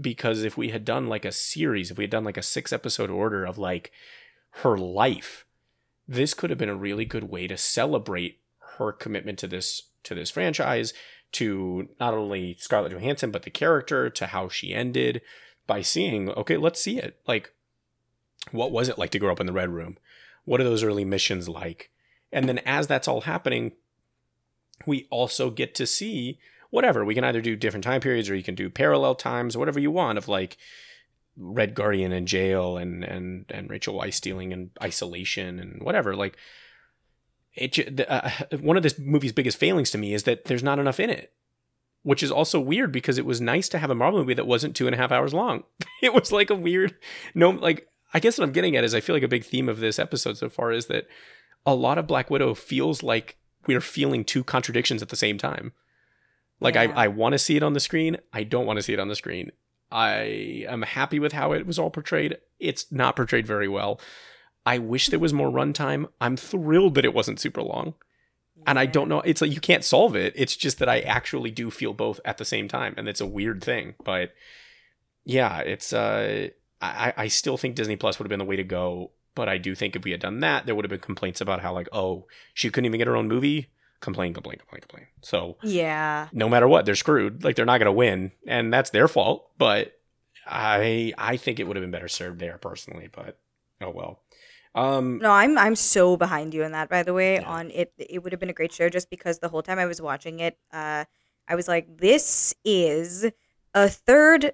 because 0.00 0.44
if 0.44 0.56
we 0.56 0.70
had 0.70 0.84
done 0.84 1.06
like 1.06 1.24
a 1.24 1.32
series, 1.32 1.90
if 1.90 1.98
we 1.98 2.04
had 2.04 2.10
done 2.10 2.24
like 2.24 2.36
a 2.36 2.42
6 2.42 2.72
episode 2.72 3.10
order 3.10 3.44
of 3.44 3.58
like 3.58 3.92
her 4.62 4.76
life, 4.76 5.44
this 6.06 6.34
could 6.34 6.50
have 6.50 6.58
been 6.58 6.68
a 6.68 6.76
really 6.76 7.04
good 7.04 7.24
way 7.24 7.46
to 7.46 7.56
celebrate 7.56 8.40
her 8.78 8.92
commitment 8.92 9.38
to 9.38 9.46
this 9.46 9.82
to 10.04 10.14
this 10.14 10.30
franchise 10.30 10.92
to 11.32 11.88
not 12.00 12.14
only 12.14 12.56
Scarlett 12.58 12.92
Johansson 12.92 13.30
but 13.30 13.42
the 13.42 13.50
character 13.50 14.08
to 14.08 14.26
how 14.28 14.48
she 14.48 14.72
ended 14.72 15.20
by 15.66 15.82
seeing, 15.82 16.30
okay, 16.30 16.56
let's 16.56 16.80
see 16.80 16.98
it. 16.98 17.20
Like, 17.26 17.52
what 18.52 18.72
was 18.72 18.88
it 18.88 18.98
like 18.98 19.10
to 19.10 19.18
grow 19.18 19.32
up 19.32 19.40
in 19.40 19.46
the 19.46 19.52
Red 19.52 19.68
Room? 19.68 19.98
What 20.44 20.60
are 20.60 20.64
those 20.64 20.82
early 20.82 21.04
missions 21.04 21.48
like? 21.48 21.90
And 22.32 22.48
then 22.48 22.58
as 22.58 22.86
that's 22.86 23.06
all 23.06 23.22
happening, 23.22 23.72
we 24.86 25.06
also 25.10 25.50
get 25.50 25.74
to 25.74 25.86
see 25.86 26.38
whatever. 26.70 27.04
We 27.04 27.14
can 27.14 27.24
either 27.24 27.40
do 27.40 27.56
different 27.56 27.84
time 27.84 28.00
periods 28.00 28.28
or 28.28 28.34
you 28.34 28.42
can 28.42 28.54
do 28.54 28.70
parallel 28.70 29.14
times, 29.14 29.56
whatever 29.56 29.80
you 29.80 29.90
want 29.90 30.18
of 30.18 30.28
like 30.28 30.56
Red 31.36 31.74
Guardian 31.74 32.12
in 32.12 32.26
jail 32.26 32.76
and 32.76 33.04
and 33.04 33.46
and 33.50 33.70
Rachel 33.70 33.98
Weisz 33.98 34.14
stealing 34.14 34.52
and 34.52 34.70
isolation 34.82 35.58
and 35.58 35.82
whatever. 35.82 36.14
Like 36.16 36.36
it, 37.54 38.00
uh, 38.08 38.30
one 38.60 38.76
of 38.76 38.82
this 38.82 38.98
movie's 38.98 39.32
biggest 39.32 39.58
failings 39.58 39.90
to 39.90 39.98
me 39.98 40.14
is 40.14 40.24
that 40.24 40.44
there's 40.46 40.62
not 40.62 40.78
enough 40.78 41.00
in 41.00 41.10
it 41.10 41.32
which 42.02 42.22
is 42.22 42.30
also 42.30 42.60
weird 42.60 42.92
because 42.92 43.18
it 43.18 43.26
was 43.26 43.40
nice 43.40 43.68
to 43.68 43.78
have 43.78 43.90
a 43.90 43.94
Marvel 43.94 44.20
movie 44.20 44.34
that 44.34 44.46
wasn't 44.46 44.74
two 44.74 44.86
and 44.86 44.94
a 44.94 44.98
half 44.98 45.12
hours 45.12 45.34
long. 45.34 45.64
it 46.02 46.14
was 46.14 46.32
like 46.32 46.50
a 46.50 46.54
weird, 46.54 46.96
no, 47.34 47.50
like, 47.50 47.88
I 48.14 48.20
guess 48.20 48.38
what 48.38 48.44
I'm 48.44 48.52
getting 48.52 48.76
at 48.76 48.84
is 48.84 48.94
I 48.94 49.00
feel 49.00 49.14
like 49.14 49.22
a 49.22 49.28
big 49.28 49.44
theme 49.44 49.68
of 49.68 49.80
this 49.80 49.98
episode 49.98 50.38
so 50.38 50.48
far 50.48 50.72
is 50.72 50.86
that 50.86 51.06
a 51.66 51.74
lot 51.74 51.98
of 51.98 52.06
Black 52.06 52.30
Widow 52.30 52.54
feels 52.54 53.02
like 53.02 53.36
we're 53.66 53.82
feeling 53.82 54.24
two 54.24 54.42
contradictions 54.42 55.02
at 55.02 55.10
the 55.10 55.16
same 55.16 55.36
time. 55.36 55.72
Like, 56.60 56.74
yeah. 56.74 56.92
I, 56.94 57.04
I 57.04 57.08
want 57.08 57.32
to 57.32 57.38
see 57.38 57.56
it 57.56 57.62
on 57.62 57.72
the 57.72 57.80
screen. 57.80 58.16
I 58.32 58.42
don't 58.42 58.66
want 58.66 58.78
to 58.78 58.82
see 58.82 58.92
it 58.92 59.00
on 59.00 59.08
the 59.08 59.14
screen. 59.14 59.52
I 59.90 60.64
am 60.68 60.82
happy 60.82 61.18
with 61.18 61.32
how 61.32 61.52
it 61.52 61.66
was 61.66 61.78
all 61.78 61.90
portrayed. 61.90 62.38
It's 62.58 62.90
not 62.92 63.16
portrayed 63.16 63.46
very 63.46 63.68
well. 63.68 64.00
I 64.66 64.78
wish 64.78 65.08
there 65.08 65.18
was 65.18 65.32
more 65.32 65.50
runtime. 65.50 66.08
I'm 66.20 66.36
thrilled 66.36 66.94
that 66.96 67.04
it 67.04 67.14
wasn't 67.14 67.40
super 67.40 67.62
long 67.62 67.94
and 68.66 68.78
I 68.78 68.86
don't 68.86 69.08
know. 69.08 69.20
It's 69.20 69.40
like 69.40 69.52
you 69.52 69.60
can't 69.60 69.84
solve 69.84 70.16
it. 70.16 70.32
It's 70.36 70.56
just 70.56 70.78
that 70.78 70.88
I 70.88 71.00
actually 71.00 71.50
do 71.50 71.70
feel 71.70 71.92
both 71.92 72.20
at 72.24 72.38
the 72.38 72.44
same 72.44 72.68
time, 72.68 72.94
and 72.96 73.08
it's 73.08 73.20
a 73.20 73.26
weird 73.26 73.62
thing. 73.62 73.94
But 74.04 74.32
yeah, 75.24 75.58
it's. 75.60 75.92
uh 75.92 76.48
I 76.80 77.12
I 77.16 77.28
still 77.28 77.56
think 77.56 77.74
Disney 77.74 77.96
Plus 77.96 78.18
would 78.18 78.24
have 78.24 78.30
been 78.30 78.38
the 78.38 78.44
way 78.44 78.56
to 78.56 78.64
go. 78.64 79.12
But 79.34 79.48
I 79.48 79.58
do 79.58 79.74
think 79.74 79.94
if 79.94 80.04
we 80.04 80.10
had 80.10 80.20
done 80.20 80.40
that, 80.40 80.66
there 80.66 80.74
would 80.74 80.84
have 80.84 80.90
been 80.90 80.98
complaints 80.98 81.40
about 81.40 81.60
how 81.60 81.72
like, 81.72 81.88
oh, 81.92 82.26
she 82.54 82.70
couldn't 82.70 82.86
even 82.86 82.98
get 82.98 83.06
her 83.06 83.16
own 83.16 83.28
movie. 83.28 83.68
Complain, 84.00 84.32
complain, 84.32 84.58
complain, 84.58 84.80
complain. 84.80 85.06
So 85.22 85.56
yeah, 85.62 86.28
no 86.32 86.48
matter 86.48 86.68
what, 86.68 86.86
they're 86.86 86.94
screwed. 86.94 87.42
Like 87.42 87.56
they're 87.56 87.66
not 87.66 87.78
gonna 87.78 87.92
win, 87.92 88.32
and 88.46 88.72
that's 88.72 88.90
their 88.90 89.08
fault. 89.08 89.50
But 89.58 89.92
I 90.46 91.12
I 91.18 91.36
think 91.36 91.58
it 91.58 91.66
would 91.66 91.76
have 91.76 91.82
been 91.82 91.90
better 91.90 92.08
served 92.08 92.38
there 92.38 92.58
personally. 92.58 93.08
But 93.12 93.38
oh 93.80 93.90
well. 93.90 94.20
Um, 94.74 95.18
no, 95.18 95.32
I'm 95.32 95.58
I'm 95.58 95.74
so 95.74 96.16
behind 96.16 96.54
you 96.54 96.62
in 96.62 96.72
that. 96.72 96.88
By 96.88 97.02
the 97.02 97.12
way, 97.12 97.36
yeah. 97.36 97.48
on 97.48 97.70
it, 97.72 97.92
it 97.98 98.22
would 98.22 98.32
have 98.32 98.38
been 98.38 98.50
a 98.50 98.54
great 98.54 98.72
show 98.72 98.88
just 98.88 99.10
because 99.10 99.40
the 99.40 99.48
whole 99.48 99.62
time 99.62 99.78
I 99.78 99.86
was 99.86 100.00
watching 100.00 100.38
it, 100.38 100.56
uh, 100.72 101.04
I 101.48 101.54
was 101.56 101.66
like, 101.66 101.96
this 101.96 102.54
is 102.64 103.26
a 103.74 103.88
third 103.88 104.52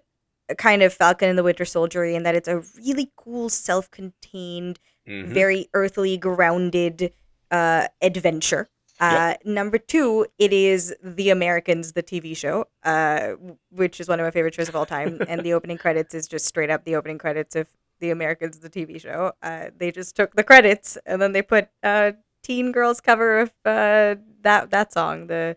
kind 0.56 0.82
of 0.82 0.94
Falcon 0.94 1.28
and 1.28 1.38
the 1.38 1.42
Winter 1.42 1.64
Soldier 1.64 2.04
in 2.04 2.22
that 2.22 2.34
it's 2.34 2.48
a 2.48 2.62
really 2.76 3.12
cool, 3.16 3.48
self-contained, 3.48 4.78
mm-hmm. 5.06 5.32
very 5.32 5.68
earthly, 5.74 6.16
grounded 6.16 7.12
uh, 7.50 7.88
adventure. 8.00 8.68
Uh, 9.04 9.28
yep. 9.28 9.44
Number 9.44 9.78
two, 9.78 10.26
it 10.38 10.52
is 10.52 10.94
The 11.02 11.30
Americans, 11.30 11.92
the 11.92 12.02
TV 12.02 12.36
show, 12.36 12.66
uh, 12.84 13.32
which 13.70 14.00
is 14.00 14.08
one 14.08 14.20
of 14.20 14.24
my 14.24 14.30
favorite 14.30 14.54
shows 14.54 14.68
of 14.68 14.76
all 14.76 14.86
time. 14.86 15.20
and 15.28 15.42
the 15.42 15.52
opening 15.58 15.78
credits 15.78 16.14
is 16.14 16.26
just 16.26 16.46
straight 16.46 16.70
up 16.70 16.84
the 16.84 16.96
opening 16.96 17.18
credits 17.18 17.54
of 17.56 17.66
the 18.00 18.10
Americans, 18.10 18.58
the 18.58 18.70
TV 18.70 19.00
show. 19.00 19.32
Uh, 19.42 19.66
they 19.76 19.90
just 19.90 20.16
took 20.16 20.34
the 20.34 20.42
credits 20.42 20.98
and 21.06 21.20
then 21.20 21.32
they 21.32 21.42
put 21.42 21.68
uh, 21.82 22.12
Teen 22.42 22.72
Girls 22.72 23.00
cover 23.00 23.40
of 23.40 23.48
uh, 23.64 24.16
that 24.42 24.70
that 24.70 24.92
song. 24.92 25.26
The 25.28 25.56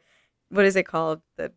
what 0.50 0.66
is 0.66 0.76
it 0.76 0.84
called? 0.84 1.22
The 1.38 1.52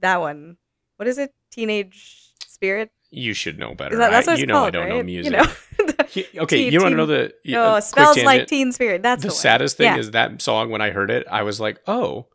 that 0.00 0.20
one. 0.20 0.56
What 0.96 1.08
is 1.08 1.18
it? 1.18 1.34
Teenage 1.50 2.32
Spirit. 2.46 2.92
You 3.10 3.34
should 3.34 3.58
know 3.58 3.74
better. 3.74 3.96
That, 3.96 4.10
that's 4.10 4.26
what 4.26 4.36
I, 4.36 4.40
you 4.40 4.46
know 4.46 4.54
called, 4.54 4.68
I 4.68 4.70
don't 4.70 4.82
right? 4.88 4.96
know 4.96 5.02
music. 5.02 5.32
You 5.32 5.38
know? 5.38 5.52
okay, 6.36 6.46
teen, 6.46 6.72
you 6.72 6.80
want 6.80 6.92
to 6.92 6.96
know 6.96 7.06
the 7.06 7.32
no 7.44 7.80
smells 7.80 8.22
like 8.22 8.46
Teen 8.46 8.72
Spirit. 8.72 9.02
That's 9.02 9.22
the, 9.22 9.28
the 9.28 9.34
saddest 9.34 9.76
thing 9.76 9.94
yeah. 9.94 9.98
is 9.98 10.12
that 10.12 10.40
song. 10.42 10.70
When 10.70 10.80
I 10.80 10.90
heard 10.90 11.10
it, 11.10 11.26
I 11.30 11.42
was 11.42 11.60
like, 11.60 11.80
oh, 11.86 12.26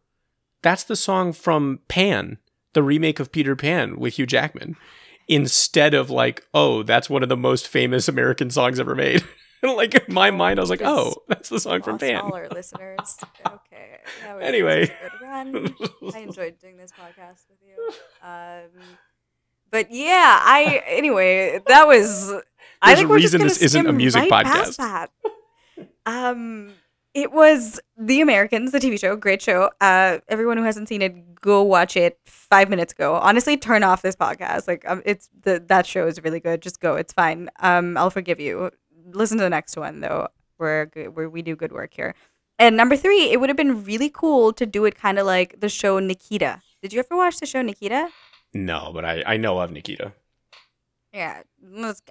that's 0.61 0.83
the 0.83 0.95
song 0.95 1.33
from 1.33 1.79
Pan, 1.87 2.37
the 2.73 2.83
remake 2.83 3.19
of 3.19 3.31
Peter 3.31 3.55
Pan 3.55 3.99
with 3.99 4.15
Hugh 4.15 4.25
Jackman 4.25 4.75
instead 5.27 5.93
of 5.93 6.09
like, 6.09 6.45
oh, 6.53 6.83
that's 6.83 7.09
one 7.09 7.23
of 7.23 7.29
the 7.29 7.37
most 7.37 7.67
famous 7.67 8.07
American 8.07 8.49
songs 8.49 8.79
ever 8.79 8.95
made. 8.95 9.23
like 9.63 9.95
in 9.95 10.13
my 10.13 10.31
mind, 10.31 10.59
I 10.59 10.61
was 10.61 10.69
like, 10.69 10.81
oh, 10.83 11.15
that's 11.27 11.49
the 11.49 11.59
song 11.59 11.81
from 11.81 11.97
Pan. 11.97 12.17
All 12.17 12.35
our 12.35 12.49
listeners. 12.49 13.17
Okay. 13.67 13.99
anyway, 14.41 14.93
I 15.23 16.19
enjoyed 16.19 16.57
doing 16.59 16.77
this 16.77 16.91
podcast 16.91 17.45
with 17.49 17.59
you. 17.61 17.91
Um, 18.23 18.69
but 19.71 19.91
yeah, 19.91 20.39
I 20.41 20.83
anyway 20.87 21.59
that 21.67 21.87
was. 21.87 22.29
There's 22.29 22.43
I 22.81 22.95
think 22.95 23.09
a 23.09 23.13
reason 23.13 23.41
this 23.41 23.61
isn't 23.61 23.87
a 23.87 23.93
music 23.93 24.29
right 24.29 24.45
podcast. 24.45 25.07
Um, 26.05 26.73
it 27.13 27.31
was 27.31 27.79
The 27.97 28.21
Americans, 28.21 28.71
the 28.71 28.79
TV 28.79 28.99
show, 28.99 29.15
great 29.15 29.41
show. 29.41 29.71
Uh, 29.81 30.19
everyone 30.29 30.57
who 30.57 30.63
hasn't 30.63 30.87
seen 30.87 31.01
it, 31.01 31.35
go 31.41 31.63
watch 31.63 31.97
it 31.97 32.19
five 32.25 32.69
minutes 32.69 32.93
ago. 32.93 33.15
Honestly, 33.15 33.57
turn 33.57 33.83
off 33.83 34.03
this 34.03 34.15
podcast. 34.15 34.67
Like, 34.67 34.87
um, 34.87 35.01
it's 35.05 35.29
the 35.41 35.63
that 35.67 35.85
show 35.85 36.07
is 36.07 36.23
really 36.23 36.39
good. 36.39 36.61
Just 36.61 36.79
go. 36.79 36.95
It's 36.95 37.11
fine. 37.13 37.49
Um, 37.59 37.97
I'll 37.97 38.09
forgive 38.11 38.39
you. 38.39 38.71
Listen 39.11 39.37
to 39.39 39.43
the 39.43 39.49
next 39.49 39.75
one 39.75 39.99
though. 40.01 40.27
Where 40.57 40.85
where 41.13 41.29
we 41.29 41.41
do 41.41 41.55
good 41.55 41.71
work 41.71 41.93
here. 41.93 42.15
And 42.59 42.75
number 42.77 42.95
three, 42.95 43.31
it 43.31 43.39
would 43.39 43.49
have 43.49 43.57
been 43.57 43.83
really 43.83 44.09
cool 44.09 44.53
to 44.53 44.65
do 44.65 44.85
it 44.85 44.95
kind 44.95 45.19
of 45.19 45.25
like 45.25 45.59
the 45.59 45.69
show 45.69 45.99
Nikita. 45.99 46.61
Did 46.81 46.93
you 46.93 46.99
ever 46.99 47.15
watch 47.15 47.39
the 47.39 47.45
show 47.45 47.61
Nikita? 47.61 48.09
No, 48.53 48.91
but 48.93 49.05
I 49.05 49.23
I 49.25 49.37
know 49.37 49.59
of 49.59 49.71
Nikita. 49.71 50.13
Yeah, 51.13 51.41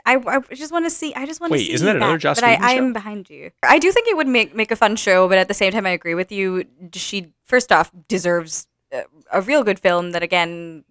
I, 0.05 0.17
I 0.17 0.41
just 0.55 0.73
want 0.73 0.85
to 0.87 0.91
see. 0.91 1.15
I 1.15 1.27
just 1.27 1.41
want 1.41 1.53
to 1.53 1.59
Wait, 1.59 1.67
see. 1.67 1.73
isn't 1.75 1.87
that 1.87 1.97
another 1.97 2.19
Joss 2.19 2.41
But 2.41 2.45
I, 2.45 2.57
show? 2.57 2.79
I'm 2.79 2.93
behind 2.93 3.31
you. 3.31 3.53
I 3.63 3.79
do 3.79 3.93
think 3.93 4.09
it 4.09 4.17
would 4.17 4.27
make 4.27 4.55
make 4.55 4.71
a 4.73 4.77
fun 4.77 4.97
show, 4.97 5.29
but 5.29 5.39
at 5.39 5.49
the 5.49 5.55
same 5.55 5.71
time, 5.71 5.87
I 5.87 5.91
agree 5.91 6.15
with 6.15 6.33
you. 6.33 6.65
She 6.93 7.33
first 7.45 7.71
off 7.71 7.93
deserves 8.09 8.67
a, 8.93 9.05
a 9.33 9.43
real 9.43 9.63
good 9.65 9.79
film. 9.79 10.11
That 10.11 10.23
again, 10.23 10.85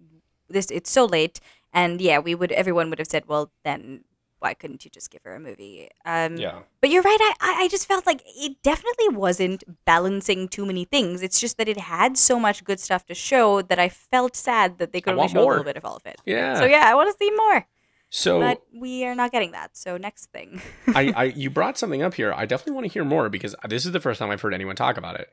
this 0.48 0.70
it's 0.70 0.90
so 0.90 1.04
late, 1.04 1.40
and 1.72 2.00
yeah, 2.00 2.18
we 2.18 2.34
would 2.34 2.52
everyone 2.52 2.88
would 2.90 2.98
have 3.00 3.08
said, 3.08 3.24
well, 3.26 3.50
then 3.64 4.04
why 4.38 4.54
couldn't 4.54 4.84
you 4.84 4.90
just 4.90 5.10
give 5.10 5.22
her 5.24 5.34
a 5.34 5.40
movie? 5.40 5.88
Um, 6.04 6.36
Yeah. 6.36 6.60
But 6.80 6.90
you're 6.90 7.02
right. 7.02 7.18
I, 7.20 7.34
I 7.40 7.62
I 7.64 7.68
just 7.68 7.86
felt 7.86 8.06
like 8.06 8.22
it 8.26 8.62
definitely 8.62 9.08
wasn't 9.10 9.64
balancing 9.84 10.48
too 10.48 10.66
many 10.66 10.84
things. 10.84 11.22
It's 11.22 11.40
just 11.40 11.56
that 11.58 11.68
it 11.68 11.78
had 11.78 12.16
so 12.18 12.38
much 12.38 12.62
good 12.64 12.78
stuff 12.80 13.06
to 13.06 13.14
show 13.14 13.62
that 13.62 13.78
I 13.78 13.88
felt 13.88 14.36
sad 14.36 14.78
that 14.78 14.92
they 14.92 15.00
could 15.00 15.14
only 15.14 15.28
show 15.28 15.46
a 15.46 15.48
little 15.48 15.64
bit 15.64 15.76
of 15.76 15.84
all 15.84 15.96
of 15.96 16.06
it. 16.06 16.20
Yeah. 16.24 16.58
So 16.58 16.64
yeah, 16.66 16.84
I 16.86 16.94
want 16.94 17.10
to 17.10 17.16
see 17.18 17.30
more 17.30 17.66
So 18.10 18.40
but 18.40 18.62
we 18.74 19.04
are 19.04 19.14
not 19.14 19.32
getting 19.32 19.52
that. 19.52 19.76
So 19.76 19.96
next 19.96 20.26
thing. 20.26 20.60
I, 20.94 21.12
I 21.16 21.24
you 21.24 21.50
brought 21.50 21.78
something 21.78 22.02
up 22.02 22.14
here. 22.14 22.32
I 22.32 22.46
definitely 22.46 22.74
want 22.74 22.86
to 22.86 22.92
hear 22.92 23.04
more 23.04 23.28
because 23.28 23.54
this 23.68 23.84
is 23.86 23.92
the 23.92 24.00
first 24.00 24.18
time 24.18 24.30
I've 24.30 24.40
heard 24.40 24.54
anyone 24.54 24.76
talk 24.76 24.96
about 24.96 25.18
it. 25.18 25.28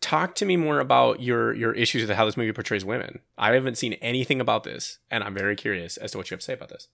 Talk 0.00 0.34
to 0.36 0.44
me 0.44 0.56
more 0.56 0.78
about 0.78 1.20
your 1.20 1.52
your 1.54 1.72
issues 1.72 2.06
with 2.06 2.16
how 2.16 2.24
this 2.24 2.36
movie 2.36 2.52
portrays 2.52 2.84
women. 2.84 3.20
I 3.36 3.52
haven't 3.52 3.78
seen 3.78 3.94
anything 3.94 4.40
about 4.40 4.62
this, 4.62 4.98
and 5.10 5.24
I'm 5.24 5.34
very 5.34 5.56
curious 5.56 5.96
as 5.96 6.12
to 6.12 6.18
what 6.18 6.30
you 6.30 6.34
have 6.34 6.40
to 6.40 6.44
say 6.44 6.52
about 6.52 6.68
this. 6.68 6.88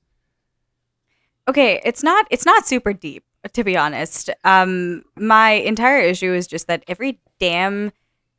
Okay, 1.49 1.81
it's 1.85 2.03
not 2.03 2.27
it's 2.31 2.47
not 2.47 2.67
super 2.67 2.93
deep 2.93 3.25
to 3.55 3.65
be 3.65 3.77
honest. 3.77 4.31
Um, 4.45 5.03
my 5.17 5.51
entire 5.53 5.99
issue 6.01 6.33
is 6.33 6.47
just 6.47 6.69
that 6.69 6.85
every 6.87 7.21
damn 7.41 7.91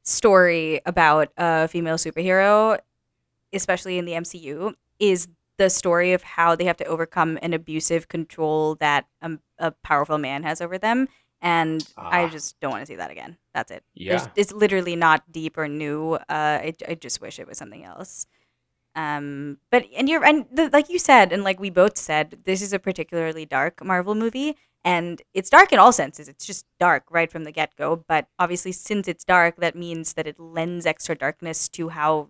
story 0.03 0.81
about 0.85 1.29
a 1.37 1.67
female 1.67 1.95
superhero, 1.97 2.79
especially 3.51 3.97
in 3.97 4.05
the 4.05 4.13
MCU, 4.13 4.73
is 4.99 5.27
the 5.57 5.69
story 5.69 6.13
of 6.13 6.23
how 6.23 6.55
they 6.55 6.65
have 6.65 6.77
to 6.77 6.85
overcome 6.85 7.37
an 7.41 7.53
abusive 7.53 8.07
control 8.07 8.75
that 8.75 9.05
um, 9.21 9.39
a 9.59 9.71
powerful 9.71 10.17
man 10.17 10.43
has 10.43 10.61
over 10.61 10.77
them. 10.77 11.07
And 11.41 11.85
I 11.97 12.23
Ah. 12.23 12.29
just 12.29 12.57
don't 12.61 12.71
want 12.71 12.81
to 12.83 12.85
see 12.85 12.95
that 12.95 13.11
again. 13.11 13.37
That's 13.53 13.69
it. 13.71 13.83
Yeah. 13.93 14.17
There's, 14.17 14.29
it's 14.35 14.51
literally 14.53 14.95
not 14.95 15.29
deep 15.31 15.57
or 15.57 15.67
new. 15.67 16.13
Uh, 16.13 16.19
I, 16.29 16.73
I 16.87 16.95
just 16.95 17.19
wish 17.21 17.37
it 17.39 17.47
was 17.47 17.57
something 17.57 17.83
else. 17.83 18.25
Um, 18.95 19.57
but 19.71 19.85
and 19.97 20.07
you're 20.07 20.23
and 20.23 20.45
the, 20.51 20.69
like 20.71 20.89
you 20.89 20.99
said, 20.99 21.31
and 21.33 21.43
like 21.43 21.59
we 21.59 21.69
both 21.69 21.97
said, 21.97 22.39
this 22.45 22.61
is 22.61 22.73
a 22.73 22.79
particularly 22.79 23.45
dark 23.45 23.83
Marvel 23.83 24.13
movie, 24.15 24.55
and 24.83 25.21
it's 25.33 25.49
dark 25.49 25.71
in 25.73 25.79
all 25.79 25.91
senses. 25.91 26.27
It's 26.27 26.45
just 26.45 26.65
dark 26.79 27.05
right 27.09 27.31
from 27.31 27.43
the 27.43 27.51
get 27.51 27.75
go. 27.75 27.95
But 28.07 28.27
obviously, 28.37 28.71
since 28.71 29.07
it's 29.07 29.23
dark, 29.23 29.55
that 29.57 29.75
means 29.75 30.13
that 30.13 30.27
it 30.27 30.39
lends 30.39 30.85
extra 30.85 31.15
darkness 31.15 31.67
to 31.69 31.89
how 31.89 32.29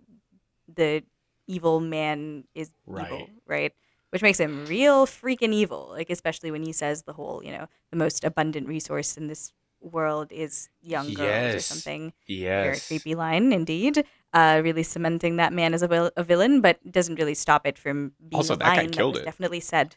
the 0.73 1.03
evil 1.47 1.79
man 1.81 2.45
is 2.55 2.71
evil, 2.87 3.01
Right. 3.03 3.29
right? 3.45 3.73
Which 4.11 4.21
makes 4.21 4.39
him 4.39 4.65
real 4.65 5.05
freaking 5.05 5.53
evil. 5.53 5.89
Like 5.91 6.09
especially 6.09 6.51
when 6.51 6.63
he 6.63 6.71
says 6.71 7.03
the 7.03 7.13
whole, 7.13 7.43
you 7.43 7.51
know, 7.51 7.67
the 7.91 7.97
most 7.97 8.23
abundant 8.23 8.67
resource 8.67 9.17
in 9.17 9.27
this 9.27 9.51
world 9.81 10.31
is 10.31 10.69
young 10.81 11.13
girls 11.13 11.55
or 11.55 11.59
something. 11.59 12.13
Yes. 12.25 12.63
Very 12.63 12.79
creepy 12.99 13.15
line 13.15 13.51
indeed. 13.51 14.05
Uh, 14.33 14.61
really 14.63 14.81
cementing 14.81 15.35
that 15.35 15.53
man 15.53 15.75
as 15.75 15.83
a, 15.83 15.87
vil- 15.87 16.11
a 16.17 16.23
villain, 16.23 16.59
but 16.59 16.79
doesn't 16.91 17.15
really 17.19 17.35
stop 17.35 17.67
it 17.67 17.77
from 17.77 18.13
being 18.29 18.37
Also, 18.37 18.55
that 18.55 18.75
guy 18.75 18.87
killed 18.87 19.13
was 19.13 19.21
it. 19.21 19.25
Definitely 19.25 19.59
said. 19.59 19.95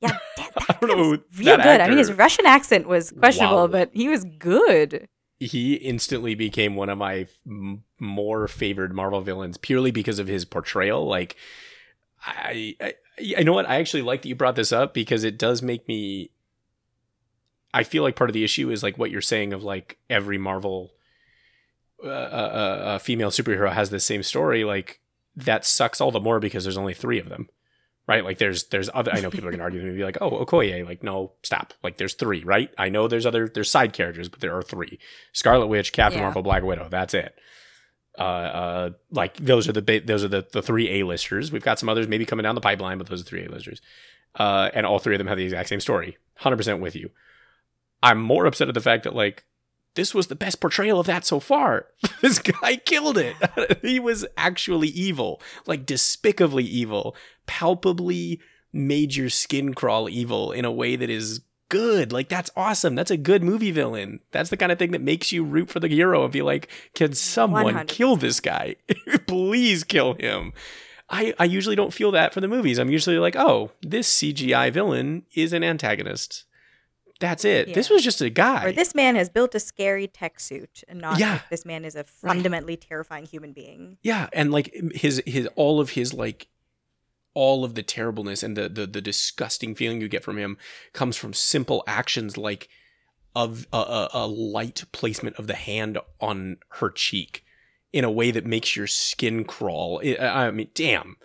Yeah, 0.00 0.16
damn, 0.36 0.50
that 0.54 0.64
I 0.68 0.72
don't 0.80 0.90
guy 0.90 0.96
know 0.96 1.10
real 1.36 1.56
that 1.56 1.62
good. 1.64 1.80
I 1.80 1.88
mean, 1.88 1.98
his 1.98 2.12
Russian 2.12 2.46
accent 2.46 2.86
was 2.86 3.10
questionable, 3.10 3.56
Wow. 3.62 3.66
but 3.66 3.90
he 3.92 4.08
was 4.08 4.24
good. 4.24 5.08
he 5.40 5.74
instantly 5.74 6.36
became 6.36 6.76
one 6.76 6.88
of 6.88 6.98
my 6.98 7.26
m- 7.46 7.82
more 7.98 8.46
favored 8.46 8.94
Marvel 8.94 9.20
villains 9.20 9.56
purely 9.58 9.90
because 9.90 10.20
of 10.20 10.28
his 10.28 10.44
portrayal. 10.44 11.04
Like, 11.06 11.34
I, 12.24 12.76
I, 12.80 12.94
I 13.38 13.42
know 13.42 13.52
what 13.54 13.68
I 13.68 13.80
actually 13.80 14.02
like 14.02 14.22
that 14.22 14.28
you 14.28 14.36
brought 14.36 14.54
this 14.56 14.70
up 14.72 14.94
because 14.94 15.24
it 15.24 15.36
does 15.36 15.62
make 15.62 15.88
me. 15.88 16.30
I 17.72 17.82
feel 17.82 18.04
like 18.04 18.14
part 18.14 18.30
of 18.30 18.34
the 18.34 18.44
issue 18.44 18.70
is 18.70 18.84
like 18.84 18.98
what 18.98 19.10
you're 19.10 19.20
saying 19.20 19.52
of 19.52 19.64
like 19.64 19.98
every 20.08 20.38
Marvel 20.38 20.92
uh, 22.02 22.08
uh, 22.08 22.98
female 22.98 23.30
superhero 23.30 23.72
has 23.72 23.90
the 23.90 24.00
same 24.00 24.22
story. 24.22 24.64
Like 24.64 25.00
that 25.36 25.64
sucks 25.64 26.00
all 26.00 26.10
the 26.10 26.20
more 26.20 26.40
because 26.40 26.64
there's 26.64 26.76
only 26.78 26.94
three 26.94 27.18
of 27.18 27.28
them, 27.28 27.48
right? 28.06 28.24
Like 28.24 28.38
there's 28.38 28.64
there's 28.64 28.90
other. 28.94 29.12
I 29.12 29.20
know 29.20 29.30
people 29.30 29.48
are 29.48 29.50
gonna 29.50 29.62
argue 29.62 29.80
and 29.80 29.96
be 29.96 30.04
like, 30.04 30.18
oh 30.20 30.44
Okoye, 30.44 30.84
like 30.84 31.02
no, 31.02 31.32
stop. 31.42 31.74
Like 31.82 31.96
there's 31.96 32.14
three, 32.14 32.42
right? 32.44 32.70
I 32.78 32.88
know 32.88 33.08
there's 33.08 33.26
other 33.26 33.48
there's 33.48 33.70
side 33.70 33.92
characters, 33.92 34.28
but 34.28 34.40
there 34.40 34.56
are 34.56 34.62
three: 34.62 34.98
Scarlet 35.32 35.66
Witch, 35.66 35.92
Captain 35.92 36.18
Yeah. 36.18 36.24
Marvel, 36.26 36.42
Black 36.42 36.62
Widow. 36.62 36.88
That's 36.90 37.14
it. 37.14 37.34
Uh, 38.16 38.22
uh, 38.22 38.90
like 39.10 39.36
those 39.38 39.68
are 39.68 39.72
the 39.72 39.82
ba- 39.82 40.00
those 40.04 40.22
are 40.22 40.28
the 40.28 40.46
the 40.52 40.62
three 40.62 41.00
A 41.00 41.06
listers. 41.06 41.50
We've 41.50 41.64
got 41.64 41.78
some 41.78 41.88
others 41.88 42.06
maybe 42.06 42.24
coming 42.24 42.44
down 42.44 42.54
the 42.54 42.60
pipeline, 42.60 42.98
but 42.98 43.08
those 43.08 43.22
are 43.22 43.24
three 43.24 43.44
A 43.46 43.50
listers. 43.50 43.80
Uh, 44.36 44.70
and 44.74 44.84
all 44.86 44.98
three 44.98 45.14
of 45.14 45.18
them 45.18 45.26
have 45.28 45.38
the 45.38 45.44
exact 45.44 45.68
same 45.68 45.80
story. 45.80 46.16
Hundred 46.36 46.56
percent 46.56 46.80
with 46.80 46.94
you. 46.96 47.10
I'm 48.02 48.20
more 48.20 48.46
upset 48.46 48.68
at 48.68 48.74
the 48.74 48.80
fact 48.80 49.04
that 49.04 49.14
like 49.14 49.44
this 49.94 50.14
was 50.14 50.26
the 50.26 50.34
best 50.34 50.60
portrayal 50.60 51.00
of 51.00 51.06
that 51.06 51.24
so 51.24 51.40
far. 51.40 51.86
this 52.20 52.38
guy 52.38 52.76
killed 52.76 53.18
it. 53.18 53.36
he 53.82 53.98
was 54.00 54.26
actually 54.36 54.88
evil, 54.88 55.40
like 55.66 55.86
despicably 55.86 56.64
evil, 56.64 57.16
palpably 57.46 58.40
made 58.72 59.14
your 59.14 59.30
skin 59.30 59.72
crawl 59.72 60.08
evil 60.08 60.52
in 60.52 60.64
a 60.64 60.72
way 60.72 60.96
that 60.96 61.10
is 61.10 61.40
good. 61.68 62.12
Like 62.12 62.28
that's 62.28 62.50
awesome. 62.56 62.94
That's 62.94 63.10
a 63.10 63.16
good 63.16 63.42
movie 63.42 63.70
villain. 63.70 64.20
That's 64.32 64.50
the 64.50 64.56
kind 64.56 64.72
of 64.72 64.78
thing 64.78 64.92
that 64.92 65.00
makes 65.00 65.32
you 65.32 65.44
root 65.44 65.70
for 65.70 65.80
the 65.80 65.88
hero 65.88 66.24
and 66.24 66.32
be 66.32 66.42
like, 66.42 66.68
can 66.94 67.14
someone 67.14 67.64
100. 67.64 67.88
kill 67.88 68.16
this 68.16 68.40
guy? 68.40 68.76
Please 69.26 69.84
kill 69.84 70.14
him. 70.14 70.52
I, 71.08 71.34
I 71.38 71.44
usually 71.44 71.76
don't 71.76 71.92
feel 71.92 72.12
that 72.12 72.32
for 72.32 72.40
the 72.40 72.48
movies. 72.48 72.78
I'm 72.78 72.90
usually 72.90 73.18
like, 73.18 73.36
oh, 73.36 73.72
this 73.82 74.12
CGI 74.12 74.72
villain 74.72 75.24
is 75.34 75.52
an 75.52 75.62
antagonist. 75.62 76.44
That's 77.20 77.44
it. 77.44 77.74
This 77.74 77.90
was 77.90 78.02
just 78.02 78.20
a 78.20 78.28
guy. 78.28 78.64
Or 78.66 78.72
this 78.72 78.94
man 78.94 79.14
has 79.14 79.28
built 79.28 79.54
a 79.54 79.60
scary 79.60 80.06
tech 80.08 80.40
suit, 80.40 80.82
and 80.88 81.00
not 81.00 81.18
Yeah. 81.18 81.34
like 81.34 81.48
this 81.50 81.64
man 81.64 81.84
is 81.84 81.94
a 81.94 82.04
fundamentally 82.04 82.76
terrifying 82.76 83.24
human 83.26 83.52
being. 83.52 83.98
Yeah, 84.02 84.28
and 84.32 84.50
like 84.50 84.74
his 84.94 85.22
his 85.26 85.48
all 85.54 85.80
of 85.80 85.90
his 85.90 86.12
like 86.12 86.48
all 87.32 87.64
of 87.64 87.74
the 87.74 87.82
terribleness 87.82 88.42
and 88.42 88.56
the 88.56 88.68
the, 88.68 88.86
the 88.86 89.00
disgusting 89.00 89.74
feeling 89.74 90.00
you 90.00 90.08
get 90.08 90.24
from 90.24 90.38
him 90.38 90.56
comes 90.92 91.16
from 91.16 91.32
simple 91.34 91.82
actions 91.86 92.36
like 92.36 92.68
of 93.36 93.66
a, 93.72 93.76
a, 93.78 94.08
a 94.14 94.26
light 94.26 94.84
placement 94.92 95.36
of 95.36 95.46
the 95.46 95.54
hand 95.54 95.98
on 96.20 96.56
her 96.80 96.90
cheek 96.90 97.44
in 97.92 98.04
a 98.04 98.10
way 98.10 98.30
that 98.32 98.46
makes 98.46 98.76
your 98.76 98.86
skin 98.86 99.44
crawl. 99.44 100.00
I, 100.04 100.16
I 100.46 100.50
mean, 100.50 100.68
damn, 100.74 101.16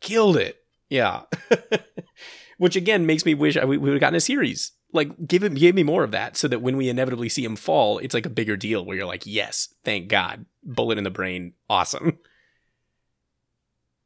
killed 0.00 0.36
it. 0.36 0.62
Yeah, 0.90 1.22
which 2.58 2.76
again 2.76 3.06
makes 3.06 3.24
me 3.24 3.34
wish 3.34 3.56
I, 3.56 3.64
we 3.64 3.78
would 3.78 3.92
have 3.92 4.00
gotten 4.00 4.16
a 4.16 4.20
series. 4.20 4.72
Like, 4.94 5.26
give 5.26 5.42
him, 5.42 5.54
give 5.54 5.74
me 5.74 5.82
more 5.82 6.04
of 6.04 6.12
that, 6.12 6.38
so 6.38 6.48
that 6.48 6.62
when 6.62 6.78
we 6.78 6.88
inevitably 6.88 7.28
see 7.28 7.44
him 7.44 7.56
fall, 7.56 7.98
it's 7.98 8.14
like 8.14 8.24
a 8.24 8.30
bigger 8.30 8.56
deal. 8.56 8.84
Where 8.84 8.96
you're 8.96 9.06
like, 9.06 9.26
yes, 9.26 9.74
thank 9.84 10.08
God, 10.08 10.46
bullet 10.62 10.96
in 10.96 11.04
the 11.04 11.10
brain, 11.10 11.52
awesome. 11.68 12.18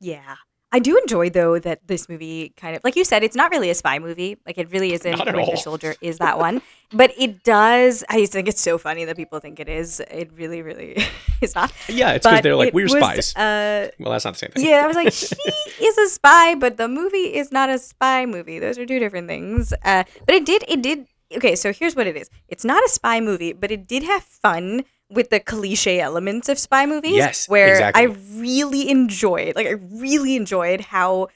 Yeah. 0.01 0.37
I 0.71 0.81
do 0.81 0.99
enjoy 0.99 1.31
though 1.31 1.59
that 1.59 1.87
this 1.87 2.09
movie 2.09 2.53
kind 2.57 2.77
of 2.77 2.85
like 2.85 2.95
you 2.95 3.05
said, 3.05 3.23
it's 3.23 3.37
not 3.37 3.51
really 3.51 3.71
a 3.71 3.75
spy 3.75 3.99
movie. 3.99 4.37
Like 4.47 4.59
it 4.59 4.71
really 4.71 4.93
isn't. 4.93 5.19
Winter 5.19 5.41
all. 5.41 5.57
Soldier 5.57 5.95
is 6.03 6.19
that 6.19 6.39
one, 6.39 6.61
but 6.93 7.13
it 7.19 7.43
does. 7.43 8.05
I 8.11 8.19
just 8.21 8.33
think 8.33 8.49
it's 8.49 8.61
so 8.61 8.77
funny 8.77 9.07
that 9.07 9.17
people 9.17 9.41
think 9.41 9.61
it 9.61 9.69
is. 9.69 10.01
It 10.01 10.31
really, 10.35 10.61
really 10.61 11.03
is 11.41 11.55
not. 11.55 11.73
Yeah, 11.89 12.13
it's 12.13 12.27
because 12.27 12.43
they're 12.43 12.55
like 12.55 12.75
we're 12.75 12.85
was, 12.85 12.93
spies. 12.93 13.35
Uh, 13.35 13.91
well, 13.99 14.13
that's 14.13 14.27
not 14.27 14.35
the 14.35 14.39
same 14.39 14.51
thing. 14.51 14.67
yeah, 14.67 14.85
I 14.85 14.87
was 14.87 14.97
like, 14.97 15.13
she 15.13 15.85
is 15.85 15.99
a 15.99 16.09
spy, 16.09 16.55
but 16.55 16.77
the 16.77 16.89
movie 16.89 17.35
is 17.35 17.51
not 17.51 17.71
a 17.71 17.79
spy 17.79 18.27
movie. 18.27 18.59
Those 18.59 18.79
are 18.79 18.85
two 18.85 18.99
different 18.99 19.27
things. 19.27 19.73
Uh, 19.85 20.05
but 20.27 20.35
it 20.35 20.45
did, 20.45 20.65
it 20.69 20.83
did. 20.83 21.07
Okay, 21.35 21.57
so 21.57 21.73
here's 21.73 21.97
what 21.97 22.07
it 22.07 22.17
is. 22.17 22.31
It's 22.49 22.65
not 22.65 22.83
a 22.85 22.89
spy 22.89 23.21
movie, 23.21 23.53
but 23.53 23.71
it 23.71 23.87
did 23.87 24.03
have 24.03 24.23
fun 24.23 24.85
with 25.11 25.31
the 25.31 25.41
cliche 25.41 26.01
elements 26.01 26.49
of 26.49 26.59
spy 26.59 26.87
movies. 26.87 27.17
Yes, 27.17 27.49
where 27.49 27.71
exactly. 27.73 28.03
I 28.03 28.17
really 28.37 28.91
enjoyed, 28.91 29.57
like, 29.57 29.67
I 29.67 29.77
really 29.93 30.37
enjoyed 30.37 30.81
how 30.81 31.29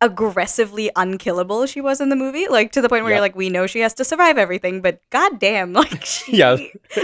aggressively 0.00 0.90
unkillable 0.96 1.66
she 1.66 1.80
was 1.80 2.00
in 2.00 2.08
the 2.08 2.16
movie. 2.16 2.46
Like 2.48 2.72
to 2.72 2.80
the 2.80 2.88
point 2.88 3.02
where 3.04 3.12
Yep. 3.12 3.16
you're 3.16 3.20
like, 3.20 3.36
we 3.36 3.48
know 3.50 3.66
she 3.66 3.80
has 3.80 3.94
to 3.94 4.04
survive 4.04 4.38
everything, 4.38 4.80
but 4.80 5.00
goddamn, 5.10 5.72
like 5.80 6.04
she 6.04 6.36
Yeah, 6.36 6.56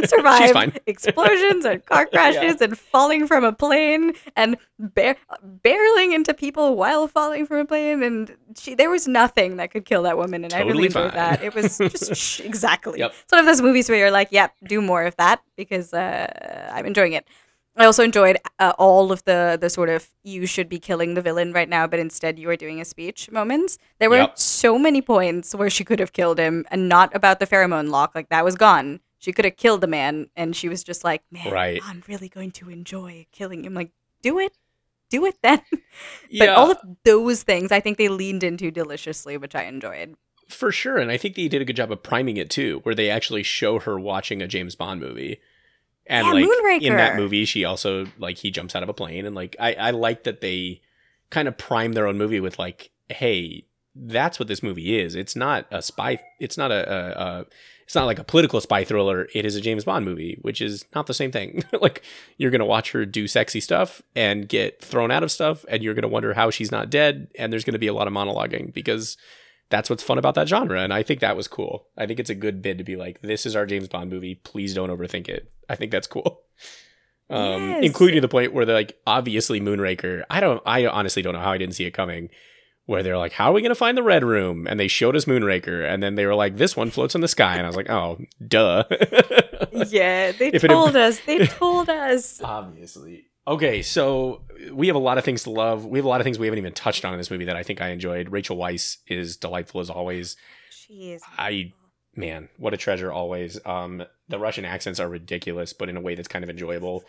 survived 0.05 0.81
explosions 0.87 1.65
and 1.65 1.85
car 1.87 2.07
crashes 2.07 2.61
and 2.61 2.79
falling 2.79 3.27
from 3.27 3.45
a 3.45 3.53
plane 3.53 4.13
and 4.37 4.57
bar- 4.79 5.17
barreling 5.65 6.15
into 6.15 6.35
people 6.35 6.77
while 6.77 7.09
falling 7.09 7.47
from 7.47 7.59
a 7.59 7.65
plane 7.65 8.03
and 8.03 8.37
she 8.57 8.75
there 8.75 8.91
was 8.91 9.09
nothing 9.09 9.57
that 9.57 9.71
could 9.71 9.85
kill 9.85 10.03
that 10.05 10.17
woman 10.17 10.45
and 10.45 10.55
I 10.55 10.59
Totally 10.59 10.73
really 10.75 10.87
enjoyed 10.87 11.13
that. 11.15 11.43
It 11.43 11.55
was 11.55 11.79
just 11.79 12.15
sh- 12.15 12.41
exactly. 12.41 12.99
Yep. 13.01 13.13
It's 13.25 13.33
one 13.33 13.41
of 13.41 13.47
those 13.47 13.61
movies 13.63 13.89
where 13.89 13.99
you're 13.99 14.11
like, 14.11 14.29
yep, 14.31 14.55
do 14.65 14.81
more 14.81 15.05
of 15.05 15.17
that 15.17 15.43
because 15.57 15.93
uh, 15.93 16.71
I'm 16.73 16.87
enjoying 16.87 17.13
it. 17.15 17.27
I 17.77 17.87
also 17.87 18.05
enjoyed 18.05 18.39
uh, 18.61 18.73
all 18.79 19.11
of 19.11 19.25
the 19.25 19.59
the 19.61 19.69
sort 19.69 19.89
of 19.89 20.09
you 20.23 20.47
should 20.47 20.69
be 20.69 20.79
killing 20.79 21.15
the 21.15 21.23
villain 21.23 21.53
right 21.53 21.69
now, 21.69 21.87
but 21.87 21.99
instead 21.99 22.39
you 22.39 22.49
are 22.51 22.57
doing 22.57 22.81
a 22.81 22.85
speech 22.85 23.31
moments. 23.31 23.79
There 23.99 24.09
were 24.11 24.19
Yep. 24.19 24.39
so 24.39 24.79
many 24.79 25.03
points 25.03 25.55
where 25.55 25.71
she 25.71 25.85
could 25.85 25.99
have 25.99 26.13
killed 26.13 26.39
him, 26.39 26.65
and 26.71 26.89
not 26.89 27.15
about 27.15 27.41
the 27.41 27.47
pheromone 27.47 27.91
lock. 27.91 28.15
Like 28.15 28.29
that 28.29 28.45
was 28.45 28.55
gone. 28.55 29.01
She 29.19 29.33
could 29.33 29.45
have 29.45 29.57
killed 29.57 29.81
the 29.81 29.87
man, 29.87 30.29
and 30.37 30.55
she 30.55 30.69
was 30.69 30.85
just 30.85 31.03
like, 31.03 31.23
"Man, 31.33 31.51
Right. 31.53 31.81
I'm 31.85 32.03
really 32.07 32.29
going 32.29 32.53
to 32.53 32.71
enjoy 32.71 33.27
killing 33.33 33.65
him." 33.65 33.75
Like, 33.75 33.91
do 34.23 34.39
it, 34.39 34.57
do 35.11 35.25
it 35.27 35.37
then. 35.43 35.61
but 35.73 35.81
yeah, 36.31 36.55
all 36.55 36.71
of 36.71 36.79
those 37.05 37.43
things, 37.43 37.73
I 37.73 37.81
think 37.81 37.99
they 37.99 38.09
leaned 38.09 38.45
into 38.45 38.71
deliciously, 38.71 39.37
which 39.37 39.55
I 39.57 39.65
enjoyed. 39.65 40.15
for 40.49 40.71
sure. 40.71 40.99
And 40.99 41.11
I 41.11 41.17
think 41.17 41.35
they 41.37 41.49
did 41.49 41.63
a 41.63 41.65
good 41.65 41.77
job 41.77 41.91
of 41.91 42.03
priming 42.03 42.37
it 42.37 42.51
too, 42.51 42.81
where 42.85 42.95
they 42.95 43.09
actually 43.11 43.43
show 43.43 43.79
her 43.81 43.99
watching 43.99 44.43
a 44.43 44.47
James 44.47 44.75
Bond 44.77 45.01
movie. 45.01 45.41
And 46.07 46.27
Yeah, 46.27 46.33
like 46.33 46.83
in 46.83 46.97
that 46.97 47.17
movie, 47.17 47.45
she 47.45 47.65
also 47.65 48.07
like 48.19 48.39
he 48.39 48.51
jumps 48.51 48.77
out 48.77 48.83
of 48.83 48.89
a 48.89 48.95
plane, 48.95 49.25
and 49.27 49.35
like 49.35 49.57
I 49.59 49.75
I 49.75 49.91
like 49.91 50.25
that 50.25 50.41
they 50.41 50.81
kind 51.31 51.49
of 51.49 51.57
prime 51.57 51.93
their 51.93 52.07
own 52.07 52.19
movie 52.19 52.41
with 52.41 52.59
like, 52.59 52.91
hey, 53.09 53.65
that's 53.95 54.39
what 54.39 54.49
this 54.49 54.63
movie 54.63 54.99
is. 54.99 55.15
It's 55.15 55.37
not 55.37 55.67
a 55.71 55.81
spy. 55.81 56.21
It's 56.41 56.59
not 56.59 56.71
a, 56.71 56.93
a, 56.93 57.23
a 57.23 57.47
it's 57.85 57.95
not 57.95 58.07
like 58.07 58.19
a 58.19 58.25
political 58.25 58.61
spy 58.61 58.85
thriller. 58.85 59.29
It 59.35 59.45
is 59.45 59.57
a 59.57 59.61
James 59.61 59.85
Bond 59.85 60.05
movie, 60.05 60.39
which 60.43 60.61
is 60.61 60.85
not 60.95 61.07
the 61.07 61.15
same 61.15 61.31
thing. 61.31 61.65
like 61.81 62.03
you're 62.39 62.51
gonna 62.51 62.67
watch 62.67 62.93
her 62.93 63.07
do 63.07 63.27
sexy 63.27 63.61
stuff 63.61 64.03
and 64.15 64.49
get 64.49 64.83
thrown 64.83 65.11
out 65.11 65.23
of 65.23 65.31
stuff, 65.31 65.65
and 65.69 65.83
you're 65.83 65.95
gonna 65.95 66.09
wonder 66.09 66.35
how 66.35 66.51
she's 66.51 66.73
not 66.73 66.91
dead, 66.91 67.29
and 67.39 67.53
there's 67.53 67.65
gonna 67.65 67.79
be 67.79 67.87
a 67.87 67.95
lot 67.95 68.09
of 68.09 68.13
monologuing 68.13 68.73
because 68.73 69.17
that's 69.71 69.89
what's 69.91 70.03
fun 70.03 70.19
about 70.19 70.35
that 70.37 70.49
genre. 70.49 70.81
And 70.81 70.93
I 70.93 71.03
think 71.03 71.21
that 71.21 71.37
was 71.37 71.49
cool. 71.49 71.87
I 71.97 72.07
think 72.07 72.21
it's 72.21 72.31
a 72.31 72.35
good 72.35 72.63
bid 72.63 72.79
to 72.79 72.85
be 72.85 72.97
like, 72.97 73.23
this 73.23 73.47
is 73.47 73.57
our 73.57 73.67
James 73.67 73.89
Bond 73.89 74.11
movie. 74.11 74.35
Please 74.37 74.75
don't 74.75 74.91
overthink 74.91 75.29
it. 75.29 75.51
I 75.69 75.75
think 75.77 75.91
that's 75.93 76.07
cool. 76.07 76.43
Um, 77.31 77.71
Yes. 77.71 77.85
including 77.85 78.21
the 78.21 78.29
point 78.29 78.53
where 78.53 78.67
they're 78.67 78.77
like, 78.77 78.99
obviously 79.07 79.59
Moonraker. 79.59 80.25
I 80.29 80.41
don't, 80.41 80.63
I 80.67 80.85
honestly 80.87 81.23
don't 81.23 81.33
know 81.33 81.41
how 81.41 81.53
I 81.53 81.59
didn't 81.59 81.75
see 81.75 81.87
it 81.87 81.93
coming. 81.93 82.29
Where 82.85 83.03
they're 83.03 83.17
like, 83.17 83.33
how 83.33 83.49
are 83.49 83.53
we 83.55 83.63
going 83.63 83.71
to 83.71 83.75
find 83.75 83.97
the 83.97 84.03
red 84.03 84.23
room? 84.23 84.67
And 84.69 84.79
they 84.79 84.89
showed 84.89 85.17
us 85.17 85.25
Moonraker. 85.25 85.89
And 85.91 86.03
then 86.03 86.17
they 86.17 86.27
were 86.27 86.35
like, 86.35 86.59
this 86.59 86.77
one 86.77 86.91
floats 86.91 87.15
in 87.15 87.23
the 87.23 87.27
sky. 87.29 87.55
And 87.57 87.63
I 87.65 87.67
was 87.67 87.77
like, 87.77 87.89
oh, 87.89 88.19
duh. 88.47 88.85
Yeah, 89.89 90.33
they 90.33 90.49
If 90.53 90.65
it- 90.65 90.69
told 90.69 90.95
us. 90.97 91.19
They 91.21 91.47
told 91.47 91.89
us. 91.89 92.41
obviously. 92.45 93.25
Okay, 93.47 93.83
so 93.83 94.43
we 94.73 94.87
have 94.87 94.97
a 94.97 95.01
lot 95.01 95.19
of 95.19 95.25
things 95.25 95.43
to 95.43 95.51
love. 95.51 95.85
We 95.85 95.99
have 95.99 96.07
a 96.07 96.09
lot 96.09 96.21
of 96.21 96.25
things 96.25 96.39
we 96.39 96.47
haven't 96.47 96.59
even 96.59 96.73
touched 96.73 97.05
on 97.05 97.13
in 97.13 97.19
this 97.19 97.31
movie 97.31 97.45
that 97.45 97.57
I 97.57 97.63
think 97.63 97.83
I 97.83 97.89
enjoyed. 97.89 98.33
Rachel 98.33 98.57
Weisz 98.57 98.99
is 99.07 99.37
delightful 99.37 99.81
as 99.81 99.91
always. 99.91 100.37
She 100.71 101.13
is. 101.13 101.23
I 101.37 101.73
man, 102.17 102.49
what 102.57 102.75
a 102.75 102.79
treasure 102.79 103.13
always. 103.13 103.59
Um, 103.67 104.05
the 104.29 104.39
Russian 104.39 104.65
accents 104.65 105.01
are 105.01 105.09
ridiculous, 105.09 105.73
but 105.73 105.89
in 105.89 105.97
a 105.97 106.01
way 106.01 106.15
that's 106.15 106.29
kind 106.29 106.43
of 106.43 106.51
enjoyable. 106.51 107.05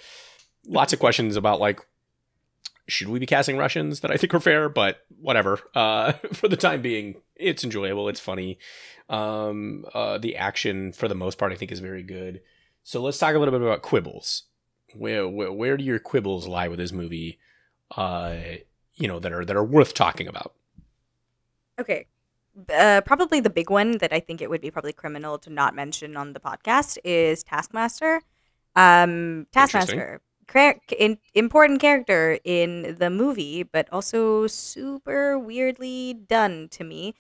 Lots 0.67 0.93
of 0.93 0.99
questions 0.99 1.36
about 1.36 1.59
like, 1.59 1.79
should 2.88 3.07
we 3.07 3.19
be 3.19 3.25
casting 3.25 3.57
Russians 3.57 4.01
that 4.01 4.11
I 4.11 4.17
think 4.17 4.33
are 4.33 4.39
fair, 4.39 4.67
but 4.67 4.99
whatever. 5.19 5.59
Uh, 5.73 6.11
for 6.33 6.47
the 6.47 6.57
time 6.57 6.81
being, 6.81 7.21
it's 7.36 7.63
enjoyable. 7.63 8.09
It's 8.09 8.19
funny. 8.19 8.59
Um, 9.09 9.86
uh, 9.93 10.17
the 10.17 10.36
action 10.36 10.91
for 10.91 11.07
the 11.07 11.15
most 11.15 11.38
part, 11.38 11.51
I 11.51 11.55
think, 11.55 11.71
is 11.71 11.79
very 11.79 12.03
good. 12.03 12.41
So 12.83 13.01
let's 13.01 13.17
talk 13.17 13.36
a 13.36 13.39
little 13.39 13.51
bit 13.51 13.65
about 13.65 13.83
quibbles. 13.83 14.43
Where 14.98 15.28
where, 15.28 15.52
where 15.52 15.78
do 15.78 15.84
your 15.84 16.00
quibbles 16.00 16.48
lie 16.48 16.68
with 16.68 16.80
this 16.80 16.91
movie? 16.91 17.39
Uh, 17.96 18.36
you 18.96 19.08
know 19.08 19.20
that 19.20 19.32
are 19.32 19.46
that 19.46 19.56
are 19.56 19.64
worth 19.64 19.93
talking 19.93 20.28
about. 20.28 20.54
Okay. 21.80 22.08
Uh, 22.74 23.02
probably 23.02 23.41
the 23.41 23.50
big 23.50 23.70
one 23.70 23.98
that 23.98 24.14
I 24.14 24.22
think 24.22 24.41
it 24.41 24.50
would 24.50 24.62
be 24.62 24.72
probably 24.72 24.93
criminal 24.93 25.38
to 25.39 25.50
not 25.50 25.76
mention 25.76 26.16
on 26.16 26.32
the 26.32 26.39
podcast 26.39 26.98
is 27.04 27.43
Taskmaster. 27.43 28.22
Um, 28.78 29.48
Taskmaster, 29.52 30.22
in, 30.98 31.18
important 31.34 31.82
character 31.82 32.39
in 32.46 32.96
the 32.98 33.10
movie, 33.10 33.64
but 33.64 33.91
also 33.91 34.48
super 34.48 35.38
weirdly 35.38 36.14
done 36.14 36.70
to 36.72 36.86
me. 36.86 37.16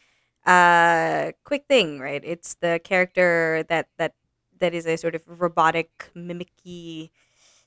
Uh, 0.45 1.31
quick 1.43 1.65
thing, 1.67 1.99
right? 1.99 2.21
It's 2.23 2.55
the 2.55 2.79
character 2.83 3.65
that 3.67 3.89
that 3.97 4.13
that 4.59 4.73
is 4.73 4.85
a 4.85 4.95
sort 4.95 5.15
of 5.15 5.23
robotic, 5.27 6.11
mimicky 6.15 7.09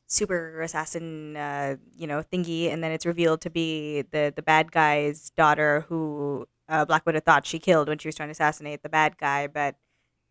super 0.09 0.63
assassin 0.63 1.37
uh, 1.37 1.77
you 1.97 2.07
know 2.07 2.23
thingy 2.23 2.73
and 2.73 2.83
then 2.83 2.93
it's 2.93 3.07
revealed 3.07 3.41
to 3.43 3.51
be 3.51 4.03
the 4.11 4.33
the 4.35 4.43
bad 4.43 4.73
guy's 4.73 5.31
daughter 5.31 5.85
who 5.89 6.47
uh, 6.69 6.85
black 6.85 7.05
widow 7.07 7.21
thought 7.21 7.47
she 7.47 7.59
killed 7.59 7.89
when 7.89 7.99
she 7.99 8.09
was 8.09 8.15
trying 8.17 8.29
to 8.29 8.33
assassinate 8.33 8.83
the 8.83 8.89
bad 8.89 9.19
guy 9.19 9.47
but 9.47 9.77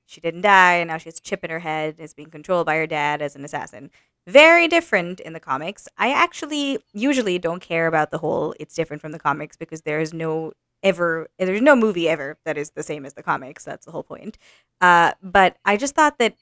she 0.06 0.22
didn't 0.22 0.42
die 0.42 0.76
and 0.76 0.88
now 0.88 0.98
she 0.98 1.10
has 1.10 1.18
a 1.18 1.22
chip 1.22 1.44
in 1.44 1.50
her 1.50 1.60
head 1.60 1.96
is 2.00 2.14
being 2.14 2.30
controlled 2.30 2.66
by 2.66 2.76
her 2.76 2.88
dad 2.88 3.22
as 3.22 3.36
an 3.36 3.44
assassin. 3.44 3.92
Very 4.26 4.68
different 4.68 5.20
in 5.20 5.34
the 5.34 5.40
comics. 5.40 5.88
I 5.98 6.12
actually 6.12 6.80
usually 6.94 7.40
don't 7.40 7.62
care 7.62 7.88
about 7.88 8.12
the 8.12 8.18
whole 8.18 8.56
it's 8.60 8.76
different 8.76 9.02
from 9.02 9.12
the 9.12 9.20
comics 9.20 9.58
because 9.58 9.82
there 9.82 10.00
is 10.00 10.14
no 10.14 10.54
ever 10.84 11.28
there's 11.40 11.62
no 11.62 11.76
movie 11.76 12.08
ever 12.08 12.38
that 12.46 12.58
is 12.58 12.72
the 12.72 12.84
same 12.84 13.06
as 13.06 13.14
the 13.14 13.24
comics. 13.24 13.64
That's 13.66 13.86
the 13.86 13.92
whole 13.92 14.04
point. 14.04 14.38
Uh, 14.82 15.14
but 15.24 15.58
i 15.66 15.76
just 15.76 15.96
thought 15.96 16.18
that 16.20 16.36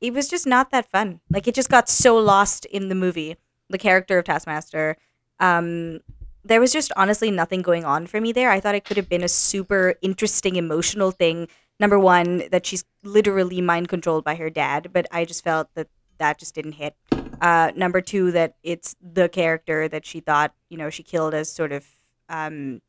it 0.00 0.12
was 0.12 0.28
just 0.28 0.46
not 0.46 0.70
that 0.70 0.90
fun. 0.90 1.20
Like 1.30 1.48
it 1.48 1.54
just 1.54 1.70
got 1.70 1.88
so 1.88 2.16
lost 2.16 2.64
in 2.66 2.88
the 2.88 2.94
movie, 2.94 3.36
the 3.68 3.78
character 3.78 4.18
of 4.18 4.24
Taskmaster. 4.24 4.96
Um, 5.40 6.00
there 6.44 6.60
was 6.60 6.72
just 6.72 6.92
honestly 6.96 7.30
nothing 7.30 7.62
going 7.62 7.84
on 7.84 8.06
for 8.06 8.20
me 8.20 8.32
there. 8.32 8.50
I 8.50 8.60
thought 8.60 8.74
it 8.74 8.84
could 8.84 8.96
have 8.96 9.08
been 9.08 9.24
a 9.24 9.28
super 9.28 9.94
interesting 10.02 10.56
emotional 10.56 11.10
thing. 11.10 11.48
Number 11.80 11.98
one, 11.98 12.44
that 12.50 12.64
she's 12.64 12.84
literally 13.02 13.60
mind 13.60 13.88
controlled 13.88 14.24
by 14.24 14.36
her 14.36 14.48
dad, 14.48 14.90
but 14.92 15.06
I 15.10 15.24
just 15.24 15.44
felt 15.44 15.68
that 15.74 15.88
that 16.18 16.38
just 16.38 16.54
didn't 16.54 16.72
hit. 16.72 16.94
Uh, 17.40 17.72
number 17.76 18.00
two, 18.00 18.30
that 18.32 18.54
it's 18.62 18.96
the 19.02 19.28
character 19.28 19.88
that 19.88 20.06
she 20.06 20.20
thought 20.20 20.54
you 20.68 20.78
know 20.78 20.90
she 20.90 21.02
killed 21.02 21.34
as 21.34 21.50
sort 21.50 21.72
of 21.72 21.86
um, 22.28 22.80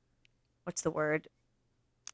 what's 0.64 0.82
the 0.82 0.92
word 0.92 1.28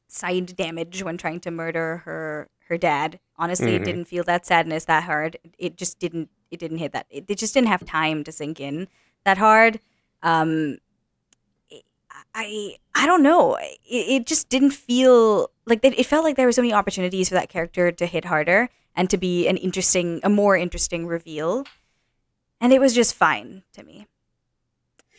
side 0.07 0.55
damage 0.55 1.03
when 1.03 1.17
trying 1.17 1.39
to 1.39 1.51
murder 1.51 1.97
her 2.05 2.47
her 2.69 2.77
dad. 2.77 3.19
Honestly, 3.37 3.67
mm-hmm. 3.67 3.83
it 3.83 3.85
didn't 3.85 4.05
feel 4.05 4.23
that 4.23 4.45
sadness 4.45 4.85
that 4.85 5.03
hard. 5.03 5.37
It 5.57 5.77
just 5.77 5.99
didn't. 5.99 6.29
It 6.51 6.59
didn't 6.59 6.77
hit 6.77 6.91
that. 6.91 7.07
It, 7.09 7.25
it 7.27 7.37
just 7.37 7.53
didn't 7.53 7.69
have 7.69 7.83
time 7.85 8.23
to 8.23 8.31
sink 8.31 8.59
in 8.59 8.87
that 9.25 9.37
hard. 9.37 9.79
Um, 10.21 10.77
I 12.35 12.75
I 12.95 13.05
don't 13.05 13.23
know. 13.23 13.55
It, 13.55 13.77
it 13.89 14.25
just 14.25 14.49
didn't 14.49 14.71
feel 14.71 15.49
like 15.65 15.83
it, 15.83 15.97
it 15.97 16.05
felt 16.05 16.23
like 16.23 16.35
there 16.35 16.45
were 16.45 16.51
so 16.51 16.61
many 16.61 16.73
opportunities 16.73 17.29
for 17.29 17.35
that 17.35 17.49
character 17.49 17.91
to 17.91 18.05
hit 18.05 18.25
harder 18.25 18.69
and 18.95 19.09
to 19.09 19.17
be 19.17 19.47
an 19.47 19.57
interesting, 19.57 20.19
a 20.23 20.29
more 20.29 20.55
interesting 20.55 21.07
reveal, 21.07 21.65
and 22.61 22.71
it 22.71 22.79
was 22.79 22.93
just 22.93 23.15
fine 23.15 23.63
to 23.73 23.83
me. 23.83 24.07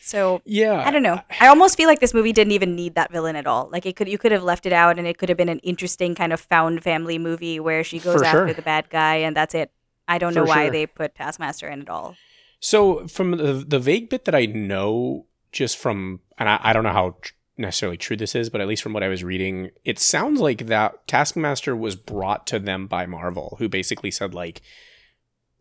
So 0.05 0.43
yeah, 0.45 0.83
I 0.85 0.91
don't 0.91 1.01
know. 1.01 1.19
I 1.41 1.47
almost 1.47 1.75
feel 1.77 1.87
like 1.87 1.99
this 1.99 2.13
movie 2.13 2.31
didn't 2.31 2.51
even 2.51 2.75
need 2.75 2.93
that 2.93 3.11
villain 3.11 3.35
at 3.35 3.47
all. 3.47 3.69
Like 3.71 3.87
it 3.87 3.95
could, 3.95 4.07
you 4.07 4.19
could 4.19 4.31
have 4.31 4.43
left 4.43 4.67
it 4.67 4.71
out, 4.71 4.99
and 4.99 5.07
it 5.07 5.17
could 5.17 5.29
have 5.29 5.37
been 5.37 5.49
an 5.49 5.57
interesting 5.59 6.13
kind 6.13 6.31
of 6.31 6.39
found 6.39 6.83
family 6.83 7.17
movie 7.17 7.59
where 7.59 7.83
she 7.83 7.97
goes 7.97 8.19
For 8.19 8.25
after 8.25 8.47
sure. 8.47 8.53
the 8.53 8.61
bad 8.61 8.91
guy, 8.91 9.15
and 9.15 9.35
that's 9.35 9.55
it. 9.55 9.71
I 10.07 10.19
don't 10.19 10.33
For 10.33 10.41
know 10.41 10.45
why 10.45 10.65
sure. 10.65 10.71
they 10.71 10.85
put 10.85 11.15
Taskmaster 11.15 11.67
in 11.67 11.81
at 11.81 11.89
all. 11.89 12.15
So 12.59 13.07
from 13.07 13.31
the 13.31 13.65
the 13.67 13.79
vague 13.79 14.09
bit 14.11 14.25
that 14.25 14.35
I 14.35 14.45
know, 14.45 15.25
just 15.51 15.75
from, 15.75 16.19
and 16.37 16.49
I, 16.49 16.59
I 16.61 16.73
don't 16.73 16.83
know 16.83 16.93
how 16.93 17.17
necessarily 17.57 17.97
true 17.97 18.15
this 18.15 18.35
is, 18.35 18.51
but 18.51 18.61
at 18.61 18.67
least 18.67 18.83
from 18.83 18.93
what 18.93 19.01
I 19.01 19.07
was 19.07 19.23
reading, 19.23 19.71
it 19.83 19.97
sounds 19.97 20.39
like 20.39 20.67
that 20.67 21.07
Taskmaster 21.07 21.75
was 21.75 21.95
brought 21.95 22.45
to 22.45 22.59
them 22.59 22.85
by 22.85 23.07
Marvel, 23.07 23.55
who 23.57 23.67
basically 23.67 24.11
said 24.11 24.35
like, 24.35 24.61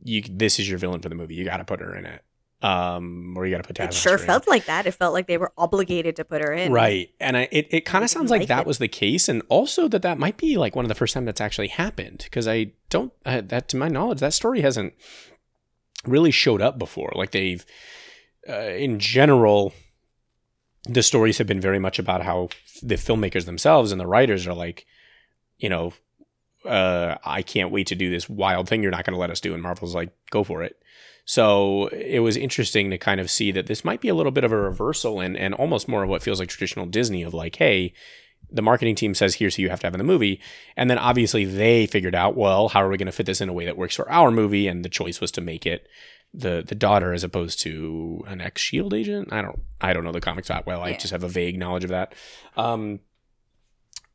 "You, 0.02 0.22
this 0.28 0.58
is 0.58 0.68
your 0.68 0.76
villain 0.76 1.00
for 1.00 1.08
the 1.08 1.14
movie. 1.14 1.34
You 1.34 1.46
got 1.46 1.56
to 1.56 1.64
put 1.64 1.80
her 1.80 1.96
in 1.96 2.04
it." 2.04 2.22
Um, 2.64 3.34
or 3.36 3.44
you 3.44 3.54
got 3.54 3.62
to 3.62 3.74
put 3.74 3.78
It 3.78 3.92
sure 3.92 4.16
felt 4.16 4.48
like 4.48 4.64
that. 4.64 4.86
It 4.86 4.92
felt 4.92 5.12
like 5.12 5.26
they 5.26 5.36
were 5.36 5.52
obligated 5.58 6.16
to 6.16 6.24
put 6.24 6.40
her 6.40 6.50
in. 6.50 6.72
Right, 6.72 7.10
and 7.20 7.36
I, 7.36 7.46
it 7.52 7.68
it 7.70 7.84
kind 7.84 8.02
of 8.02 8.08
sounds 8.08 8.30
like, 8.30 8.40
like 8.40 8.48
that 8.48 8.60
it. 8.62 8.66
was 8.66 8.78
the 8.78 8.88
case, 8.88 9.28
and 9.28 9.42
also 9.50 9.86
that 9.88 10.00
that 10.00 10.18
might 10.18 10.38
be 10.38 10.56
like 10.56 10.74
one 10.74 10.86
of 10.86 10.88
the 10.88 10.94
first 10.94 11.12
time 11.12 11.26
that's 11.26 11.42
actually 11.42 11.68
happened 11.68 12.22
because 12.24 12.48
I 12.48 12.72
don't 12.88 13.12
uh, 13.26 13.42
that 13.44 13.68
to 13.68 13.76
my 13.76 13.88
knowledge 13.88 14.20
that 14.20 14.32
story 14.32 14.62
hasn't 14.62 14.94
really 16.06 16.30
showed 16.30 16.62
up 16.62 16.78
before. 16.78 17.12
Like 17.14 17.32
they've 17.32 17.66
uh, 18.48 18.54
in 18.54 18.98
general, 18.98 19.74
the 20.84 21.02
stories 21.02 21.36
have 21.36 21.46
been 21.46 21.60
very 21.60 21.78
much 21.78 21.98
about 21.98 22.22
how 22.22 22.48
the 22.82 22.94
filmmakers 22.94 23.44
themselves 23.44 23.92
and 23.92 24.00
the 24.00 24.06
writers 24.06 24.46
are 24.46 24.54
like, 24.54 24.86
you 25.58 25.68
know, 25.68 25.92
uh, 26.64 27.16
I 27.24 27.42
can't 27.42 27.70
wait 27.70 27.88
to 27.88 27.94
do 27.94 28.08
this 28.08 28.26
wild 28.26 28.70
thing 28.70 28.82
you're 28.82 28.90
not 28.90 29.04
going 29.04 29.12
to 29.12 29.20
let 29.20 29.30
us 29.30 29.40
do, 29.40 29.52
and 29.52 29.62
Marvel's 29.62 29.94
like, 29.94 30.12
go 30.30 30.44
for 30.44 30.62
it. 30.62 30.80
So 31.24 31.86
it 31.88 32.20
was 32.20 32.36
interesting 32.36 32.90
to 32.90 32.98
kind 32.98 33.20
of 33.20 33.30
see 33.30 33.50
that 33.52 33.66
this 33.66 33.84
might 33.84 34.00
be 34.00 34.08
a 34.08 34.14
little 34.14 34.32
bit 34.32 34.44
of 34.44 34.52
a 34.52 34.60
reversal 34.60 35.20
and, 35.20 35.36
and 35.36 35.54
almost 35.54 35.88
more 35.88 36.02
of 36.02 36.08
what 36.08 36.22
feels 36.22 36.38
like 36.38 36.48
traditional 36.48 36.86
Disney 36.86 37.22
of 37.22 37.32
like, 37.32 37.56
hey, 37.56 37.94
the 38.50 38.62
marketing 38.62 38.94
team 38.94 39.14
says 39.14 39.34
here's 39.34 39.56
who 39.56 39.62
you 39.62 39.70
have 39.70 39.80
to 39.80 39.86
have 39.86 39.94
in 39.94 39.98
the 39.98 40.04
movie. 40.04 40.40
And 40.76 40.90
then 40.90 40.98
obviously 40.98 41.44
they 41.44 41.86
figured 41.86 42.14
out, 42.14 42.36
well, 42.36 42.68
how 42.68 42.82
are 42.82 42.88
we 42.88 42.98
going 42.98 43.06
to 43.06 43.12
fit 43.12 43.26
this 43.26 43.40
in 43.40 43.48
a 43.48 43.54
way 43.54 43.64
that 43.64 43.78
works 43.78 43.96
for 43.96 44.10
our 44.10 44.30
movie? 44.30 44.68
And 44.68 44.84
the 44.84 44.90
choice 44.90 45.20
was 45.20 45.32
to 45.32 45.40
make 45.40 45.64
it 45.66 45.88
the 46.34 46.64
the 46.66 46.74
daughter 46.74 47.12
as 47.12 47.22
opposed 47.22 47.60
to 47.60 48.24
an 48.26 48.40
ex 48.40 48.60
shield 48.60 48.92
agent. 48.92 49.32
I 49.32 49.40
don't 49.40 49.60
I 49.80 49.92
don't 49.92 50.04
know 50.04 50.12
the 50.12 50.20
comics 50.20 50.48
that 50.48 50.66
well. 50.66 50.82
I 50.82 50.90
yeah. 50.90 50.98
just 50.98 51.12
have 51.12 51.22
a 51.22 51.28
vague 51.28 51.58
knowledge 51.58 51.84
of 51.84 51.90
that. 51.90 52.14
Um, 52.56 53.00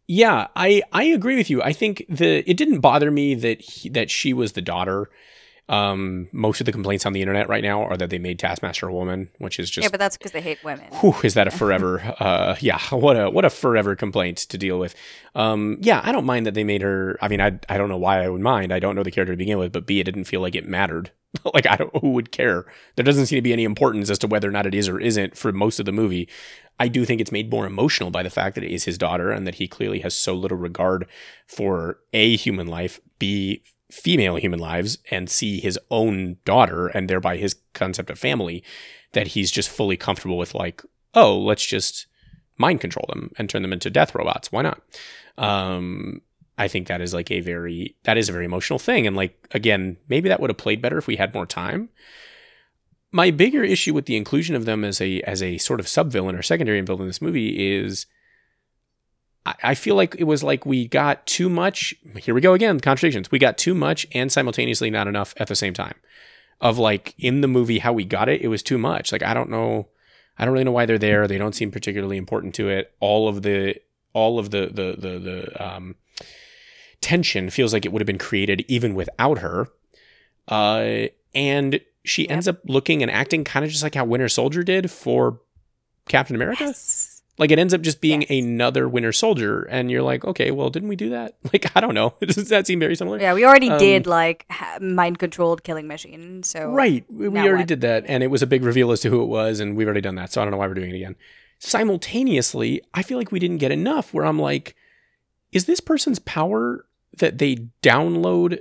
yeah, 0.06 0.48
I 0.56 0.84
I 0.92 1.04
agree 1.06 1.38
with 1.38 1.50
you. 1.50 1.62
I 1.64 1.72
think 1.72 2.06
the 2.10 2.50
it 2.50 2.58
didn't 2.58 2.82
bother 2.82 3.10
me 3.10 3.36
that 3.36 3.62
he, 3.62 3.90
that 3.90 4.12
she 4.12 4.34
was 4.34 4.52
the 4.52 4.62
daughter. 4.62 5.10
Um, 5.70 6.30
most 6.32 6.60
of 6.60 6.66
the 6.66 6.72
complaints 6.72 7.06
on 7.06 7.14
the 7.14 7.22
internet 7.22 7.48
right 7.48 7.64
now 7.64 7.84
are 7.84 7.96
that 7.96 8.10
they 8.10 8.18
made 8.18 8.40
Taskmaster 8.40 8.88
a 8.88 8.94
woman, 8.94 9.30
which 9.38 9.60
is 9.60 9.70
just 9.70 9.84
yeah, 9.84 9.90
but 9.90 10.00
that's 10.00 10.18
because 10.18 10.32
they 10.32 10.42
hate 10.42 10.64
women. 10.64 10.88
Whew, 10.94 11.16
is 11.24 11.36
that 11.36 11.48
a 11.48 11.52
forever? 11.62 12.02
uh, 12.20 12.56
yeah, 12.60 12.80
what 12.90 13.16
a 13.16 13.30
what 13.30 13.46
a 13.46 13.52
forever 13.52 13.96
complaint 13.96 14.38
to 14.40 14.58
deal 14.58 14.80
with. 14.80 14.96
Um, 15.36 15.78
yeah, 15.80 16.02
I 16.04 16.12
don't 16.12 16.26
mind 16.26 16.48
that 16.48 16.56
they 16.56 16.64
made 16.64 16.82
her. 16.82 17.18
I 17.22 17.28
mean, 17.28 17.40
I 17.40 17.60
I 17.70 17.78
don't 17.78 17.88
know 17.88 17.98
why 17.98 18.24
I 18.24 18.30
would 18.30 18.42
mind. 18.42 18.74
I 18.74 18.80
don't 18.80 18.96
know 18.96 19.04
the 19.04 19.12
character 19.12 19.34
to 19.34 19.38
begin 19.38 19.60
with, 19.60 19.72
but 19.72 19.86
B, 19.86 20.00
it 20.00 20.06
didn't 20.06 20.24
feel 20.24 20.42
like 20.42 20.56
it 20.56 20.68
mattered. 20.68 21.12
like 21.54 21.68
I 21.68 21.76
don't 21.76 21.96
who 21.98 22.14
would 22.14 22.32
care. 22.32 22.66
There 22.96 23.06
doesn't 23.06 23.28
seem 23.28 23.38
to 23.38 23.44
be 23.44 23.54
any 23.54 23.64
importance 23.64 24.10
as 24.10 24.18
to 24.20 24.28
whether 24.28 24.48
or 24.48 24.52
not 24.52 24.66
it 24.66 24.74
is 24.74 24.90
or 24.90 25.00
isn't 25.00 25.38
for 25.38 25.52
most 25.52 25.80
of 25.80 25.86
the 25.86 25.92
movie. 25.92 26.28
I 26.80 26.88
do 26.88 27.06
think 27.06 27.22
it's 27.22 27.32
made 27.32 27.52
more 27.52 27.68
emotional 27.68 28.10
by 28.10 28.24
the 28.24 28.30
fact 28.30 28.56
that 28.56 28.64
it 28.64 28.74
is 28.74 28.86
his 28.86 28.98
daughter 28.98 29.32
and 29.32 29.46
that 29.46 29.56
he 29.56 29.68
clearly 29.68 30.00
has 30.00 30.16
so 30.16 30.34
little 30.34 30.58
regard 30.58 31.06
for 31.46 32.00
a 32.14 32.36
human 32.38 32.68
life, 32.68 33.00
b 33.20 33.62
female 33.92 34.36
human 34.36 34.60
lives 34.60 35.00
and 35.10 35.30
see 35.30 35.60
his 35.60 35.80
own 35.90 36.38
daughter 36.46 36.88
and 36.88 37.10
thereby 37.10 37.38
his 37.38 37.56
concept 37.74 38.10
of 38.10 38.20
family 38.20 38.64
that 39.14 39.28
he's 39.28 39.52
just 39.52 39.70
fully 39.70 39.98
comfortable 39.98 40.38
with 40.38 40.54
like 40.54 40.84
oh 41.16 41.38
let's 41.38 41.66
just 41.66 42.06
mind 42.58 42.82
control 42.82 43.06
them 43.10 43.32
and 43.38 43.50
turn 43.50 43.62
them 43.62 43.74
into 43.74 43.90
death 43.90 44.14
robots. 44.14 44.52
Why 44.52 44.62
not? 44.62 44.82
Um, 45.38 46.22
i 46.58 46.68
think 46.68 46.88
that 46.88 47.00
is 47.00 47.14
like 47.14 47.32
a 47.32 47.40
very 47.40 47.96
that 48.04 48.18
is 48.18 48.28
a 48.28 48.34
very 48.34 48.46
emotional 48.46 48.80
thing. 48.80 49.08
And 49.08 49.16
like 49.16 49.48
again 49.52 49.98
maybe 50.08 50.30
that 50.30 50.40
would 50.40 50.50
have 50.50 50.58
played 50.58 50.82
better 50.82 50.98
if 50.98 51.08
we 51.08 51.16
had 51.16 51.34
more 51.34 51.46
time. 51.46 51.90
My 53.12 53.32
bigger 53.32 53.64
issue 53.64 53.94
with 53.94 54.06
the 54.06 54.18
inclusion 54.18 54.56
of 54.56 54.66
them 54.66 54.84
as 54.84 55.02
a 55.02 55.22
as 55.22 55.42
a 55.42 55.58
sort 55.58 55.80
of 55.80 55.88
sub 55.88 56.12
villain 56.12 56.36
or 56.36 56.44
secondary 56.44 56.80
villain 56.82 57.04
in 57.04 57.08
this 57.08 57.22
movie 57.22 57.76
is 57.76 58.06
I 59.64 59.76
feel 59.76 59.96
like 59.96 60.16
it 60.18 60.26
was 60.26 60.44
like 60.44 60.66
we 60.66 60.88
got 60.88 61.26
too 61.26 61.50
much. 61.50 61.94
Here 62.18 62.34
we 62.34 62.42
go 62.42 62.54
again, 62.54 62.80
contradictions. 62.80 63.32
We 63.32 63.40
got 63.40 63.58
too 63.58 63.74
much 63.74 64.06
and 64.14 64.32
simultaneously 64.32 64.90
not 64.90 65.08
enough 65.08 65.34
at 65.38 65.48
the 65.48 65.56
same 65.56 65.74
time. 65.74 65.96
Of 66.62 66.78
like 66.78 67.16
in 67.18 67.42
the 67.42 67.48
movie, 67.48 67.80
how 67.80 67.94
we 67.94 68.04
got 68.04 68.28
it, 68.28 68.42
it 68.42 68.50
was 68.50 68.62
too 68.62 68.78
much. 68.78 69.12
Like 69.12 69.24
I 69.24 69.34
don't 69.34 69.50
know, 69.50 69.88
I 70.38 70.44
don't 70.46 70.52
really 70.54 70.66
know 70.66 70.72
why 70.74 70.86
they're 70.86 70.98
there. 70.98 71.28
They 71.28 71.38
don't 71.38 71.56
seem 71.56 71.72
particularly 71.72 72.18
important 72.18 72.54
to 72.56 72.68
it. 72.70 72.94
All 73.00 73.30
of 73.30 73.44
the, 73.44 73.76
all 74.14 74.40
of 74.40 74.50
the 74.52 74.66
the 74.68 74.96
the 74.98 75.20
the 75.20 75.66
um, 75.66 75.96
tension 77.02 77.50
feels 77.50 77.72
like 77.74 77.86
it 77.86 77.92
would 77.94 78.02
have 78.02 78.08
been 78.08 78.18
created 78.18 78.66
even 78.68 78.94
without 78.94 79.40
her. 79.40 79.68
Uh, 80.48 81.08
and 81.34 81.80
she 82.04 82.24
Yep. 82.24 82.32
ends 82.32 82.48
up 82.48 82.60
looking 82.66 83.02
and 83.02 83.12
acting 83.12 83.44
kind 83.44 83.64
of 83.64 83.72
just 83.72 83.84
like 83.84 83.96
how 83.96 84.04
Winter 84.06 84.28
Soldier 84.30 84.64
did 84.64 84.90
for 84.92 85.40
Captain 86.08 86.36
America. 86.36 86.66
Yes. 86.66 87.09
Like 87.40 87.50
it 87.52 87.58
ends 87.58 87.74
up 87.74 87.82
just 87.82 88.02
being 88.02 88.22
Yes. 88.22 88.30
another 88.32 88.88
Winter 88.90 89.12
Soldier, 89.14 89.64
and 89.64 89.90
you're 89.90 90.02
like, 90.04 90.26
okay, 90.26 90.52
well, 90.52 90.70
didn't 90.70 90.90
we 90.90 90.96
do 90.98 91.10
that? 91.12 91.38
Like, 91.54 91.72
I 91.76 91.80
don't 91.80 91.94
know. 91.96 92.14
Does 92.22 92.50
that 92.50 92.68
seem 92.68 92.80
very 92.80 92.96
similar? 92.96 93.20
Yeah, 93.20 93.34
we 93.34 93.46
already 93.46 93.70
Um, 93.72 93.80
did 93.80 94.06
like 94.06 94.46
ha- 94.52 94.78
mind 94.82 95.18
controlled 95.20 95.64
killing 95.64 95.88
machine. 95.88 96.44
So 96.44 96.70
Right. 96.72 97.04
We, 97.10 97.28
already 97.30 97.50
what? 97.62 97.68
did 97.68 97.82
that, 97.82 98.04
and 98.08 98.22
it 98.24 98.28
was 98.28 98.42
a 98.44 98.48
big 98.48 98.62
reveal 98.64 98.92
as 98.92 99.00
to 99.02 99.10
who 99.10 99.24
it 99.24 99.28
was, 99.28 99.60
and 99.62 99.76
we've 99.78 99.88
already 99.88 100.02
done 100.02 100.16
that, 100.16 100.32
so 100.34 100.42
I 100.42 100.46
don't 100.46 100.52
know 100.52 100.58
why 100.58 100.68
we're 100.68 100.74
doing 100.74 100.92
it 100.92 100.96
again. 100.98 101.16
Simultaneously, 101.60 102.82
I 102.94 103.02
feel 103.04 103.18
like 103.18 103.32
we 103.32 103.40
didn't 103.40 103.58
get 103.58 103.72
enough 103.72 104.14
where 104.14 104.26
I'm 104.26 104.38
like, 104.38 104.76
is 105.52 105.66
this 105.66 105.80
person's 105.80 106.20
power 106.20 106.86
that 107.18 107.38
they 107.38 107.56
download 107.82 108.60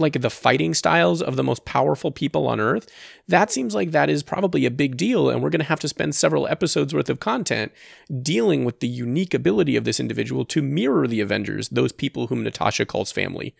like 0.00 0.20
the 0.20 0.30
fighting 0.30 0.74
styles 0.74 1.22
of 1.22 1.36
the 1.36 1.44
most 1.44 1.64
powerful 1.64 2.10
people 2.10 2.46
on 2.48 2.58
earth? 2.58 2.88
That 3.28 3.50
seems 3.50 3.74
like 3.74 3.90
that 3.92 4.10
is 4.10 4.22
probably 4.22 4.66
a 4.66 4.70
big 4.70 4.96
deal, 4.96 5.30
and 5.30 5.42
we're 5.42 5.50
going 5.50 5.60
to 5.60 5.66
have 5.66 5.80
to 5.80 5.88
spend 5.88 6.14
several 6.14 6.48
episodes 6.48 6.92
worth 6.92 7.10
of 7.10 7.20
content 7.20 7.72
dealing 8.22 8.64
with 8.64 8.80
the 8.80 8.88
unique 8.88 9.34
ability 9.34 9.76
of 9.76 9.84
this 9.84 10.00
individual 10.00 10.44
to 10.46 10.62
mirror 10.62 11.06
the 11.06 11.20
Avengers, 11.20 11.68
those 11.68 11.92
people 11.92 12.26
whom 12.26 12.42
Natasha 12.42 12.84
calls 12.84 13.12
family. 13.12 13.54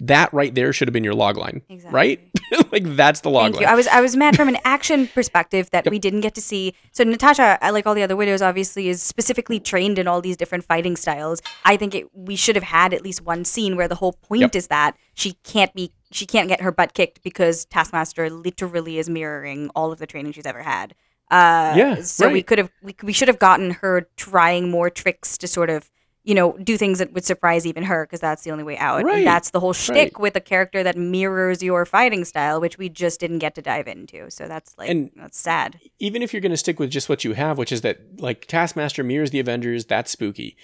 That 0.00 0.32
right 0.34 0.52
there 0.54 0.72
should 0.72 0.88
have 0.88 0.92
been 0.92 1.04
your 1.04 1.14
log 1.14 1.36
line, 1.36 1.62
Exactly. 1.68 1.94
right? 1.94 2.20
like 2.72 2.82
that's 2.96 3.20
the 3.20 3.30
log 3.30 3.44
Thank 3.44 3.54
line. 3.56 3.62
you. 3.62 3.68
I 3.68 3.74
was 3.74 3.86
I 3.86 4.00
was 4.00 4.16
mad 4.16 4.34
from 4.36 4.48
an 4.48 4.56
action 4.64 5.06
perspective 5.06 5.70
that 5.70 5.88
we 5.88 5.98
didn't 6.00 6.22
get 6.22 6.34
to 6.34 6.40
see. 6.40 6.74
So 6.90 7.04
Natasha, 7.04 7.58
like 7.62 7.86
all 7.86 7.94
the 7.94 8.02
other 8.02 8.16
widows, 8.16 8.42
obviously 8.42 8.88
is 8.88 9.00
specifically 9.02 9.60
trained 9.60 9.98
in 9.98 10.08
all 10.08 10.20
these 10.20 10.36
different 10.36 10.64
fighting 10.64 10.96
styles. 10.96 11.40
I 11.64 11.76
think 11.76 11.94
it, 11.94 12.06
we 12.14 12.34
should 12.36 12.56
have 12.56 12.64
had 12.64 12.92
at 12.92 13.02
least 13.02 13.20
one 13.22 13.44
scene 13.44 13.76
where 13.76 13.86
the 13.88 13.94
whole 13.94 14.12
point 14.14 14.40
Yep. 14.42 14.56
is 14.56 14.66
that 14.68 14.96
she 15.14 15.34
can't 15.44 15.72
be 15.74 15.92
she 16.10 16.26
can't 16.26 16.48
get 16.48 16.60
her 16.62 16.72
butt 16.72 16.94
kicked 16.94 17.22
because 17.22 17.64
Taskmaster 17.66 18.28
literally 18.28 18.98
is 18.98 19.08
mirroring 19.08 19.70
all 19.76 19.92
of 19.92 19.98
the 19.98 20.06
training 20.06 20.32
she's 20.32 20.46
ever 20.46 20.62
had. 20.62 20.94
Uh, 21.30 21.74
Yeah, 21.76 22.02
So 22.02 22.28
we 22.28 22.42
could 22.42 22.58
have 22.58 22.70
we, 22.82 22.94
we 23.02 23.12
should 23.12 23.28
have 23.28 23.38
gotten 23.38 23.70
her 23.70 24.08
trying 24.16 24.68
more 24.70 24.90
tricks 24.90 25.38
to 25.38 25.46
sort 25.46 25.70
of 25.70 25.90
you 26.24 26.34
know 26.34 26.52
do 26.62 26.76
things 26.76 26.98
that 27.00 27.12
would 27.12 27.24
surprise 27.24 27.66
even 27.66 27.82
her 27.84 28.04
because 28.06 28.20
that's 28.20 28.44
the 28.44 28.50
only 28.52 28.64
way 28.64 28.76
out. 28.78 29.02
Right, 29.04 29.18
And 29.18 29.26
that's 29.26 29.50
the 29.50 29.60
whole 29.60 29.72
shtick 29.72 30.16
right. 30.16 30.20
with 30.20 30.36
a 30.36 30.40
character 30.40 30.82
that 30.82 30.96
mirrors 30.96 31.62
your 31.62 31.84
fighting 31.84 32.24
style, 32.24 32.60
which 32.60 32.78
we 32.78 32.88
just 32.88 33.18
didn't 33.20 33.38
get 33.38 33.54
to 33.56 33.62
dive 33.62 33.88
into. 33.88 34.30
So 34.30 34.46
that's 34.46 34.76
like 34.78 34.88
And- 34.90 35.10
that's 35.16 35.38
sad. 35.38 35.80
even 35.98 36.22
if 36.22 36.32
you're 36.32 36.40
going 36.40 36.50
to 36.52 36.56
stick 36.56 36.78
with 36.78 36.90
just 36.90 37.08
what 37.08 37.24
you 37.24 37.32
have, 37.32 37.58
which 37.58 37.72
is 37.72 37.80
that 37.80 37.98
like 38.20 38.46
Taskmaster 38.46 39.02
mirrors 39.02 39.30
the 39.30 39.40
Avengers, 39.40 39.84
that's 39.84 40.10
spooky. 40.12 40.56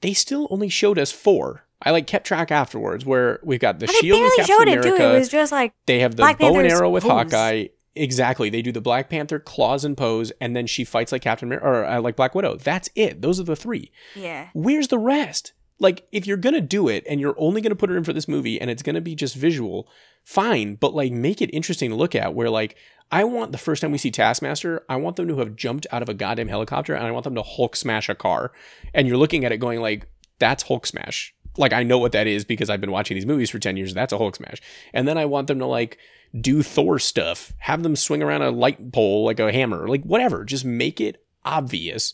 They 0.00 0.12
still 0.14 0.46
only 0.50 0.68
showed 0.68 0.98
us 0.98 1.12
four. 1.12 1.64
I 1.82 1.90
like 1.90 2.06
kept 2.06 2.26
track 2.26 2.50
afterwards 2.50 3.04
where 3.04 3.40
we've 3.42 3.60
got 3.60 3.78
the 3.78 3.86
And 3.86 3.96
shield 3.96 4.20
with 4.20 4.32
Captain 4.36 4.56
showed 4.56 4.68
it 4.68 4.78
America. 4.78 4.96
too. 4.96 5.04
It 5.04 5.18
was 5.18 5.28
just 5.28 5.52
like 5.52 5.72
they 5.86 6.00
have 6.00 6.12
the 6.12 6.22
Black 6.22 6.38
bow 6.38 6.58
and 6.58 6.66
arrow 6.70 6.88
with. 6.88 7.02
Hawkeye. 7.02 7.66
Exactly. 7.96 8.50
They 8.50 8.62
do 8.62 8.72
the 8.72 8.80
Black 8.80 9.08
Panther 9.08 9.38
claws 9.38 9.84
and 9.84 9.96
pose, 9.96 10.32
and 10.40 10.56
then 10.56 10.66
she 10.66 10.84
fights 10.84 11.12
like 11.12 11.22
Captain 11.22 11.48
America 11.48 11.66
or 11.66 11.84
uh, 11.84 12.00
like 12.00 12.16
Black 12.16 12.34
Widow. 12.34 12.56
That's 12.56 12.88
it. 12.94 13.22
Those 13.22 13.38
are 13.38 13.44
the 13.44 13.56
three. 13.56 13.92
yeah. 14.14 14.48
Where's 14.52 14.88
the 14.88 14.98
rest? 14.98 15.52
Like, 15.80 16.06
if 16.12 16.26
you're 16.26 16.36
gonna 16.36 16.60
do 16.60 16.88
it 16.88 17.04
and 17.08 17.20
you're 17.20 17.34
only 17.36 17.60
gonna 17.60 17.74
put 17.74 17.90
her 17.90 17.96
in 17.96 18.04
for 18.04 18.12
this 18.12 18.28
movie 18.28 18.60
and 18.60 18.70
it's 18.70 18.82
gonna 18.82 19.00
be 19.00 19.14
just 19.14 19.34
visual, 19.34 19.88
fine, 20.24 20.76
but 20.76 20.94
like 20.94 21.12
make 21.12 21.42
it 21.42 21.50
interesting 21.50 21.90
to 21.90 21.96
look 21.96 22.14
at. 22.14 22.34
Where 22.34 22.48
like, 22.50 22.76
I 23.10 23.24
want 23.24 23.52
the 23.52 23.58
first 23.58 23.82
time 23.82 23.92
we 23.92 23.98
see 23.98 24.10
Taskmaster, 24.10 24.84
I 24.88 24.96
want 24.96 25.16
them 25.16 25.28
to 25.28 25.38
have 25.38 25.56
jumped 25.56 25.86
out 25.92 26.02
of 26.02 26.08
a 26.08 26.14
goddamn 26.14 26.48
helicopter 26.48 26.94
and 26.94 27.06
I 27.06 27.10
want 27.10 27.24
them 27.24 27.34
to 27.34 27.42
Hulk 27.42 27.76
smash 27.76 28.08
a 28.08 28.14
car. 28.14 28.52
And 28.92 29.06
you're 29.06 29.16
looking 29.16 29.44
at 29.44 29.52
it 29.52 29.58
going 29.58 29.80
like, 29.80 30.08
that's 30.38 30.64
Hulk 30.64 30.86
smash. 30.86 31.34
Like 31.56 31.72
I 31.72 31.82
know 31.82 31.98
what 31.98 32.12
that 32.12 32.26
is 32.26 32.44
because 32.44 32.70
I've 32.70 32.80
been 32.80 32.90
watching 32.90 33.14
these 33.16 33.26
movies 33.26 33.50
for 33.50 33.58
10 33.58 33.76
years. 33.76 33.94
That's 33.94 34.12
a 34.12 34.18
Hulk 34.18 34.36
smash. 34.36 34.60
And 34.92 35.06
then 35.06 35.18
I 35.18 35.26
want 35.26 35.46
them 35.48 35.58
to 35.58 35.66
like 35.66 35.98
do 36.38 36.62
Thor 36.62 36.98
stuff, 36.98 37.52
have 37.58 37.82
them 37.82 37.96
swing 37.96 38.22
around 38.22 38.42
a 38.42 38.50
light 38.50 38.92
pole 38.92 39.24
like 39.24 39.40
a 39.40 39.52
hammer, 39.52 39.88
like 39.88 40.02
whatever. 40.02 40.44
Just 40.44 40.64
make 40.64 41.00
it 41.00 41.24
obvious 41.44 42.12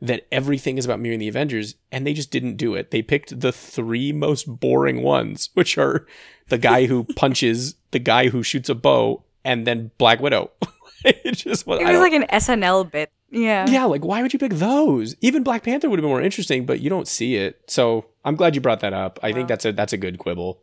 that 0.00 0.26
everything 0.32 0.78
is 0.78 0.84
about 0.84 0.98
mirroring 0.98 1.20
the 1.20 1.28
Avengers, 1.28 1.76
and 1.92 2.04
they 2.04 2.12
just 2.12 2.32
didn't 2.32 2.56
do 2.56 2.74
it. 2.74 2.90
They 2.90 3.02
picked 3.02 3.38
the 3.40 3.52
three 3.52 4.12
most 4.12 4.44
boring 4.44 5.02
ones, 5.02 5.50
which 5.54 5.78
are 5.78 6.06
the 6.48 6.58
guy 6.58 6.86
who 6.86 7.04
punches, 7.16 7.76
the 7.92 7.98
guy 7.98 8.28
who 8.28 8.42
shoots 8.42 8.68
a 8.68 8.74
bow, 8.74 9.22
and 9.44 9.66
then 9.66 9.92
Black 9.98 10.20
Widow. 10.20 10.50
it 11.04 11.32
just 11.32 11.66
was, 11.66 11.80
It 11.80 11.86
was 11.86 12.00
like 12.00 12.12
an 12.12 12.26
SNL 12.32 12.90
bit. 12.90 13.10
Yeah. 13.30 13.66
yeah, 13.66 13.84
like 13.84 14.04
why 14.04 14.20
would 14.20 14.34
you 14.34 14.38
pick 14.38 14.52
those? 14.52 15.16
Even 15.22 15.42
Black 15.42 15.62
Panther 15.62 15.88
would 15.88 15.98
have 15.98 16.02
been 16.02 16.10
more 16.10 16.20
interesting, 16.20 16.66
but 16.66 16.80
you 16.80 16.90
don't 16.90 17.08
see 17.08 17.36
it. 17.36 17.62
So 17.66 18.04
I'm 18.26 18.36
glad 18.36 18.54
you 18.54 18.60
brought 18.60 18.80
that 18.80 18.92
up. 18.92 19.18
I 19.22 19.32
think 19.32 19.48
that's 19.48 19.64
a 19.64 19.72
that's 19.72 19.94
a 19.94 19.96
good 19.96 20.18
quibble. 20.18 20.60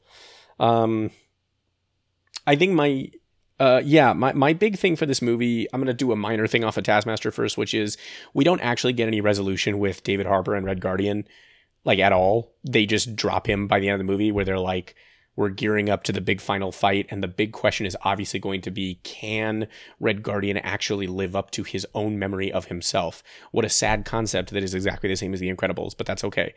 Um, 0.60 1.10
I 2.50 2.56
think 2.56 2.74
my 2.74 3.12
uh 3.60 3.82
yeah 3.86 4.12
my 4.14 4.34
my 4.34 4.54
big 4.54 4.80
thing 4.80 4.96
for 4.96 5.06
this 5.06 5.22
movie 5.22 5.68
I'm 5.72 5.80
gonna 5.80 5.94
do 5.94 6.12
a 6.12 6.16
minor 6.16 6.48
thing 6.48 6.64
off 6.64 6.78
of 6.78 6.84
Taskmaster 6.84 7.32
first, 7.32 7.60
which 7.60 7.76
is 7.76 7.96
we 8.34 8.44
don't 8.44 8.62
actually 8.62 8.94
get 8.94 9.08
any 9.08 9.22
resolution 9.22 9.78
with 9.78 10.04
David 10.04 10.26
Harbour 10.26 10.56
and 10.56 10.66
Red 10.66 10.82
Guardian 10.82 11.28
like 11.86 12.00
at 12.00 12.12
all. 12.12 12.56
They 12.68 12.88
just 12.88 13.16
drop 13.16 13.48
him 13.48 13.68
by 13.68 13.80
the 13.80 13.88
end 13.88 14.02
of 14.02 14.06
the 14.06 14.12
movie 14.12 14.32
where 14.32 14.44
they're 14.44 14.58
like 14.58 14.96
we're 15.36 15.50
gearing 15.50 15.92
up 15.92 16.04
to 16.06 16.12
the 16.12 16.22
big 16.22 16.42
final 16.42 16.72
fight 16.72 17.06
and 17.12 17.22
the 17.22 17.28
big 17.28 17.52
question 17.52 17.86
is 17.86 17.96
obviously 18.02 18.40
going 18.40 18.62
to 18.62 18.72
be 18.72 19.00
can 19.04 19.68
Red 20.00 20.24
Guardian 20.24 20.58
actually 20.58 21.06
live 21.06 21.36
up 21.36 21.52
to 21.52 21.64
his 21.64 21.86
own 21.94 22.18
memory 22.18 22.52
of 22.52 22.66
himself? 22.66 23.22
What 23.52 23.64
a 23.64 23.70
sad 23.70 24.06
concept 24.06 24.50
that 24.50 24.64
is 24.64 24.74
exactly 24.74 25.08
the 25.08 25.16
same 25.16 25.36
as 25.36 25.40
the 25.40 25.54
Incredibles, 25.54 25.96
but 25.96 26.08
that's 26.08 26.24
okay. 26.24 26.56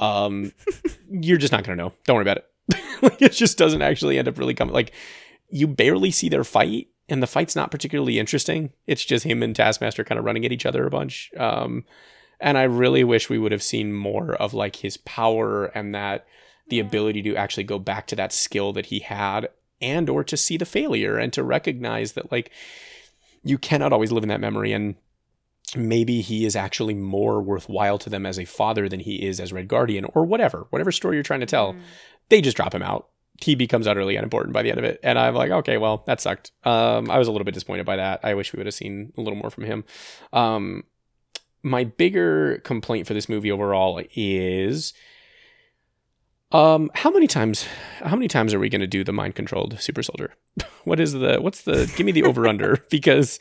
Um 0.00 0.52
you're 1.10 1.36
just 1.36 1.52
not 1.52 1.64
going 1.64 1.76
to 1.76 1.84
know. 1.84 1.92
Don't 2.06 2.16
worry 2.16 2.22
about 2.22 2.38
it. 2.38 2.46
like, 3.02 3.22
it 3.22 3.32
just 3.32 3.58
doesn't 3.58 3.82
actually 3.82 4.18
end 4.18 4.28
up 4.28 4.38
really 4.38 4.54
coming 4.54 4.74
like 4.74 4.92
you 5.50 5.66
barely 5.66 6.10
see 6.10 6.28
their 6.28 6.44
fight 6.44 6.88
and 7.08 7.22
the 7.22 7.26
fight's 7.26 7.56
not 7.56 7.70
particularly 7.70 8.18
interesting. 8.18 8.70
It's 8.86 9.04
just 9.04 9.24
him 9.24 9.42
and 9.42 9.56
Taskmaster 9.56 10.04
kind 10.04 10.18
of 10.18 10.24
running 10.24 10.44
at 10.44 10.52
each 10.52 10.66
other 10.66 10.86
a 10.86 10.90
bunch. 10.90 11.30
Um, 11.36 11.84
and 12.40 12.58
I 12.58 12.64
really 12.64 13.02
wish 13.02 13.30
we 13.30 13.38
would 13.38 13.52
have 13.52 13.62
seen 13.62 13.92
more 13.94 14.34
of 14.34 14.54
like 14.54 14.76
his 14.76 14.98
power 14.98 15.66
and 15.66 15.94
that 15.94 16.26
the 16.68 16.80
ability 16.80 17.22
to 17.22 17.34
actually 17.34 17.64
go 17.64 17.78
back 17.78 18.06
to 18.08 18.16
that 18.16 18.32
skill 18.32 18.72
that 18.74 18.86
he 18.86 19.00
had 19.00 19.48
and 19.80 20.10
or 20.10 20.22
to 20.24 20.36
see 20.36 20.56
the 20.56 20.66
failure 20.66 21.16
and 21.16 21.32
to 21.32 21.42
recognize 21.42 22.12
that 22.12 22.30
like 22.30 22.50
you 23.42 23.56
cannot 23.56 23.92
always 23.92 24.12
live 24.12 24.22
in 24.22 24.28
that 24.28 24.40
memory 24.40 24.72
and 24.72 24.96
maybe 25.76 26.20
he 26.20 26.44
is 26.44 26.56
actually 26.56 26.94
more 26.94 27.40
worthwhile 27.40 27.98
to 27.98 28.10
them 28.10 28.26
as 28.26 28.38
a 28.38 28.44
father 28.44 28.88
than 28.88 29.00
he 29.00 29.26
is 29.26 29.40
as 29.40 29.52
Red 29.52 29.68
Guardian 29.68 30.04
or 30.14 30.24
whatever, 30.24 30.66
whatever 30.70 30.92
story 30.92 31.16
you're 31.16 31.22
trying 31.22 31.40
to 31.40 31.46
tell 31.46 31.72
Mm. 31.72 31.80
They 32.28 32.40
just 32.40 32.56
drop 32.56 32.74
him 32.74 32.82
out. 32.82 33.08
He 33.40 33.54
becomes 33.54 33.86
utterly 33.86 34.16
unimportant 34.16 34.52
by 34.52 34.62
the 34.62 34.70
end 34.70 34.78
of 34.78 34.84
it. 34.84 34.98
And 35.02 35.18
I'm 35.18 35.34
like, 35.34 35.50
okay, 35.50 35.78
well, 35.78 36.02
that 36.06 36.20
sucked. 36.20 36.50
Um, 36.64 37.08
I 37.10 37.18
was 37.18 37.28
a 37.28 37.32
little 37.32 37.44
bit 37.44 37.54
disappointed 37.54 37.86
by 37.86 37.96
that. 37.96 38.20
I 38.24 38.34
wish 38.34 38.52
we 38.52 38.56
would 38.56 38.66
have 38.66 38.74
seen 38.74 39.12
a 39.16 39.20
little 39.20 39.38
more 39.38 39.50
from 39.50 39.64
him. 39.64 39.84
Um, 40.32 40.84
my 41.62 41.84
bigger 41.84 42.58
complaint 42.64 43.06
for 43.06 43.14
this 43.14 43.28
movie 43.28 43.50
overall 43.50 44.00
is 44.14 44.92
um 46.52 46.90
how 46.94 47.10
many 47.10 47.26
times 47.26 47.66
how 48.02 48.16
many 48.16 48.28
times 48.28 48.54
are 48.54 48.58
we 48.58 48.68
going 48.68 48.80
to 48.80 48.86
do 48.86 49.04
the 49.04 49.12
mind 49.12 49.34
controlled 49.34 49.78
super 49.80 50.02
soldier 50.02 50.32
what 50.84 50.98
is 50.98 51.12
the 51.12 51.38
what's 51.40 51.62
the 51.62 51.92
give 51.96 52.06
me 52.06 52.12
the 52.12 52.22
over 52.22 52.46
under 52.46 52.78
because 52.90 53.38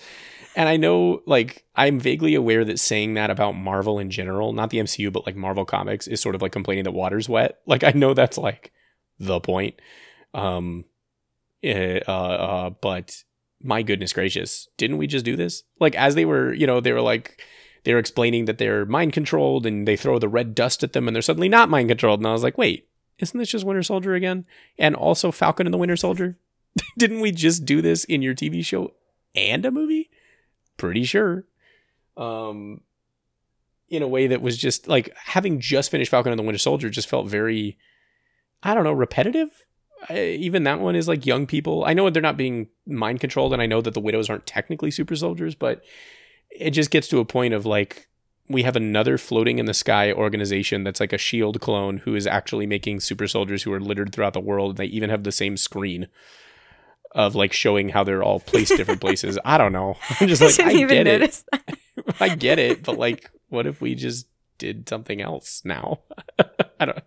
and 0.57 0.67
i 0.67 0.75
know 0.75 1.21
like 1.25 1.63
i'm 1.75 1.99
vaguely 1.99 2.35
aware 2.35 2.65
that 2.65 2.79
saying 2.79 3.13
that 3.13 3.29
about 3.29 3.53
marvel 3.53 3.97
in 3.97 4.09
general 4.09 4.51
not 4.51 4.71
the 4.71 4.79
mcu 4.79 5.11
but 5.11 5.25
like 5.25 5.35
marvel 5.37 5.63
comics 5.63 6.07
is 6.07 6.19
sort 6.19 6.35
of 6.35 6.41
like 6.41 6.51
complaining 6.51 6.83
that 6.83 6.91
water's 6.91 7.29
wet 7.29 7.59
like 7.65 7.83
i 7.83 7.91
know 7.91 8.13
that's 8.13 8.37
like 8.37 8.73
the 9.19 9.39
point. 9.39 9.75
Um 10.33 10.85
eh, 11.63 11.99
uh, 12.07 12.11
uh 12.11 12.69
but 12.69 13.23
my 13.61 13.81
goodness 13.81 14.13
gracious 14.13 14.67
didn't 14.77 14.97
we 14.97 15.07
just 15.07 15.25
do 15.25 15.35
this? 15.35 15.63
Like 15.79 15.95
as 15.95 16.15
they 16.15 16.25
were 16.25 16.53
you 16.53 16.67
know 16.67 16.79
they 16.79 16.93
were 16.93 17.01
like 17.01 17.41
they're 17.83 17.99
explaining 17.99 18.45
that 18.45 18.57
they're 18.57 18.85
mind 18.85 19.13
controlled 19.13 19.65
and 19.65 19.87
they 19.87 19.95
throw 19.95 20.19
the 20.19 20.29
red 20.29 20.53
dust 20.53 20.83
at 20.83 20.93
them 20.93 21.07
and 21.07 21.15
they're 21.15 21.21
suddenly 21.21 21.49
not 21.49 21.69
mind 21.69 21.89
controlled. 21.89 22.19
And 22.19 22.27
i 22.27 22.31
was 22.31 22.43
like 22.43 22.57
wait 22.57 22.87
isn't 23.19 23.37
this 23.37 23.49
just 23.49 23.65
winter 23.65 23.81
soldier 23.81 24.13
again? 24.13 24.45
And 24.77 24.95
also 24.95 25.31
falcon 25.31 25.65
and 25.65 25.73
the 25.73 25.79
winter 25.79 25.95
soldier? 25.95 26.37
Didn't 26.99 27.21
we 27.21 27.31
just 27.31 27.65
do 27.65 27.81
this 27.81 28.03
in 28.03 28.21
your 28.21 28.35
tv 28.35 28.63
show 28.63 28.93
and 29.33 29.65
a 29.65 29.71
movie? 29.71 30.09
Pretty 30.77 31.03
sure. 31.03 31.45
Um 32.15 32.81
in 33.89 34.03
a 34.03 34.07
way 34.07 34.27
that 34.27 34.41
was 34.41 34.57
just 34.57 34.87
like 34.87 35.15
having 35.15 35.59
just 35.59 35.89
finished 35.89 36.11
falcon 36.11 36.31
and 36.31 36.39
the 36.39 36.43
winter 36.43 36.59
soldier 36.59 36.89
just 36.89 37.09
felt 37.09 37.27
very 37.27 37.77
i 38.63 38.73
don't 38.73 38.83
know 38.83 38.93
repetitive? 38.93 39.49
I, 40.09 40.25
even 40.25 40.63
that 40.63 40.79
one 40.79 40.95
is 40.95 41.07
like 41.07 41.25
young 41.25 41.47
people. 41.47 41.83
I 41.83 41.93
know 41.93 42.07
they're 42.11 42.21
not 42.21 42.37
being 42.37 42.67
mind 42.85 43.19
controlled 43.19 43.53
and 43.53 43.61
i 43.61 43.65
know 43.65 43.81
that 43.81 43.93
the 43.93 43.99
widows 43.99 44.29
aren't 44.29 44.45
technically 44.45 44.91
super 44.91 45.15
soldiers 45.15 45.55
but 45.55 45.83
it 46.51 46.71
just 46.71 46.91
gets 46.91 47.07
to 47.09 47.19
a 47.19 47.25
point 47.25 47.53
of 47.53 47.65
like 47.65 48.07
we 48.49 48.63
have 48.63 48.75
another 48.75 49.17
floating 49.17 49.59
in 49.59 49.65
the 49.65 49.73
sky 49.73 50.11
organization 50.11 50.83
that's 50.83 50.99
like 50.99 51.13
a 51.13 51.17
shield 51.17 51.59
clone 51.59 51.97
who 51.97 52.15
is 52.15 52.25
actually 52.25 52.65
making 52.65 52.99
super 52.99 53.27
soldiers 53.27 53.63
who 53.63 53.73
are 53.73 53.79
littered 53.79 54.13
throughout 54.13 54.33
the 54.33 54.39
world. 54.39 54.77
They 54.77 54.85
even 54.85 55.09
have 55.09 55.23
the 55.23 55.31
same 55.31 55.57
screen 55.57 56.07
of 57.11 57.35
like 57.35 57.51
showing 57.51 57.89
how 57.89 58.03
they're 58.03 58.23
all 58.23 58.39
placed 58.39 58.77
different 58.77 59.01
places. 59.01 59.37
I 59.43 59.57
don't 59.57 59.73
know. 59.73 59.97
I'm 60.21 60.27
just 60.27 60.41
I 60.41 60.45
like 60.63 60.75
i 60.75 60.79
even 60.79 61.03
get 61.03 61.07
it. 61.07 61.43
i 62.19 62.35
get 62.35 62.59
it 62.59 62.83
but 62.83 62.97
like 62.97 63.31
what 63.49 63.65
if 63.65 63.81
we 63.81 63.95
just 63.95 64.27
did 64.57 64.87
something 64.87 65.21
else 65.21 65.61
now? 65.65 65.99
I 66.79 66.85
don't 66.85 67.03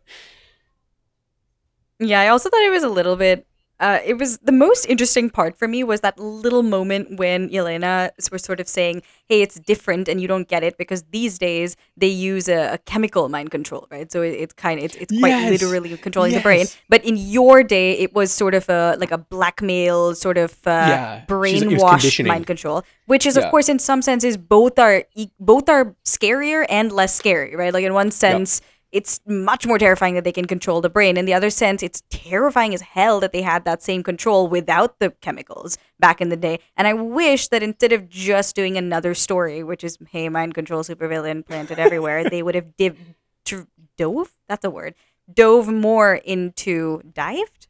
Yeah, 2.01 2.21
I 2.21 2.29
also 2.29 2.49
thought 2.49 2.63
it 2.63 2.71
was 2.71 2.83
a 2.83 2.89
little 2.89 3.17
bit 3.17 3.47
Uh, 3.81 3.99
it 4.05 4.19
was 4.19 4.37
the 4.45 4.53
most 4.53 4.85
interesting 4.93 5.31
part 5.31 5.57
for 5.57 5.67
me 5.67 5.83
was 5.83 6.01
that 6.03 6.19
little 6.19 6.63
moment 6.63 7.17
when 7.19 7.49
Yelena 7.49 8.11
was 8.31 8.43
sort 8.45 8.61
of 8.61 8.69
saying, 8.69 9.01
"Hey, 9.27 9.41
it's 9.41 9.57
different, 9.59 10.05
and 10.07 10.21
you 10.21 10.29
don't 10.29 10.49
get 10.49 10.63
it 10.63 10.77
because 10.77 11.01
these 11.17 11.39
days 11.39 11.77
they 11.97 12.13
use 12.33 12.47
a, 12.47 12.75
a 12.77 12.79
chemical 12.85 13.31
mind 13.31 13.49
control, 13.51 13.89
right? 13.91 14.13
So 14.13 14.21
it, 14.21 14.33
it's 14.37 14.53
kind 14.53 14.77
of 14.81 14.85
it's, 14.85 14.97
it's 15.01 15.13
quite 15.23 15.33
Yes. 15.41 15.49
literally 15.53 15.97
controlling 15.97 16.35
the 16.37 16.45
brain. 16.49 16.67
But 16.93 17.01
in 17.09 17.17
your 17.17 17.63
day, 17.65 17.97
it 18.05 18.13
was 18.13 18.29
sort 18.43 18.53
of 18.53 18.69
a 18.69 18.97
like 19.01 19.13
a 19.13 19.19
blackmail, 19.35 20.15
sort 20.15 20.37
of 20.37 20.53
uh, 20.67 20.85
Yeah. 20.93 21.25
Brainwashed 21.27 22.21
mind 22.29 22.45
control, 22.47 22.85
which 23.07 23.25
is 23.25 23.37
of 23.41 23.45
course 23.51 23.69
in 23.73 23.79
some 23.79 24.03
senses 24.03 24.37
both 24.37 24.79
are 24.79 25.05
both 25.39 25.71
are 25.71 25.97
scarier 26.05 26.67
and 26.69 26.93
less 26.93 27.17
scary, 27.17 27.57
right? 27.57 27.73
Like 27.73 27.85
in 27.89 27.95
one 27.95 28.11
sense, 28.11 28.61
it's 28.93 29.21
much 29.27 29.67
more 29.67 29.79
terrifying 29.79 30.15
that 30.15 30.25
they 30.25 30.33
can 30.33 30.47
control 30.47 30.81
the 30.81 30.91
brain. 30.91 31.17
In 31.17 31.25
the 31.25 31.35
other 31.35 31.51
sense, 31.51 31.83
it's 31.83 32.03
terrifying 32.11 32.75
as 32.75 32.81
hell 32.81 33.21
that 33.21 33.33
they 33.33 33.43
had 33.43 33.65
that 33.65 33.83
same 33.83 34.03
control 34.03 34.49
without 34.49 34.99
the 34.99 35.11
chemicals 35.21 35.79
back 35.99 36.21
in 36.21 36.29
the 36.29 36.37
day. 36.37 36.59
And 36.77 36.89
I 36.89 36.95
wish 36.95 37.49
that 37.49 37.63
instead 37.63 37.93
of 37.93 38.09
just 38.09 38.57
doing 38.57 38.77
another 38.77 39.15
story, 39.15 39.63
which 39.63 39.85
is 39.85 39.99
hey, 40.11 40.29
mind 40.29 40.55
control 40.55 40.83
supervillain 40.83 41.47
planted 41.47 41.79
everywhere, 41.79 42.29
they 42.29 42.43
would 42.43 42.55
have 42.55 42.77
div- 42.77 43.15
dr- 43.45 43.69
dove. 43.97 44.33
That's 44.49 44.65
a 44.65 44.71
word. 44.71 44.95
Dove 45.33 45.69
more 45.69 46.15
into 46.15 47.03
dived. 47.13 47.69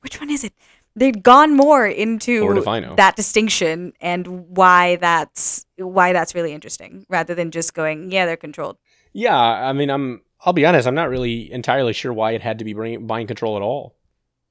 Which 0.00 0.18
one 0.18 0.30
is 0.30 0.44
it? 0.44 0.54
They'd 0.94 1.22
gone 1.22 1.56
more 1.56 1.86
into 1.86 2.42
Lord 2.42 2.58
if 2.58 2.68
I 2.68 2.80
know. 2.80 2.94
that 2.96 3.16
distinction 3.16 3.94
and 4.00 4.56
why 4.56 4.96
that's 4.96 5.64
why 5.76 6.12
that's 6.12 6.34
really 6.34 6.52
interesting, 6.52 7.06
rather 7.08 7.34
than 7.34 7.50
just 7.50 7.72
going, 7.72 8.10
yeah, 8.10 8.26
they're 8.26 8.36
controlled. 8.36 8.76
Yeah, 9.12 9.36
I 9.36 9.72
mean, 9.72 9.90
I'm. 9.90 10.22
I'll 10.44 10.52
be 10.52 10.66
honest. 10.66 10.88
I'm 10.88 10.94
not 10.94 11.08
really 11.08 11.52
entirely 11.52 11.92
sure 11.92 12.12
why 12.12 12.32
it 12.32 12.42
had 12.42 12.58
to 12.58 12.64
be 12.64 12.74
mind 12.74 13.28
control 13.28 13.56
at 13.56 13.62
all. 13.62 13.94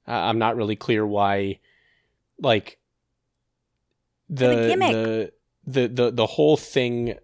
Uh, 0.08 0.12
I'm 0.12 0.38
not 0.38 0.56
really 0.56 0.74
clear 0.74 1.06
why, 1.06 1.58
like, 2.38 2.78
the 4.28 4.46
the 4.46 5.32
the 5.66 5.88
the 5.88 6.10
the 6.10 6.26
whole 6.26 6.56
thing 6.56 7.18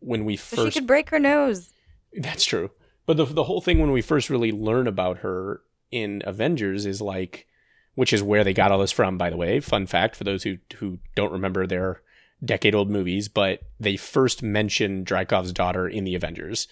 when 0.00 0.24
we 0.24 0.36
So 0.36 0.56
first 0.56 0.74
she 0.74 0.80
could 0.80 0.86
break 0.86 1.10
her 1.10 1.18
nose. 1.18 1.72
That's 2.18 2.44
true. 2.44 2.70
But 3.04 3.18
the 3.18 3.26
the 3.26 3.44
whole 3.44 3.60
thing 3.60 3.78
when 3.78 3.92
we 3.92 4.02
first 4.02 4.30
really 4.30 4.52
learn 4.52 4.86
about 4.86 5.18
her 5.18 5.60
in 5.90 6.22
Avengers 6.24 6.86
is 6.86 7.00
like 7.00 7.46
which 7.94 8.12
is 8.12 8.22
where 8.22 8.44
they 8.44 8.52
got 8.52 8.70
all 8.70 8.78
this 8.78 8.92
from, 8.92 9.16
by 9.18 9.30
the 9.30 9.36
way. 9.36 9.60
Fun 9.60 9.86
fact 9.86 10.16
for 10.16 10.24
those 10.24 10.42
who 10.42 10.58
who 10.76 10.98
don't 11.14 11.32
remember 11.32 11.66
their 11.66 12.02
decade 12.44 12.74
old 12.74 12.90
movies, 12.90 13.28
but 13.28 13.60
they 13.80 13.96
first 13.96 14.42
mention 14.42 15.04
Dreykov's 15.04 15.52
daughter 15.52 15.88
in 15.88 16.04
the 16.04 16.14
Avengers. 16.14 16.68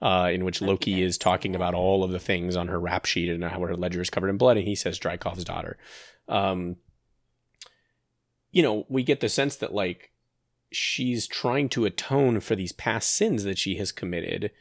Uh, 0.00 0.30
in 0.32 0.44
which 0.44 0.62
Loki 0.62 0.94
Okay. 0.94 1.02
is 1.02 1.18
talking 1.18 1.56
about 1.56 1.74
all 1.74 2.04
of 2.04 2.12
the 2.12 2.20
things 2.20 2.54
on 2.54 2.68
her 2.68 2.78
rap 2.78 3.04
sheet 3.04 3.28
and 3.28 3.42
how 3.42 3.58
her 3.62 3.74
ledger 3.74 4.00
is 4.00 4.10
covered 4.10 4.28
in 4.28 4.36
blood, 4.36 4.56
and 4.56 4.64
he 4.68 4.76
says 4.76 4.96
Dreykov's 4.96 5.42
daughter. 5.42 5.76
Um, 6.28 6.76
you 8.52 8.62
know, 8.62 8.86
we 8.88 9.02
get 9.02 9.18
the 9.18 9.28
sense 9.28 9.56
that 9.56 9.74
like 9.74 10.12
she's 10.70 11.26
trying 11.26 11.68
to 11.70 11.84
atone 11.84 12.38
for 12.38 12.54
these 12.54 12.70
past 12.70 13.12
sins 13.12 13.42
that 13.42 13.58
she 13.58 13.74
has 13.78 13.90
committed. 13.90 14.52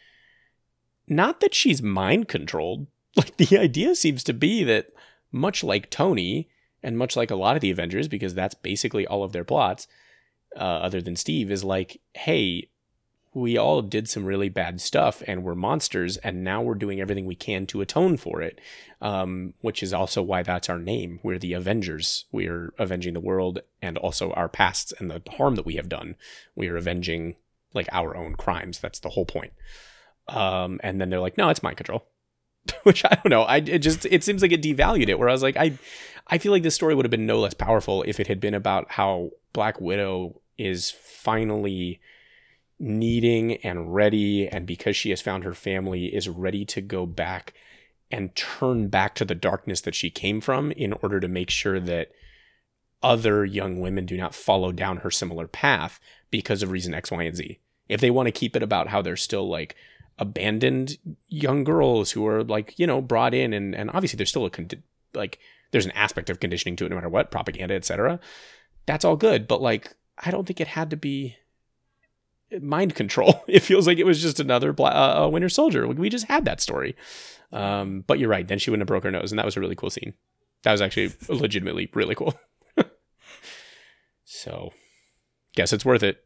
Not 1.08 1.40
that 1.42 1.54
she's 1.54 1.82
mind 1.84 2.28
controlled. 2.28 2.88
Like 3.16 3.38
the 3.38 3.58
idea 3.58 3.96
seems 3.96 4.24
to 4.26 4.34
be 4.34 4.64
that 4.64 4.88
much 5.32 5.64
like 5.64 5.90
Tony 5.90 6.50
and 6.84 6.98
much 6.98 7.16
like 7.16 7.32
a 7.32 7.36
lot 7.36 7.56
of 7.56 7.62
the 7.62 7.72
Avengers, 7.72 8.08
because 8.08 8.34
that's 8.36 8.56
basically 8.56 9.06
all 9.08 9.24
of 9.24 9.34
their 9.34 9.44
plots, 9.44 9.88
uh, 10.58 10.60
other 10.60 11.02
than 11.02 11.16
Steve, 11.16 11.52
is 11.52 11.64
like, 11.64 12.02
hey, 12.14 12.70
we 13.34 13.56
all 13.56 13.82
did 13.84 14.10
some 14.10 14.26
really 14.26 14.50
bad 14.50 14.82
stuff 14.82 15.22
and 15.28 15.44
we're 15.44 15.56
monsters, 15.56 16.18
and 16.18 16.44
now 16.44 16.62
we're 16.62 16.74
doing 16.76 17.00
everything 17.00 17.26
we 17.26 17.36
can 17.36 17.68
to 17.68 17.82
atone 17.82 18.18
for 18.18 18.42
it. 18.42 18.60
Um, 19.00 19.54
which 19.62 19.84
is 19.84 19.94
also 19.94 20.24
why 20.24 20.42
that's 20.42 20.70
our 20.70 20.80
name. 20.80 21.20
We're 21.22 21.38
the 21.38 21.54
Avengers. 21.54 22.26
We're 22.32 22.74
avenging 22.80 23.14
the 23.14 23.20
world 23.20 23.60
and 23.80 23.96
also 23.96 24.32
our 24.32 24.50
pasts 24.50 24.92
and 24.98 25.12
the 25.12 25.22
harm 25.34 25.56
that 25.56 25.68
we 25.68 25.76
have 25.76 25.88
done. 25.88 26.16
We 26.56 26.68
are 26.70 26.78
avenging 26.78 27.36
like 27.76 27.88
our 27.92 28.18
own 28.18 28.34
crimes. 28.36 28.80
That's 28.80 29.00
the 29.00 29.10
whole 29.10 29.26
point. 29.26 29.54
Um, 30.28 30.80
and 30.84 31.00
then 31.00 31.10
they're 31.10 31.20
like, 31.20 31.38
no, 31.38 31.50
it's 31.50 31.64
mind 31.64 31.78
control. 31.78 32.06
Which 32.84 33.06
I 33.06 33.16
don't 33.16 33.30
know. 33.30 33.44
I 33.44 33.58
it 33.58 33.80
just 33.80 34.06
it 34.06 34.24
seems 34.24 34.42
like 34.42 34.52
it 34.52 34.62
devalued 34.62 35.10
it. 35.10 35.20
Where 35.20 35.30
I 35.30 35.32
was 35.32 35.44
like, 35.44 35.56
I 35.56 35.78
I 36.28 36.38
feel 36.38 36.52
like 36.52 36.64
this 36.64 36.76
story 36.76 36.96
would 36.96 37.06
have 37.06 37.12
been 37.12 37.26
no 37.26 37.40
less 37.40 37.54
powerful 37.54 38.04
if 38.04 38.20
it 38.20 38.28
had 38.28 38.40
been 38.40 38.54
about 38.54 38.92
how 38.92 39.32
Black 39.54 39.80
Widow 39.80 40.42
is 40.58 40.92
finally 40.92 42.00
needing 42.80 43.54
and 43.58 43.94
ready, 43.94 44.48
and 44.48 44.66
because 44.66 44.96
she 44.96 45.10
has 45.10 45.22
found 45.22 45.44
her 45.44 45.54
family, 45.54 46.08
is 46.08 46.30
ready 46.30 46.66
to 46.66 46.82
go 46.82 47.06
back 47.06 47.54
and 48.12 48.36
turn 48.36 48.88
back 48.88 49.16
to 49.16 49.26
the 49.26 49.36
darkness 49.36 49.82
that 49.82 49.96
she 49.96 50.10
came 50.10 50.40
from 50.40 50.72
in 50.72 50.94
order 50.94 51.20
to 51.20 51.28
make 51.28 51.50
sure 51.50 51.80
that 51.80 52.12
other 53.04 53.46
young 53.46 53.80
women 53.80 54.06
do 54.06 54.18
not 54.18 54.34
follow 54.34 54.72
down 54.72 54.98
her 54.98 55.12
similar 55.12 55.48
path 55.48 56.00
because 56.32 56.64
of 56.64 56.72
reason 56.72 56.94
X, 56.94 57.12
Y, 57.12 57.24
and 57.24 57.36
Z. 57.36 57.60
If 57.90 58.02
they 58.02 58.12
want 58.12 58.28
to 58.28 58.32
keep 58.32 58.56
it 58.56 58.64
about 58.64 58.88
how 58.88 59.02
they're 59.02 59.16
still 59.16 59.48
like 59.48 59.76
abandoned 60.18 60.98
young 61.28 61.64
girls 61.64 62.12
who 62.12 62.26
are 62.28 62.44
like, 62.44 62.78
you 62.80 62.88
know, 62.88 63.02
brought 63.02 63.34
in 63.34 63.54
and, 63.54 63.76
and 63.76 63.90
obviously 63.92 64.18
there's 64.18 64.30
still 64.30 64.46
a 64.46 64.52
condi- 64.52 64.82
like 65.14 65.40
there's 65.72 65.86
an 65.86 65.92
aspect 65.92 66.30
of 66.30 66.40
conditioning 66.40 66.76
to 66.78 66.86
it 66.86 66.90
no 66.90 66.96
matter 66.96 67.10
what, 67.10 67.32
propaganda, 67.32 67.76
etc. 67.76 68.20
That's 68.86 69.06
all 69.06 69.16
good, 69.16 69.48
but 69.48 69.62
like 69.62 69.94
I 70.18 70.32
don't 70.32 70.46
think 70.46 70.60
it 70.60 70.68
had 70.68 70.90
to 70.90 70.98
be 70.98 71.36
mind 72.62 72.96
control. 72.96 73.44
It 73.48 73.62
feels 73.62 73.88
like 73.88 73.98
it 73.98 74.06
was 74.06 74.22
just 74.22 74.40
another 74.40 74.74
Bla- 74.74 75.26
uh, 75.26 75.30
Winter 75.30 75.50
Soldier. 75.50 75.88
Like, 75.88 75.98
We 75.98 76.10
just 76.10 76.28
had 76.28 76.46
that 76.46 76.62
story. 76.62 76.96
Um, 77.52 78.04
but 78.08 78.20
you're 78.20 78.30
right. 78.30 78.48
Then 78.48 78.60
she 78.60 78.70
wouldn't 78.70 78.82
have 78.82 78.88
broke 78.88 79.04
her 79.04 79.12
nose, 79.12 79.32
and 79.32 79.40
that 79.40 79.46
was 79.46 79.56
a 79.56 79.60
really 79.60 79.76
cool 79.76 79.90
scene. 79.90 80.14
That 80.64 80.72
was 80.72 80.82
actually 80.82 81.14
legitimately 81.30 81.90
really 81.94 82.16
cool. 82.16 82.34
so, 84.26 84.74
guess 85.56 85.72
it's 85.72 85.86
worth 85.86 86.04
it. 86.04 86.26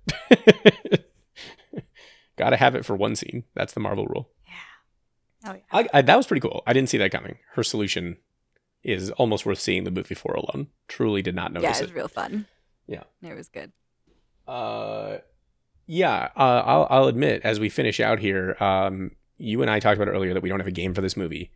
Got 2.38 2.52
to 2.52 2.58
have 2.58 2.76
it 2.76 2.86
for 2.86 2.96
one 2.96 3.16
scene. 3.16 3.44
That's 3.54 3.74
the 3.74 3.80
Marvel 3.82 4.08
rule. 4.08 4.30
Yeah. 4.48 5.52
Oh 5.52 5.54
yeah. 5.54 5.62
I, 5.72 6.00
I, 6.00 6.02
that 6.02 6.16
was 6.16 6.26
pretty 6.26 6.42
cool. 6.42 6.64
I 6.66 6.74
didn't 6.74 6.90
see 6.90 6.98
that 6.98 7.12
coming. 7.12 7.38
Her 7.54 7.62
solution 7.64 8.18
is 8.84 9.12
almost 9.12 9.46
worth 9.46 9.60
seeing 9.60 9.84
the 9.84 9.92
movie 9.92 10.16
for 10.16 10.34
alone. 10.34 10.68
Truly 10.88 11.22
did 11.22 11.36
not 11.36 11.54
notice 11.54 11.80
it 11.80 11.84
it. 11.84 11.86
was 11.88 11.94
real 11.94 12.08
fun. 12.08 12.48
Yeah. 12.88 13.04
It 13.22 13.36
was 13.36 13.48
good. 13.48 13.72
Uh, 14.52 15.20
yeah, 15.88 16.30
uh, 16.36 16.64
I'll, 16.66 16.88
I'll 16.90 17.08
admit, 17.08 17.42
as 17.44 17.60
we 17.60 17.70
finish 17.70 18.00
out 18.00 18.20
here, 18.20 18.56
um, 18.60 19.12
you 19.38 19.62
and 19.62 19.70
I 19.72 19.80
talked 19.80 19.98
about 19.98 20.08
it 20.08 20.12
earlier 20.12 20.34
that 20.34 20.44
we 20.44 20.50
don't 20.50 20.60
have 20.60 20.68
a 20.68 20.72
game 20.72 20.94
for 20.94 21.02
this 21.02 21.16
movie, 21.18 21.52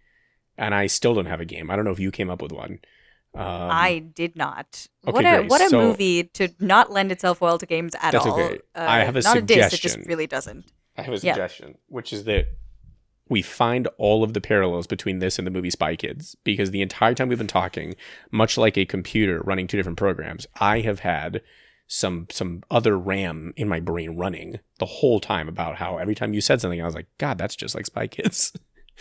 and 0.58 0.74
I 0.74 0.88
still 0.88 1.14
don't 1.14 1.26
have 1.26 1.42
a 1.42 1.46
game. 1.46 1.70
I 1.70 1.76
don't 1.76 1.86
know 1.86 1.92
if 1.92 2.00
you 2.00 2.12
came 2.12 2.30
up 2.30 2.42
with 2.42 2.52
one. 2.52 2.80
Um, 3.34 3.44
I 3.44 4.00
did 4.00 4.36
not. 4.38 4.88
okay, 5.06 5.12
what 5.14 5.26
a 5.26 5.38
great. 5.40 5.50
what 5.50 5.62
a 5.62 5.70
So- 5.70 5.82
movie 5.90 6.24
to 6.24 6.50
not 6.60 6.92
lend 6.92 7.12
itself 7.12 7.42
well 7.42 7.58
to 7.58 7.66
games 7.66 7.94
at 8.02 8.12
That's 8.12 8.26
all. 8.26 8.40
okay. 8.40 8.60
Uh, 8.74 8.86
I 8.88 9.00
have 9.04 9.16
a 9.18 9.22
not 9.22 9.38
a 9.38 9.42
diss. 9.42 9.74
It 9.74 9.82
just 9.82 9.98
really 10.06 10.26
doesn't. 10.28 10.66
I 10.98 11.02
have 11.02 11.14
a 11.14 11.18
Yeah. 11.18 11.34
suggestion, 11.34 11.78
which 11.88 12.14
is 12.14 12.24
that 12.24 12.48
we 13.28 13.42
find 13.42 13.88
all 13.98 14.24
of 14.24 14.34
the 14.34 14.40
parallels 14.40 14.88
between 14.88 15.20
this 15.20 15.38
and 15.38 15.46
the 15.46 15.52
movie 15.52 15.70
Spy 15.70 15.96
Kids, 15.98 16.36
because 16.46 16.72
the 16.72 16.82
entire 16.82 17.14
time 17.14 17.28
we've 17.28 17.38
been 17.38 17.48
talking, 17.48 17.96
much 18.32 18.58
like 18.58 18.78
a 18.78 18.86
computer 18.86 19.42
running 19.44 19.68
two 19.68 19.76
different 19.78 19.98
programs, 19.98 20.48
I 20.62 20.80
have 20.82 21.00
had 21.00 21.42
some 21.88 22.28
some 22.32 22.64
other 22.72 22.98
RAM 22.98 23.54
in 23.56 23.68
my 23.68 23.80
brain 23.80 24.18
running 24.18 24.60
the 24.80 24.86
whole 24.86 25.20
time 25.20 25.48
about 25.48 25.76
how 25.76 25.98
every 25.98 26.16
time 26.16 26.34
you 26.34 26.42
said 26.42 26.62
something, 26.62 26.82
I 26.82 26.86
was 26.86 26.96
like, 26.96 27.08
God, 27.18 27.38
that's 27.38 27.56
just 27.56 27.76
like 27.76 27.86
Spy 27.86 28.08
Kids. 28.08 28.54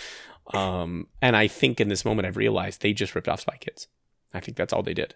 um, 0.52 1.08
and 1.22 1.36
I 1.36 1.48
think 1.48 1.80
in 1.80 1.88
this 1.88 2.04
moment 2.04 2.26
I've 2.26 2.36
realized 2.36 2.82
they 2.82 2.92
just 2.92 3.14
ripped 3.14 3.28
off 3.28 3.40
Spy 3.40 3.56
Kids. 3.58 3.88
I 4.32 4.40
think 4.40 4.56
that's 4.56 4.72
all 4.72 4.82
they 4.82 4.94
did. 4.94 5.14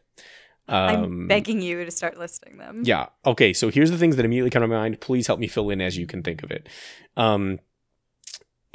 Um, 0.68 1.04
I'm 1.04 1.28
begging 1.28 1.62
you 1.62 1.84
to 1.84 1.90
start 1.90 2.18
listing 2.18 2.58
them. 2.58 2.82
yeah. 2.84 3.06
Okay. 3.24 3.52
So 3.52 3.70
here's 3.70 3.90
the 3.90 3.96
things 3.98 4.16
that 4.16 4.24
immediately 4.24 4.50
come 4.50 4.62
to 4.62 4.68
mind. 4.68 5.00
Please 5.00 5.26
help 5.26 5.40
me 5.40 5.46
fill 5.48 5.70
in 5.70 5.80
as 5.80 5.96
you 5.96 6.06
can 6.06 6.22
think 6.22 6.42
of 6.42 6.50
it. 6.50 6.68
Um, 7.16 7.58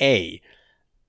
a, 0.01 0.41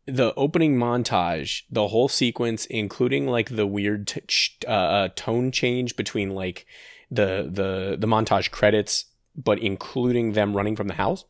the 0.07 0.35
opening 0.35 0.77
montage, 0.77 1.63
the 1.71 1.89
whole 1.89 2.09
sequence, 2.09 2.67
including 2.67 3.27
like 3.27 3.57
the 3.57 3.67
weird 3.67 4.07
t- 4.07 4.23
uh, 4.69 4.71
uh, 4.71 5.09
tone 5.17 5.51
change 5.51 5.97
between 5.97 6.31
like 6.31 6.67
the 7.15 7.49
the 7.51 7.97
the 7.99 8.07
montage 8.07 8.51
credits, 8.51 9.07
but 9.37 9.59
including 9.59 10.33
them 10.33 10.57
running 10.57 10.77
from 10.77 10.89
the 10.89 10.95
house. 10.95 11.25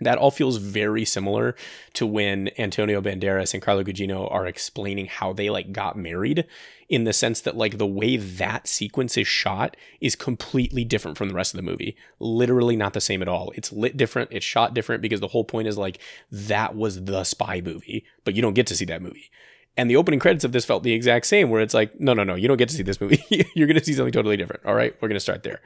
That 0.00 0.18
all 0.18 0.30
feels 0.30 0.58
very 0.58 1.04
similar 1.04 1.56
to 1.94 2.06
when 2.06 2.50
Antonio 2.56 3.00
Banderas 3.00 3.52
and 3.52 3.60
Carla 3.60 3.82
Gugino 3.82 4.32
are 4.32 4.46
explaining 4.46 5.06
how 5.06 5.32
they 5.32 5.50
like 5.50 5.72
got 5.72 5.96
married 5.96 6.46
in 6.88 7.04
the 7.04 7.12
sense 7.12 7.40
that 7.40 7.56
like 7.56 7.78
the 7.78 7.86
way 7.86 8.16
that 8.16 8.68
sequence 8.68 9.16
is 9.16 9.26
shot 9.26 9.76
is 10.00 10.14
completely 10.14 10.84
different 10.84 11.18
from 11.18 11.28
the 11.28 11.34
rest 11.34 11.52
of 11.52 11.58
the 11.58 11.68
movie. 11.68 11.96
Literally 12.20 12.76
not 12.76 12.92
the 12.92 13.00
same 13.00 13.22
at 13.22 13.28
all. 13.28 13.52
It's 13.56 13.72
lit 13.72 13.96
different, 13.96 14.30
it's 14.32 14.46
shot 14.46 14.72
different 14.72 15.02
because 15.02 15.20
the 15.20 15.28
whole 15.28 15.44
point 15.44 15.66
is 15.66 15.76
like 15.76 15.98
that 16.30 16.76
was 16.76 17.04
the 17.04 17.24
spy 17.24 17.60
movie, 17.60 18.06
but 18.24 18.34
you 18.34 18.42
don't 18.42 18.54
get 18.54 18.68
to 18.68 18.76
see 18.76 18.84
that 18.84 19.02
movie. 19.02 19.30
And 19.78 19.88
the 19.88 19.96
opening 19.96 20.20
credits 20.20 20.44
of 20.44 20.52
this 20.52 20.66
felt 20.66 20.82
the 20.82 20.92
exact 20.92 21.24
same 21.24 21.48
where 21.48 21.62
it's 21.62 21.72
like, 21.72 21.98
no, 21.98 22.12
no, 22.12 22.24
no, 22.24 22.34
you 22.34 22.48
don't 22.48 22.56
get 22.58 22.68
to 22.68 22.74
see 22.74 22.82
this 22.82 23.00
movie. 23.00 23.24
You're 23.54 23.68
going 23.68 23.78
to 23.78 23.84
see 23.84 23.94
something 23.94 24.12
totally 24.12 24.36
different. 24.36 24.66
All 24.66 24.74
right, 24.74 24.94
we're 25.00 25.08
going 25.08 25.16
to 25.16 25.20
start 25.20 25.44
there. 25.44 25.62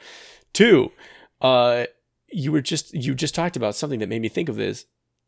Two, 0.53 0.93
uh 1.41 1.87
you 2.33 2.51
were 2.51 2.63
just 2.63 2.95
you 2.95 3.15
just 3.15 3.35
talked 3.35 3.57
about 3.57 3.75
something 3.75 4.01
that 4.01 4.09
made 4.09 4.23
me 4.23 4.29
think 4.29 4.49
of 4.49 4.57
this. 4.57 4.87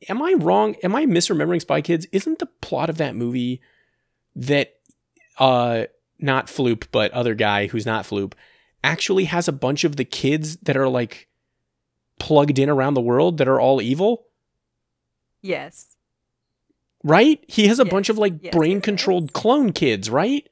Am 0.09 0.23
I 0.23 0.35
wrong? 0.35 0.75
Am 0.83 0.95
I 0.95 1.07
misremembering 1.07 1.61
Spy 1.61 1.81
Kids? 1.81 2.07
Isn't 2.13 2.39
the 2.39 2.47
plot 2.61 2.91
of 2.91 2.99
that 2.99 3.15
movie 3.15 3.61
that 4.37 4.75
uh 5.39 5.85
not 6.19 6.47
Floop, 6.47 6.87
but 6.93 7.11
other 7.13 7.35
guy 7.35 7.67
who's 7.67 7.87
not 7.87 8.05
Floop, 8.05 8.33
actually 8.83 9.25
has 9.25 9.49
a 9.49 9.53
bunch 9.53 9.85
of 9.85 9.97
the 9.97 10.05
kids 10.05 10.57
that 10.59 10.77
are 10.77 10.89
like 10.89 11.29
plugged 12.19 12.59
in 12.59 12.71
around 12.71 12.95
the 12.95 13.01
world 13.01 13.39
that 13.39 13.49
are 13.49 13.61
all 13.61 13.83
evil? 13.83 14.27
Yes. 15.43 15.94
Right? 17.05 17.45
He 17.47 17.69
has 17.69 17.79
a 17.79 17.85
Yes, 17.85 17.91
bunch 17.93 18.09
of 18.09 18.19
like 18.19 18.35
yes, 18.41 18.55
brain 18.55 18.81
controlled 18.81 19.25
yes. 19.25 19.31
clone 19.33 19.73
kids, 19.73 20.11
right? 20.11 20.49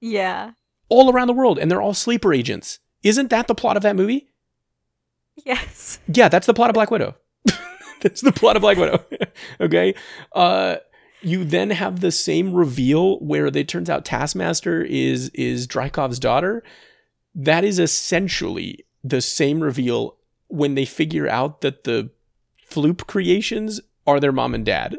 Yeah. 0.00 0.50
All 0.88 1.10
around 1.10 1.28
the 1.28 1.32
world, 1.32 1.58
and 1.58 1.70
they're 1.70 1.80
all 1.80 1.94
sleeper 1.94 2.34
agents. 2.34 2.80
Isn't 3.02 3.30
that 3.30 3.46
the 3.46 3.54
plot 3.54 3.76
of 3.76 3.82
that 3.84 3.96
movie? 3.96 4.28
Yes. 5.46 5.98
Yeah, 6.08 6.28
that's 6.28 6.46
the 6.46 6.54
plot 6.54 6.68
of 6.70 6.74
Black 6.74 6.90
Widow. 6.90 7.14
that's 8.00 8.20
the 8.20 8.32
plot 8.32 8.56
of 8.56 8.62
Black 8.62 8.76
Widow. 8.76 9.04
okay. 9.60 9.94
Uh 10.32 10.76
you 11.22 11.44
then 11.44 11.70
have 11.70 12.00
the 12.00 12.10
same 12.10 12.52
reveal 12.52 13.18
where 13.20 13.46
it 13.46 13.68
turns 13.68 13.88
out 13.88 14.04
Taskmaster 14.04 14.82
is 14.82 15.28
is 15.30 15.66
Dreykov's 15.66 16.18
daughter. 16.18 16.62
That 17.34 17.64
is 17.64 17.78
essentially 17.78 18.84
the 19.04 19.20
same 19.20 19.60
reveal 19.62 20.16
when 20.48 20.74
they 20.74 20.84
figure 20.84 21.28
out 21.28 21.60
that 21.62 21.84
the 21.84 22.10
Floop 22.68 23.06
creations 23.06 23.80
are 24.06 24.18
their 24.20 24.32
mom 24.32 24.54
and 24.54 24.66
dad. 24.66 24.98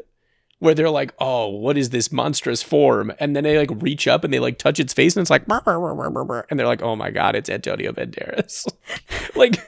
Where 0.60 0.74
they're 0.74 0.90
like, 0.90 1.12
oh, 1.18 1.48
what 1.48 1.76
is 1.76 1.90
this 1.90 2.12
monstrous 2.12 2.62
form? 2.62 3.12
And 3.18 3.34
then 3.34 3.44
they 3.44 3.58
like 3.58 3.82
reach 3.82 4.06
up 4.08 4.24
and 4.24 4.32
they 4.32 4.38
like 4.38 4.58
touch 4.58 4.80
its 4.80 4.94
face 4.94 5.16
and 5.16 5.20
it's 5.20 5.30
like, 5.30 5.46
"Brr, 5.46 5.60
brr, 5.60 5.78
brr, 5.78 5.94
brr, 5.94 6.10
brr, 6.10 6.24
brr." 6.24 6.46
and 6.48 6.58
they're 6.58 6.66
like, 6.66 6.82
oh 6.82 6.96
my 6.96 7.10
god, 7.10 7.34
it's 7.34 7.50
Antonio 7.50 7.92
Banderas. 7.92 8.66
like 9.36 9.58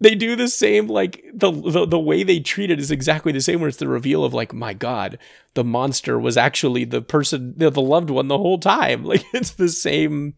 they 0.00 0.14
do 0.14 0.36
the 0.36 0.48
same 0.48 0.88
like 0.88 1.24
the, 1.32 1.50
the 1.50 1.86
the 1.86 1.98
way 1.98 2.22
they 2.22 2.40
treat 2.40 2.70
it 2.70 2.78
is 2.78 2.90
exactly 2.90 3.32
the 3.32 3.40
same 3.40 3.60
where 3.60 3.68
it's 3.68 3.78
the 3.78 3.88
reveal 3.88 4.24
of 4.24 4.34
like 4.34 4.52
my 4.52 4.72
god 4.72 5.18
the 5.54 5.64
monster 5.64 6.18
was 6.18 6.36
actually 6.36 6.84
the 6.84 7.02
person 7.02 7.54
the, 7.56 7.70
the 7.70 7.82
loved 7.82 8.10
one 8.10 8.28
the 8.28 8.38
whole 8.38 8.58
time 8.58 9.04
like 9.04 9.24
it's 9.32 9.52
the 9.52 9.68
same 9.68 10.34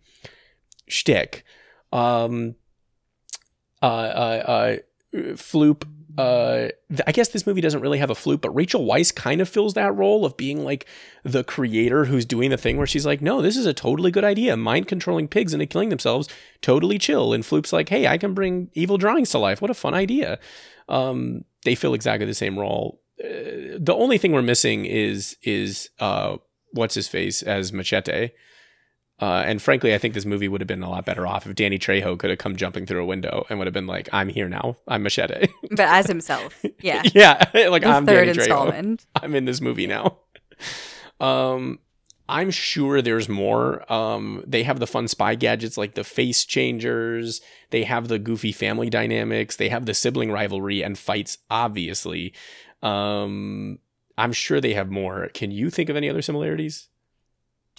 shtick 0.88 1.44
um 1.92 2.54
uh 3.82 3.86
uh 3.86 4.42
uh 4.46 4.76
floop 5.34 5.86
uh 6.18 6.68
i 7.06 7.12
guess 7.12 7.28
this 7.28 7.46
movie 7.46 7.60
doesn't 7.60 7.80
really 7.80 7.98
have 7.98 8.10
a 8.10 8.14
floop 8.14 8.40
but 8.40 8.54
rachel 8.54 8.86
weisz 8.86 9.14
kind 9.14 9.40
of 9.40 9.48
fills 9.48 9.74
that 9.74 9.94
role 9.94 10.24
of 10.24 10.36
being 10.36 10.64
like 10.64 10.86
the 11.24 11.44
creator 11.44 12.06
who's 12.06 12.24
doing 12.24 12.50
the 12.50 12.56
thing 12.56 12.76
where 12.76 12.86
she's 12.86 13.06
like 13.06 13.20
no 13.20 13.42
this 13.42 13.56
is 13.56 13.66
a 13.66 13.74
totally 13.74 14.10
good 14.10 14.24
idea 14.24 14.56
mind 14.56 14.88
controlling 14.88 15.28
pigs 15.28 15.52
into 15.52 15.66
killing 15.66 15.88
themselves 15.88 16.28
totally 16.62 16.98
chill. 16.98 17.32
And 17.32 17.44
Floop's 17.44 17.72
like, 17.72 17.88
hey, 17.88 18.06
I 18.06 18.18
can 18.18 18.34
bring 18.34 18.70
evil 18.74 18.98
drawings 18.98 19.30
to 19.30 19.38
life. 19.38 19.60
What 19.60 19.70
a 19.70 19.74
fun 19.74 19.94
idea. 19.94 20.38
Um, 20.88 21.44
they 21.64 21.74
fill 21.74 21.94
exactly 21.94 22.26
the 22.26 22.34
same 22.34 22.58
role. 22.58 23.00
Uh, 23.22 23.78
the 23.78 23.94
only 23.94 24.18
thing 24.18 24.32
we're 24.32 24.42
missing 24.42 24.86
is 24.86 25.36
is 25.42 25.90
uh, 25.98 26.36
what's 26.72 26.94
his 26.94 27.08
face 27.08 27.42
as 27.42 27.72
Machete. 27.72 28.30
Uh, 29.20 29.42
and 29.46 29.60
frankly, 29.60 29.94
I 29.94 29.98
think 29.98 30.14
this 30.14 30.24
movie 30.24 30.48
would 30.48 30.60
have 30.62 30.68
been 30.68 30.82
a 30.82 30.88
lot 30.88 31.04
better 31.04 31.26
off 31.26 31.46
if 31.46 31.54
Danny 31.54 31.78
Trejo 31.78 32.18
could 32.18 32.30
have 32.30 32.38
come 32.38 32.56
jumping 32.56 32.86
through 32.86 33.02
a 33.02 33.06
window 33.06 33.44
and 33.50 33.58
would 33.58 33.66
have 33.66 33.74
been 33.74 33.86
like, 33.86 34.08
"I'm 34.12 34.28
here 34.30 34.48
now. 34.48 34.76
I'm 34.88 35.02
Machete." 35.02 35.48
But 35.70 35.80
as 35.80 36.06
himself. 36.06 36.64
Yeah. 36.80 37.02
yeah, 37.14 37.44
like 37.68 37.82
The 37.82 37.88
I'm 37.88 38.06
third 38.06 38.26
Danny 38.26 38.32
Trejo. 38.32 38.36
installment. 38.38 39.06
I'm 39.22 39.34
in 39.34 39.44
this 39.44 39.60
movie 39.60 39.86
now. 39.86 40.18
Um, 41.20 41.80
I'm 42.28 42.50
sure 42.50 43.02
there's 43.02 43.28
more. 43.28 43.90
Um, 43.92 44.42
they 44.46 44.62
have 44.62 44.78
the 44.80 44.86
fun 44.86 45.08
spy 45.08 45.34
gadgets 45.34 45.76
like 45.76 45.94
the 45.94 46.04
face 46.04 46.44
changers. 46.44 47.40
They 47.70 47.84
have 47.84 48.08
the 48.08 48.18
goofy 48.18 48.52
family 48.52 48.88
dynamics. 48.88 49.56
They 49.56 49.68
have 49.68 49.84
the 49.84 49.94
sibling 49.94 50.30
rivalry 50.30 50.82
and 50.82 50.96
fights, 50.98 51.38
obviously. 51.50 52.32
Um, 52.82 53.80
I'm 54.16 54.32
sure 54.32 54.60
they 54.60 54.74
have 54.74 54.90
more. 54.90 55.28
Can 55.34 55.50
you 55.50 55.70
think 55.70 55.88
of 55.88 55.96
any 55.96 56.08
other 56.08 56.22
similarities? 56.22 56.88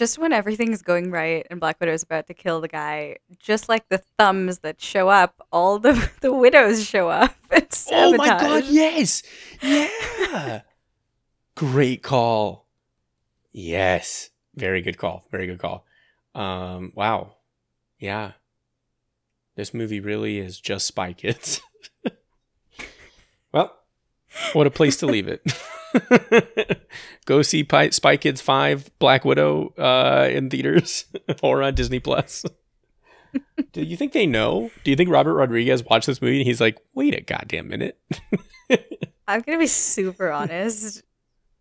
Just 0.02 0.18
when 0.18 0.34
everything's 0.34 0.82
going 0.82 1.12
right 1.12 1.46
and 1.52 1.60
Black 1.60 1.80
Widow's 1.80 2.02
about 2.02 2.26
to 2.26 2.34
kill 2.34 2.60
the 2.60 2.68
guy, 2.68 3.18
just 3.38 3.70
like 3.70 3.88
the 3.90 4.00
thumbs 4.18 4.58
that 4.62 4.82
show 4.82 5.10
up, 5.10 5.46
all 5.52 5.78
the 5.78 6.10
the 6.22 6.34
widows 6.34 6.84
show 6.84 7.08
up. 7.08 7.36
It's 7.52 7.88
Oh 7.92 8.16
my 8.16 8.26
god, 8.26 8.64
yes. 8.66 9.22
Yeah. 9.62 10.62
Great 11.56 12.02
call. 12.02 12.66
Yes. 13.52 14.32
Very 14.56 14.82
good 14.82 14.98
call. 14.98 15.28
Very 15.30 15.46
good 15.46 15.60
call. 15.60 15.86
Um 16.34 16.94
wow. 16.96 17.36
Yeah. 18.00 18.32
This 19.56 19.72
movie 19.72 20.00
really 20.00 20.40
is 20.40 20.60
just 20.60 20.88
Spy 20.88 21.14
Kids. 21.14 21.62
What 24.54 24.68
a 24.68 24.72
place 24.72 24.98
to 24.98 25.06
leave 25.06 25.28
it. 25.28 25.42
Go 27.26 27.42
see 27.42 27.64
Pi- 27.64 27.90
Spy 27.90 28.18
Kids 28.18 28.42
5 28.42 28.92
Black 29.00 29.26
Widow 29.26 29.74
uh 29.78 30.28
in 30.32 30.50
theaters 30.50 31.06
or 31.44 31.62
on 31.64 31.76
Disney 31.76 32.00
Plus. 32.00 32.46
Do 33.74 33.82
you 33.82 33.96
think 33.98 34.12
they 34.14 34.26
know? 34.26 34.72
Do 34.84 34.92
you 34.92 34.98
think 34.98 35.10
Robert 35.10 35.34
Rodriguez 35.34 35.84
watched 35.86 36.08
this 36.08 36.22
movie 36.22 36.40
and 36.40 36.48
he's 36.48 36.60
like, 36.62 36.78
"Wait 36.94 37.16
a 37.18 37.22
goddamn 37.22 37.70
minute." 37.70 37.98
I'm 39.28 39.42
gonna 39.42 39.60
be 39.60 39.68
super 39.68 40.32
honest. 40.32 41.04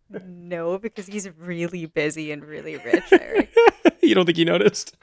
No, 0.09 0.77
because 0.77 1.07
he's 1.07 1.29
really 1.37 1.85
busy 1.85 2.33
and 2.33 2.43
really 2.43 2.75
rich, 2.77 3.03
Eric. 3.13 3.53
you 4.01 4.13
don't 4.13 4.25
think 4.25 4.37
he 4.37 4.43
noticed? 4.43 4.97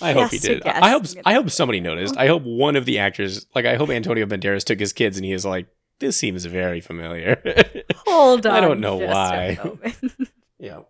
I 0.00 0.12
hope 0.12 0.30
he 0.30 0.38
did. 0.38 0.66
I 0.66 0.90
hope 0.90 1.04
I 1.24 1.34
hope 1.34 1.50
somebody 1.50 1.80
noticed. 1.80 2.16
I 2.16 2.26
hope 2.26 2.42
one 2.42 2.76
of 2.76 2.84
the 2.84 2.98
actors, 2.98 3.46
like 3.54 3.66
I 3.66 3.76
hope 3.76 3.90
Antonio 3.90 4.26
Banderas 4.26 4.64
took 4.64 4.80
his 4.80 4.92
kids 4.92 5.16
and 5.16 5.24
he 5.24 5.32
is 5.32 5.44
like, 5.44 5.66
"This 5.98 6.16
seems 6.16 6.44
very 6.44 6.80
familiar." 6.80 7.42
Hold 8.06 8.46
on. 8.46 8.52
I 8.52 8.60
don't 8.60 8.80
know 8.80 8.96
why. 8.96 9.58
yeah. 10.58 10.80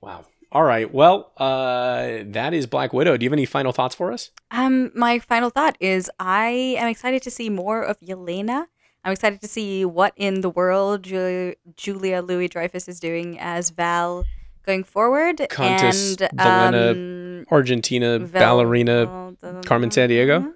Wow. 0.00 0.26
All 0.50 0.62
right. 0.62 0.92
Well, 0.92 1.32
uh, 1.38 2.18
that 2.26 2.52
is 2.52 2.66
Black 2.66 2.92
Widow. 2.92 3.16
Do 3.16 3.24
you 3.24 3.30
have 3.30 3.32
any 3.32 3.46
final 3.46 3.72
thoughts 3.72 3.94
for 3.94 4.12
us? 4.12 4.30
Um, 4.50 4.90
my 4.94 5.18
final 5.18 5.48
thought 5.48 5.76
is 5.80 6.10
I 6.18 6.76
am 6.78 6.88
excited 6.88 7.22
to 7.22 7.30
see 7.30 7.48
more 7.48 7.82
of 7.82 7.98
Yelena. 8.00 8.66
I'm 9.04 9.12
excited 9.12 9.40
to 9.40 9.48
see 9.48 9.84
what 9.84 10.12
in 10.16 10.42
the 10.42 10.50
world 10.50 11.04
Julia, 11.04 11.54
Julia 11.76 12.20
Louis 12.20 12.48
Dreyfus 12.48 12.86
is 12.86 13.00
doing 13.00 13.40
as 13.40 13.70
Val 13.70 14.24
going 14.62 14.84
forward. 14.84 15.46
Countess 15.50 16.16
and 16.20 16.30
Valena 16.38 16.90
um, 16.92 17.46
Argentina 17.50 18.18
ballerina 18.18 19.34
Carmen 19.64 19.90
Sandiego? 19.90 20.52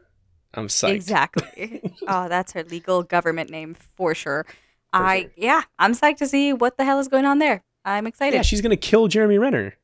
I'm 0.55 0.69
psyched. 0.69 0.95
Exactly. 0.95 1.83
oh, 2.09 2.29
that's 2.29 2.53
her 2.53 2.65
legal 2.65 3.03
government 3.03 3.51
name 3.51 3.75
for 3.75 4.15
sure. 4.15 4.47
I 4.93 5.31
yeah, 5.37 5.63
I'm 5.79 5.93
psyched 5.93 6.19
to 6.19 6.27
see 6.27 6.53
what 6.53 6.79
the 6.79 6.85
hell 6.85 6.99
is 6.99 7.09
going 7.09 7.27
on 7.27 7.39
there. 7.39 7.63
I'm 7.85 8.07
excited. 8.07 8.37
Yeah, 8.37 8.43
she's 8.43 8.61
gonna 8.61 8.77
kill 8.77 9.09
Jeremy 9.09 9.39
Renner. 9.39 9.75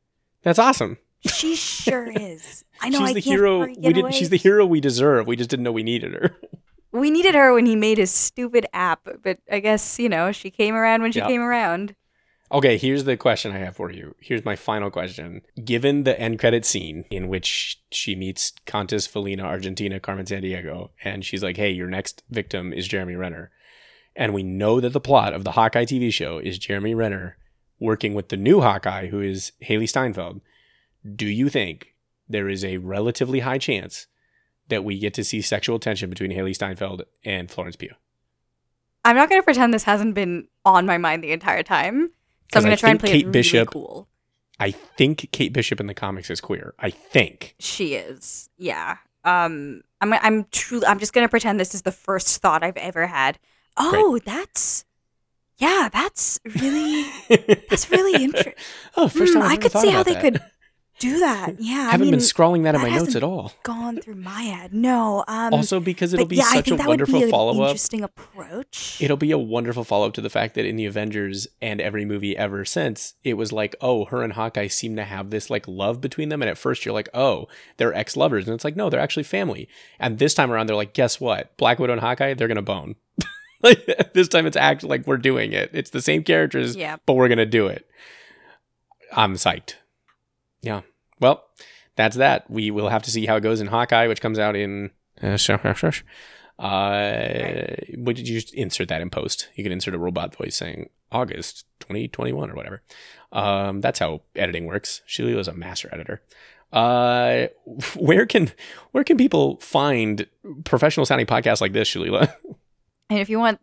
That's 0.43 0.59
awesome. 0.59 0.99
she 1.21 1.55
sure 1.55 2.11
is. 2.17 2.65
I 2.81 2.89
know. 2.89 3.01
she's 3.01 3.11
I 3.11 3.13
the 3.15 3.21
hero. 3.21 3.67
We 3.67 3.93
did. 3.93 4.05
wait. 4.05 4.15
She's 4.15 4.31
the 4.31 4.37
hero 4.37 4.65
we 4.65 4.81
deserve. 4.81 5.27
We 5.27 5.37
just 5.37 5.51
didn't 5.51 5.65
know 5.65 5.73
we 5.73 5.83
needed 5.83 6.15
her. 6.15 6.35
We 6.93 7.11
needed 7.11 7.35
her 7.35 7.55
when 7.55 7.65
he 7.65 7.75
made 7.75 7.97
his 7.97 8.11
stupid 8.11 8.67
app, 8.75 9.09
but 9.23 9.39
I 9.51 9.61
guess 9.61 9.99
you 9.99 10.09
know 10.09 10.31
she 10.33 10.51
came 10.51 10.75
around 10.75 11.03
when 11.03 11.13
she 11.13 11.21
came 11.21 11.41
around. 11.41 11.95
Okay, 12.53 12.77
here's 12.77 13.05
the 13.05 13.17
question 13.17 13.53
I 13.53 13.59
have 13.59 13.77
for 13.77 13.91
you. 13.91 14.15
Here's 14.21 14.45
my 14.45 14.57
final 14.57 14.91
question. 14.91 15.41
Given 15.65 16.05
the 16.05 16.19
end 16.21 16.39
credit 16.39 16.67
scene 16.67 17.07
in 17.11 17.29
which 17.29 17.81
she 17.91 18.15
meets 18.15 18.53
Countess 18.67 19.07
Felina 19.07 19.45
Argentina 19.45 19.99
Carmen 19.99 20.27
Sandiego, 20.27 20.91
and 21.03 21.25
she's 21.25 21.43
like, 21.43 21.57
hey, 21.57 21.71
your 21.71 21.89
next 21.89 22.23
victim 22.29 22.75
is 22.75 22.87
Jeremy 22.87 23.17
Renner. 23.17 23.51
And 24.15 24.35
we 24.35 24.43
know 24.43 24.81
that 24.81 24.93
the 24.93 25.01
plot 25.01 25.33
of 25.33 25.45
the 25.45 25.53
Hawkeye 25.53 25.87
TV 25.87 26.13
show 26.13 26.37
is 26.37 26.59
Jeremy 26.59 26.95
Renner 26.95 27.39
working 27.81 28.13
with 28.13 28.29
the 28.29 28.37
new 28.37 28.61
Hawkeye, 28.61 29.07
who 29.07 29.23
is 29.23 29.53
Hailee 29.65 29.89
Steinfeld. 29.89 30.43
Do 31.17 31.27
you 31.27 31.49
think 31.49 31.95
there 32.29 32.51
is 32.51 32.65
a 32.65 32.77
relatively 32.77 33.41
high 33.41 33.59
chance 33.59 34.09
that 34.69 34.85
we 34.85 34.99
get 34.99 35.15
to 35.15 35.25
see 35.25 35.41
sexual 35.41 35.79
tension 35.79 36.11
between 36.11 36.33
Hailee 36.33 36.55
Steinfeld 36.55 37.05
and 37.25 37.51
Florence 37.51 37.77
Pugh? 37.77 37.95
I'm 39.05 39.17
not 39.17 39.31
gonna 39.31 39.43
pretend 39.43 39.73
this 39.73 39.85
hasn't 39.85 40.15
been 40.15 40.49
on 40.67 40.85
my 40.85 40.99
mind 40.99 41.25
the 41.25 41.33
entire 41.33 41.63
time, 41.63 42.11
so 42.53 42.59
I'm 42.59 42.65
gonna 42.65 42.73
I 42.75 42.77
try 42.77 42.91
and 42.91 43.01
play 43.01 43.09
Kate 43.11 43.21
it 43.23 43.27
really 43.27 43.33
Bishop- 43.33 43.71
cool. 43.71 44.09
I 44.61 44.71
think 44.71 45.29
Kate 45.33 45.53
Bishop 45.53 45.81
in 45.81 45.87
the 45.87 45.95
comics 45.95 46.31
is 46.31 46.41
queer. 46.41 46.75
I 46.79 46.91
think. 46.91 47.55
She 47.59 47.95
is, 47.95 48.49
yeah. 48.59 48.99
Um, 49.25 49.83
I'm 50.01 50.13
I'm 50.13 50.47
truly 50.53 50.87
I'm 50.87 50.99
just 50.99 51.13
gonna 51.13 51.29
pretend 51.29 51.59
this 51.59 51.75
is 51.75 51.83
the 51.83 51.93
first 51.93 52.41
thought 52.43 52.63
I've 52.63 52.77
ever 52.77 53.07
had. 53.07 53.39
Oh, 53.77 54.21
that's 54.25 54.85
yeah, 55.59 55.89
that's 55.93 56.39
really 56.45 57.05
that's 57.71 57.91
really 57.91 58.23
interesting. 58.25 58.55
oh, 58.97 59.09
first 59.09 59.33
time 59.35 59.43
I've 59.43 59.53
I 59.53 59.57
could 59.57 59.73
see 59.73 59.91
how 59.91 60.03
they 60.03 60.15
that. 60.15 60.23
could 60.23 60.41
do 61.03 61.19
that. 61.19 61.57
Yeah, 61.59 61.79
I 61.79 61.91
haven't 61.91 62.07
mean, 62.07 62.11
been 62.13 62.21
scrawling 62.21 62.63
that 62.63 62.77
in 62.77 62.81
my 62.81 62.91
notes 62.91 63.17
at 63.17 63.25
all. 63.25 63.53
gone 63.65 64.01
through 64.01 64.15
my 64.15 64.43
head. 64.43 64.73
No. 64.73 65.25
Um, 65.27 65.53
Also, 65.53 65.81
because 65.81 66.15
it'll 66.15 66.27
be 66.27 66.37
yeah, 66.37 66.53
such 66.53 66.71
a 66.71 66.77
wonderful 66.77 67.29
follow 67.29 67.61
up. 67.63 67.71
Interesting 67.71 68.03
approach. 68.03 69.01
It'll 69.01 69.17
be 69.17 69.33
a 69.33 69.39
wonderful 69.39 69.83
follow 69.83 70.07
up 70.07 70.15
to 70.15 70.21
the 70.21 70.31
fact 70.31 70.55
that 70.55 70.65
in 70.65 70.77
the 70.77 70.87
Avengers 70.87 71.49
and 71.61 71.81
every 71.81 72.05
movie 72.05 72.37
ever 72.37 72.65
since, 72.65 73.15
it 73.25 73.35
was 73.35 73.53
like, 73.53 73.75
oh, 73.81 74.05
her 74.07 74.23
and 74.23 74.35
Hawkeye 74.35 74.69
seem 74.69 74.95
to 74.97 75.05
have 75.05 75.31
this 75.31 75.51
like 75.51 75.67
love 75.67 76.01
between 76.01 76.29
them. 76.29 76.41
And 76.41 76.49
at 76.49 76.57
first 76.57 76.85
you're 76.85 76.95
like, 76.95 77.09
oh, 77.13 77.49
they're 77.79 77.95
ex 77.95 78.17
lovers. 78.17 78.47
And 78.47 78.55
it's 78.55 78.65
like, 78.65 78.77
no, 78.77 78.89
they're 78.89 79.01
actually 79.01 79.25
family. 79.25 79.69
And 79.99 80.19
this 80.19 80.35
time 80.35 80.53
around, 80.53 80.69
they're 80.69 80.77
like, 80.77 80.95
guess 80.95 81.21
what? 81.21 81.57
Black 81.57 81.81
Widow 81.81 81.95
and 81.95 82.01
Hawkeye, 82.01 82.35
they're 82.35 82.49
going 82.49 82.57
to 82.57 82.63
bone. 82.63 82.95
like 83.63 84.13
this 84.15 84.29
time 84.29 84.47
it's 84.47 84.57
act 84.57 84.85
like 84.85 85.05
we're 85.07 85.17
doing 85.17 85.53
it. 85.53 85.71
It's 85.73 85.91
the 85.91 86.03
same 86.03 86.23
characters, 86.23 86.77
yeah. 86.77 86.97
but 87.07 87.15
we're 87.15 87.29
going 87.29 87.39
to 87.39 87.47
do 87.47 87.67
it. 87.67 87.89
I'm 89.13 89.35
psyched. 89.35 89.75
yeah. 90.63 90.83
That's 92.03 92.17
that. 92.17 92.51
We 92.51 92.73
will 92.73 92.89
have 92.89 93.05
to 93.05 93.13
see 93.13 93.27
how 93.27 93.37
it 93.37 93.43
goes 93.43 93.61
in 93.61 93.69
Hawkeye, 93.69 94.09
which 94.09 94.21
comes 94.21 94.41
out 94.41 94.57
in. 94.57 94.91
Uh, 95.23 95.39
uh, 96.59 97.67
would 97.97 98.19
you 98.19 98.25
just 98.25 98.53
insert 98.55 98.89
that 98.89 99.01
in 99.01 99.09
post? 99.09 99.49
You 99.55 99.63
can 99.63 99.73
insert 99.73 99.95
a 99.95 99.99
robot 99.99 100.35
voice 100.35 100.57
saying 100.57 100.91
August 101.13 101.65
2021 101.79 102.51
or 102.51 102.55
whatever. 102.55 102.83
Um, 103.31 103.81
that's 103.81 104.01
how 104.01 104.23
editing 104.35 104.67
works. 104.67 105.03
Shalila's 105.09 105.47
a 105.47 105.53
master 105.53 105.89
editor. 105.93 106.23
Uh, 106.73 107.47
where 107.97 108.27
can 108.27 108.51
where 108.91 109.05
can 109.05 109.17
people 109.17 109.59
find 109.61 110.27
professional 110.65 111.07
sounding 111.07 111.27
podcasts 111.27 111.61
like 111.61 111.73
this, 111.73 111.89
Shalila? 111.89 112.35
And 113.11 113.21
if 113.21 113.29
you 113.29 113.39
want 113.39 113.61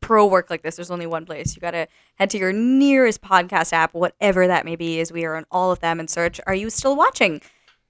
pro 0.00 0.24
work 0.24 0.50
like 0.50 0.62
this, 0.62 0.76
there's 0.76 0.92
only 0.92 1.06
one 1.06 1.26
place. 1.26 1.56
You 1.56 1.60
got 1.60 1.72
to 1.72 1.88
head 2.14 2.30
to 2.30 2.38
your 2.38 2.52
nearest 2.52 3.22
podcast 3.22 3.72
app, 3.72 3.92
whatever 3.92 4.46
that 4.46 4.64
may 4.64 4.76
be, 4.76 5.00
as 5.00 5.10
we 5.10 5.24
are 5.24 5.34
on 5.34 5.46
all 5.50 5.72
of 5.72 5.80
them 5.80 5.98
and 5.98 6.08
search, 6.08 6.40
Are 6.46 6.54
You 6.54 6.70
Still 6.70 6.94
Watching? 6.94 7.40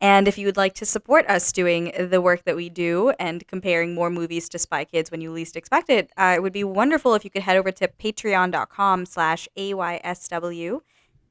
And 0.04 0.28
if 0.28 0.36
you 0.36 0.44
would 0.44 0.58
like 0.58 0.74
to 0.74 0.84
support 0.84 1.24
us 1.30 1.50
doing 1.50 1.90
the 1.98 2.20
work 2.20 2.44
that 2.44 2.56
we 2.56 2.68
do 2.68 3.14
and 3.18 3.48
comparing 3.48 3.94
more 3.94 4.10
movies 4.10 4.50
to 4.50 4.58
Spy 4.58 4.84
Kids 4.84 5.10
when 5.10 5.22
you 5.22 5.32
least 5.32 5.56
expect 5.56 5.88
it, 5.88 6.10
uh, 6.18 6.34
it 6.36 6.42
would 6.42 6.52
be 6.52 6.62
wonderful 6.62 7.14
if 7.14 7.24
you 7.24 7.30
could 7.30 7.40
head 7.40 7.56
over 7.56 7.72
to 7.72 7.88
patreon.com 7.88 9.06
slash 9.06 9.48
AYSW 9.56 10.80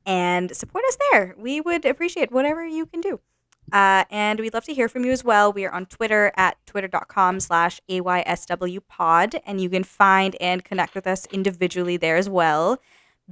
and 0.07 0.55
support 0.57 0.83
us 0.85 0.97
there. 1.11 1.35
We 1.37 1.61
would 1.61 1.85
appreciate 1.85 2.31
whatever 2.31 2.65
you 2.65 2.87
can 2.87 2.99
do. 2.99 3.19
Uh, 3.71 4.05
and 4.09 4.39
we'd 4.39 4.55
love 4.55 4.65
to 4.65 4.73
hear 4.73 4.89
from 4.89 5.05
you 5.05 5.11
as 5.11 5.23
well. 5.23 5.53
We 5.53 5.65
are 5.65 5.71
on 5.71 5.85
Twitter 5.85 6.31
at 6.35 6.57
twitter.com 6.65 7.41
slash 7.41 7.79
AYSWpod, 7.87 9.39
and 9.45 9.61
you 9.61 9.69
can 9.69 9.83
find 9.83 10.35
and 10.41 10.65
connect 10.65 10.95
with 10.95 11.05
us 11.05 11.27
individually 11.27 11.97
there 11.97 12.17
as 12.17 12.27
well. 12.27 12.79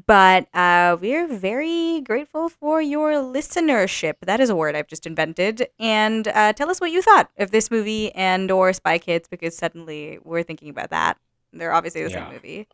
But 0.07 0.47
uh, 0.55 0.97
we're 1.01 1.27
very 1.27 2.01
grateful 2.01 2.47
for 2.47 2.81
your 2.81 3.11
listenership. 3.13 4.13
That 4.21 4.39
is 4.39 4.49
a 4.49 4.55
word 4.55 4.75
I've 4.75 4.87
just 4.87 5.05
invented. 5.05 5.67
And 5.79 6.27
uh, 6.29 6.53
tell 6.53 6.69
us 6.69 6.79
what 6.79 6.91
you 6.91 7.01
thought 7.01 7.29
of 7.37 7.51
this 7.51 7.69
movie 7.69 8.11
and 8.15 8.49
or 8.49 8.71
Spy 8.71 8.97
Kids, 8.99 9.27
because 9.27 9.55
suddenly 9.57 10.17
we're 10.23 10.43
thinking 10.43 10.69
about 10.69 10.91
that. 10.91 11.17
They're 11.51 11.73
obviously 11.73 12.03
the 12.03 12.09
Yeah. 12.11 12.23
same 12.25 12.33
movie. 12.33 12.67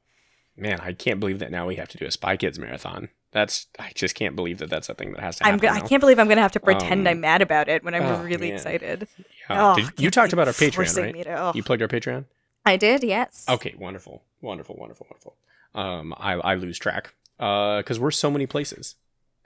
Man, 0.56 0.80
I 0.80 0.94
can't 0.94 1.20
believe 1.20 1.40
that 1.40 1.52
now 1.52 1.66
we 1.68 1.76
have 1.76 1.88
to 1.90 1.98
do 1.98 2.06
a 2.06 2.12
Spy 2.12 2.38
Kids 2.38 2.60
marathon. 2.60 3.10
That's 3.32 3.68
I 3.80 3.92
just 3.96 4.16
can't 4.16 4.36
believe 4.36 4.60
that 4.60 4.70
that's 4.70 4.88
a 4.90 4.94
thing 4.94 5.12
that 5.14 5.20
has 5.22 5.38
to 5.38 5.44
I'm 5.46 5.54
happen. 5.60 5.70
go- 5.70 5.74
I 5.76 5.88
can't 5.88 6.00
believe 6.00 6.20
I'm 6.20 6.28
going 6.28 6.38
to 6.38 6.42
have 6.44 6.52
to 6.54 6.60
pretend 6.60 7.02
Um, 7.08 7.12
I'm 7.12 7.20
mad 7.22 7.42
about 7.42 7.68
it 7.68 7.84
when 7.84 7.94
I'm 7.96 8.04
oh, 8.04 8.24
really 8.24 8.48
man. 8.50 8.56
excited. 8.56 9.08
Yeah. 9.50 9.72
Oh, 9.72 9.76
Did- 9.76 10.00
you 10.00 10.10
talked 10.12 10.34
about 10.34 10.48
our 10.48 10.54
Patreon, 10.54 11.14
right? 11.16 11.24
to- 11.24 11.42
oh. 11.42 11.52
You 11.56 11.64
plugged 11.64 11.82
our 11.82 11.88
Patreon. 11.88 12.26
I 12.66 12.78
did, 12.78 13.04
yes. 13.04 13.46
Okay, 13.50 13.74
wonderful, 13.78 14.22
wonderful, 14.42 14.76
wonderful, 14.76 15.08
wonderful. 15.10 15.36
Um, 15.76 16.14
I 16.18 16.34
I 16.34 16.56
lose 16.56 16.78
track 16.78 17.14
uh 17.40 17.78
because 17.78 18.00
we're 18.00 18.12
so 18.12 18.32
many 18.32 18.46
places. 18.46 18.96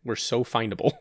We're 0.03 0.15
so 0.15 0.43
findable. 0.43 0.93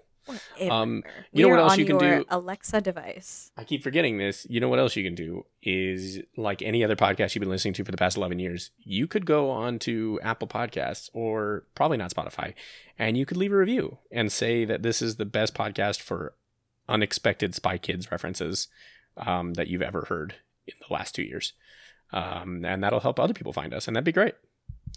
Um, 0.71 1.03
you 1.33 1.43
know 1.43 1.49
what 1.49 1.59
else 1.59 1.79
you 1.79 1.87
can 1.87 1.99
do? 1.99 2.25
Alexa 2.29 2.83
device. 2.83 3.51
I 3.57 3.65
keep 3.65 3.83
forgetting 3.83 4.19
this. 4.19 4.47
You 4.49 4.61
know 4.61 4.69
what 4.69 4.79
else 4.79 4.95
you 4.95 5.03
can 5.03 5.15
do 5.15 5.47
is 5.63 6.21
like 6.37 6.63
any 6.63 6.85
other 6.85 6.95
podcast 6.95 7.35
you've 7.35 7.41
been 7.41 7.49
listening 7.49 7.75
to 7.75 7.85
for 7.85 7.91
the 7.91 7.97
past 7.97 8.17
11 8.17 8.39
years, 8.39 8.71
you 8.79 9.07
could 9.09 9.27
go 9.27 9.51
on 9.51 9.79
to 9.81 10.21
Apple 10.23 10.47
Podcasts 10.47 11.09
or 11.15 11.65
probably 11.75 11.97
not 11.97 12.13
Spotify 12.13 12.55
and 12.99 13.17
you 13.17 13.27
could 13.27 13.39
leave 13.39 13.53
a 13.53 13.57
review 13.57 13.99
and 14.13 14.31
say 14.31 14.65
that 14.67 14.83
this 14.83 15.01
is 15.01 15.17
the 15.17 15.25
best 15.25 15.55
podcast 15.55 16.01
for 16.01 16.35
unexpected 16.89 17.55
Spy 17.55 17.79
Kids 17.79 18.13
references 18.13 18.69
um, 19.17 19.55
that 19.55 19.69
you've 19.69 19.83
ever 19.83 20.05
heard 20.09 20.35
in 20.67 20.75
the 20.87 20.93
last 20.93 21.15
two 21.15 21.23
years. 21.23 21.55
Um, 22.13 22.65
and 22.65 22.83
that'll 22.83 23.01
help 23.01 23.19
other 23.19 23.35
people 23.35 23.53
find 23.53 23.73
us, 23.73 23.87
and 23.87 23.97
that'd 23.97 24.05
be 24.05 24.13
great. 24.13 24.35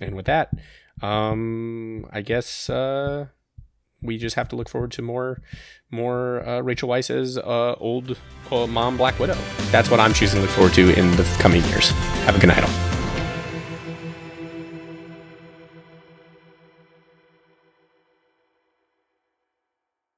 And 0.02 0.16
with 0.16 0.26
that, 0.26 0.52
um, 1.02 2.06
I 2.12 2.22
guess 2.22 2.70
uh, 2.70 3.28
we 4.02 4.18
just 4.18 4.36
have 4.36 4.50
to 4.50 4.56
look 4.56 4.70
forward 4.70 4.91
to 4.94 5.02
more 5.02 5.41
more 5.91 6.48
uh, 6.48 6.60
Rachel 6.62 6.89
Weisz's 6.89 7.38
uh, 7.38 7.76
old 7.80 8.18
uh, 8.52 8.68
mom 8.68 8.98
Black 8.98 9.20
Widow. 9.20 9.38
That's 9.72 9.89
what 9.89 10.00
I'm 10.00 10.14
choosing 10.14 10.38
to 10.38 10.41
look 10.41 10.52
forward 10.52 10.74
to 10.74 10.98
in 10.98 11.12
the 11.12 11.24
coming 11.39 11.64
years. 11.66 11.89
Have 12.26 12.36
a 12.36 12.39
good 12.39 12.48
night 12.48 12.64
all. 12.64 12.83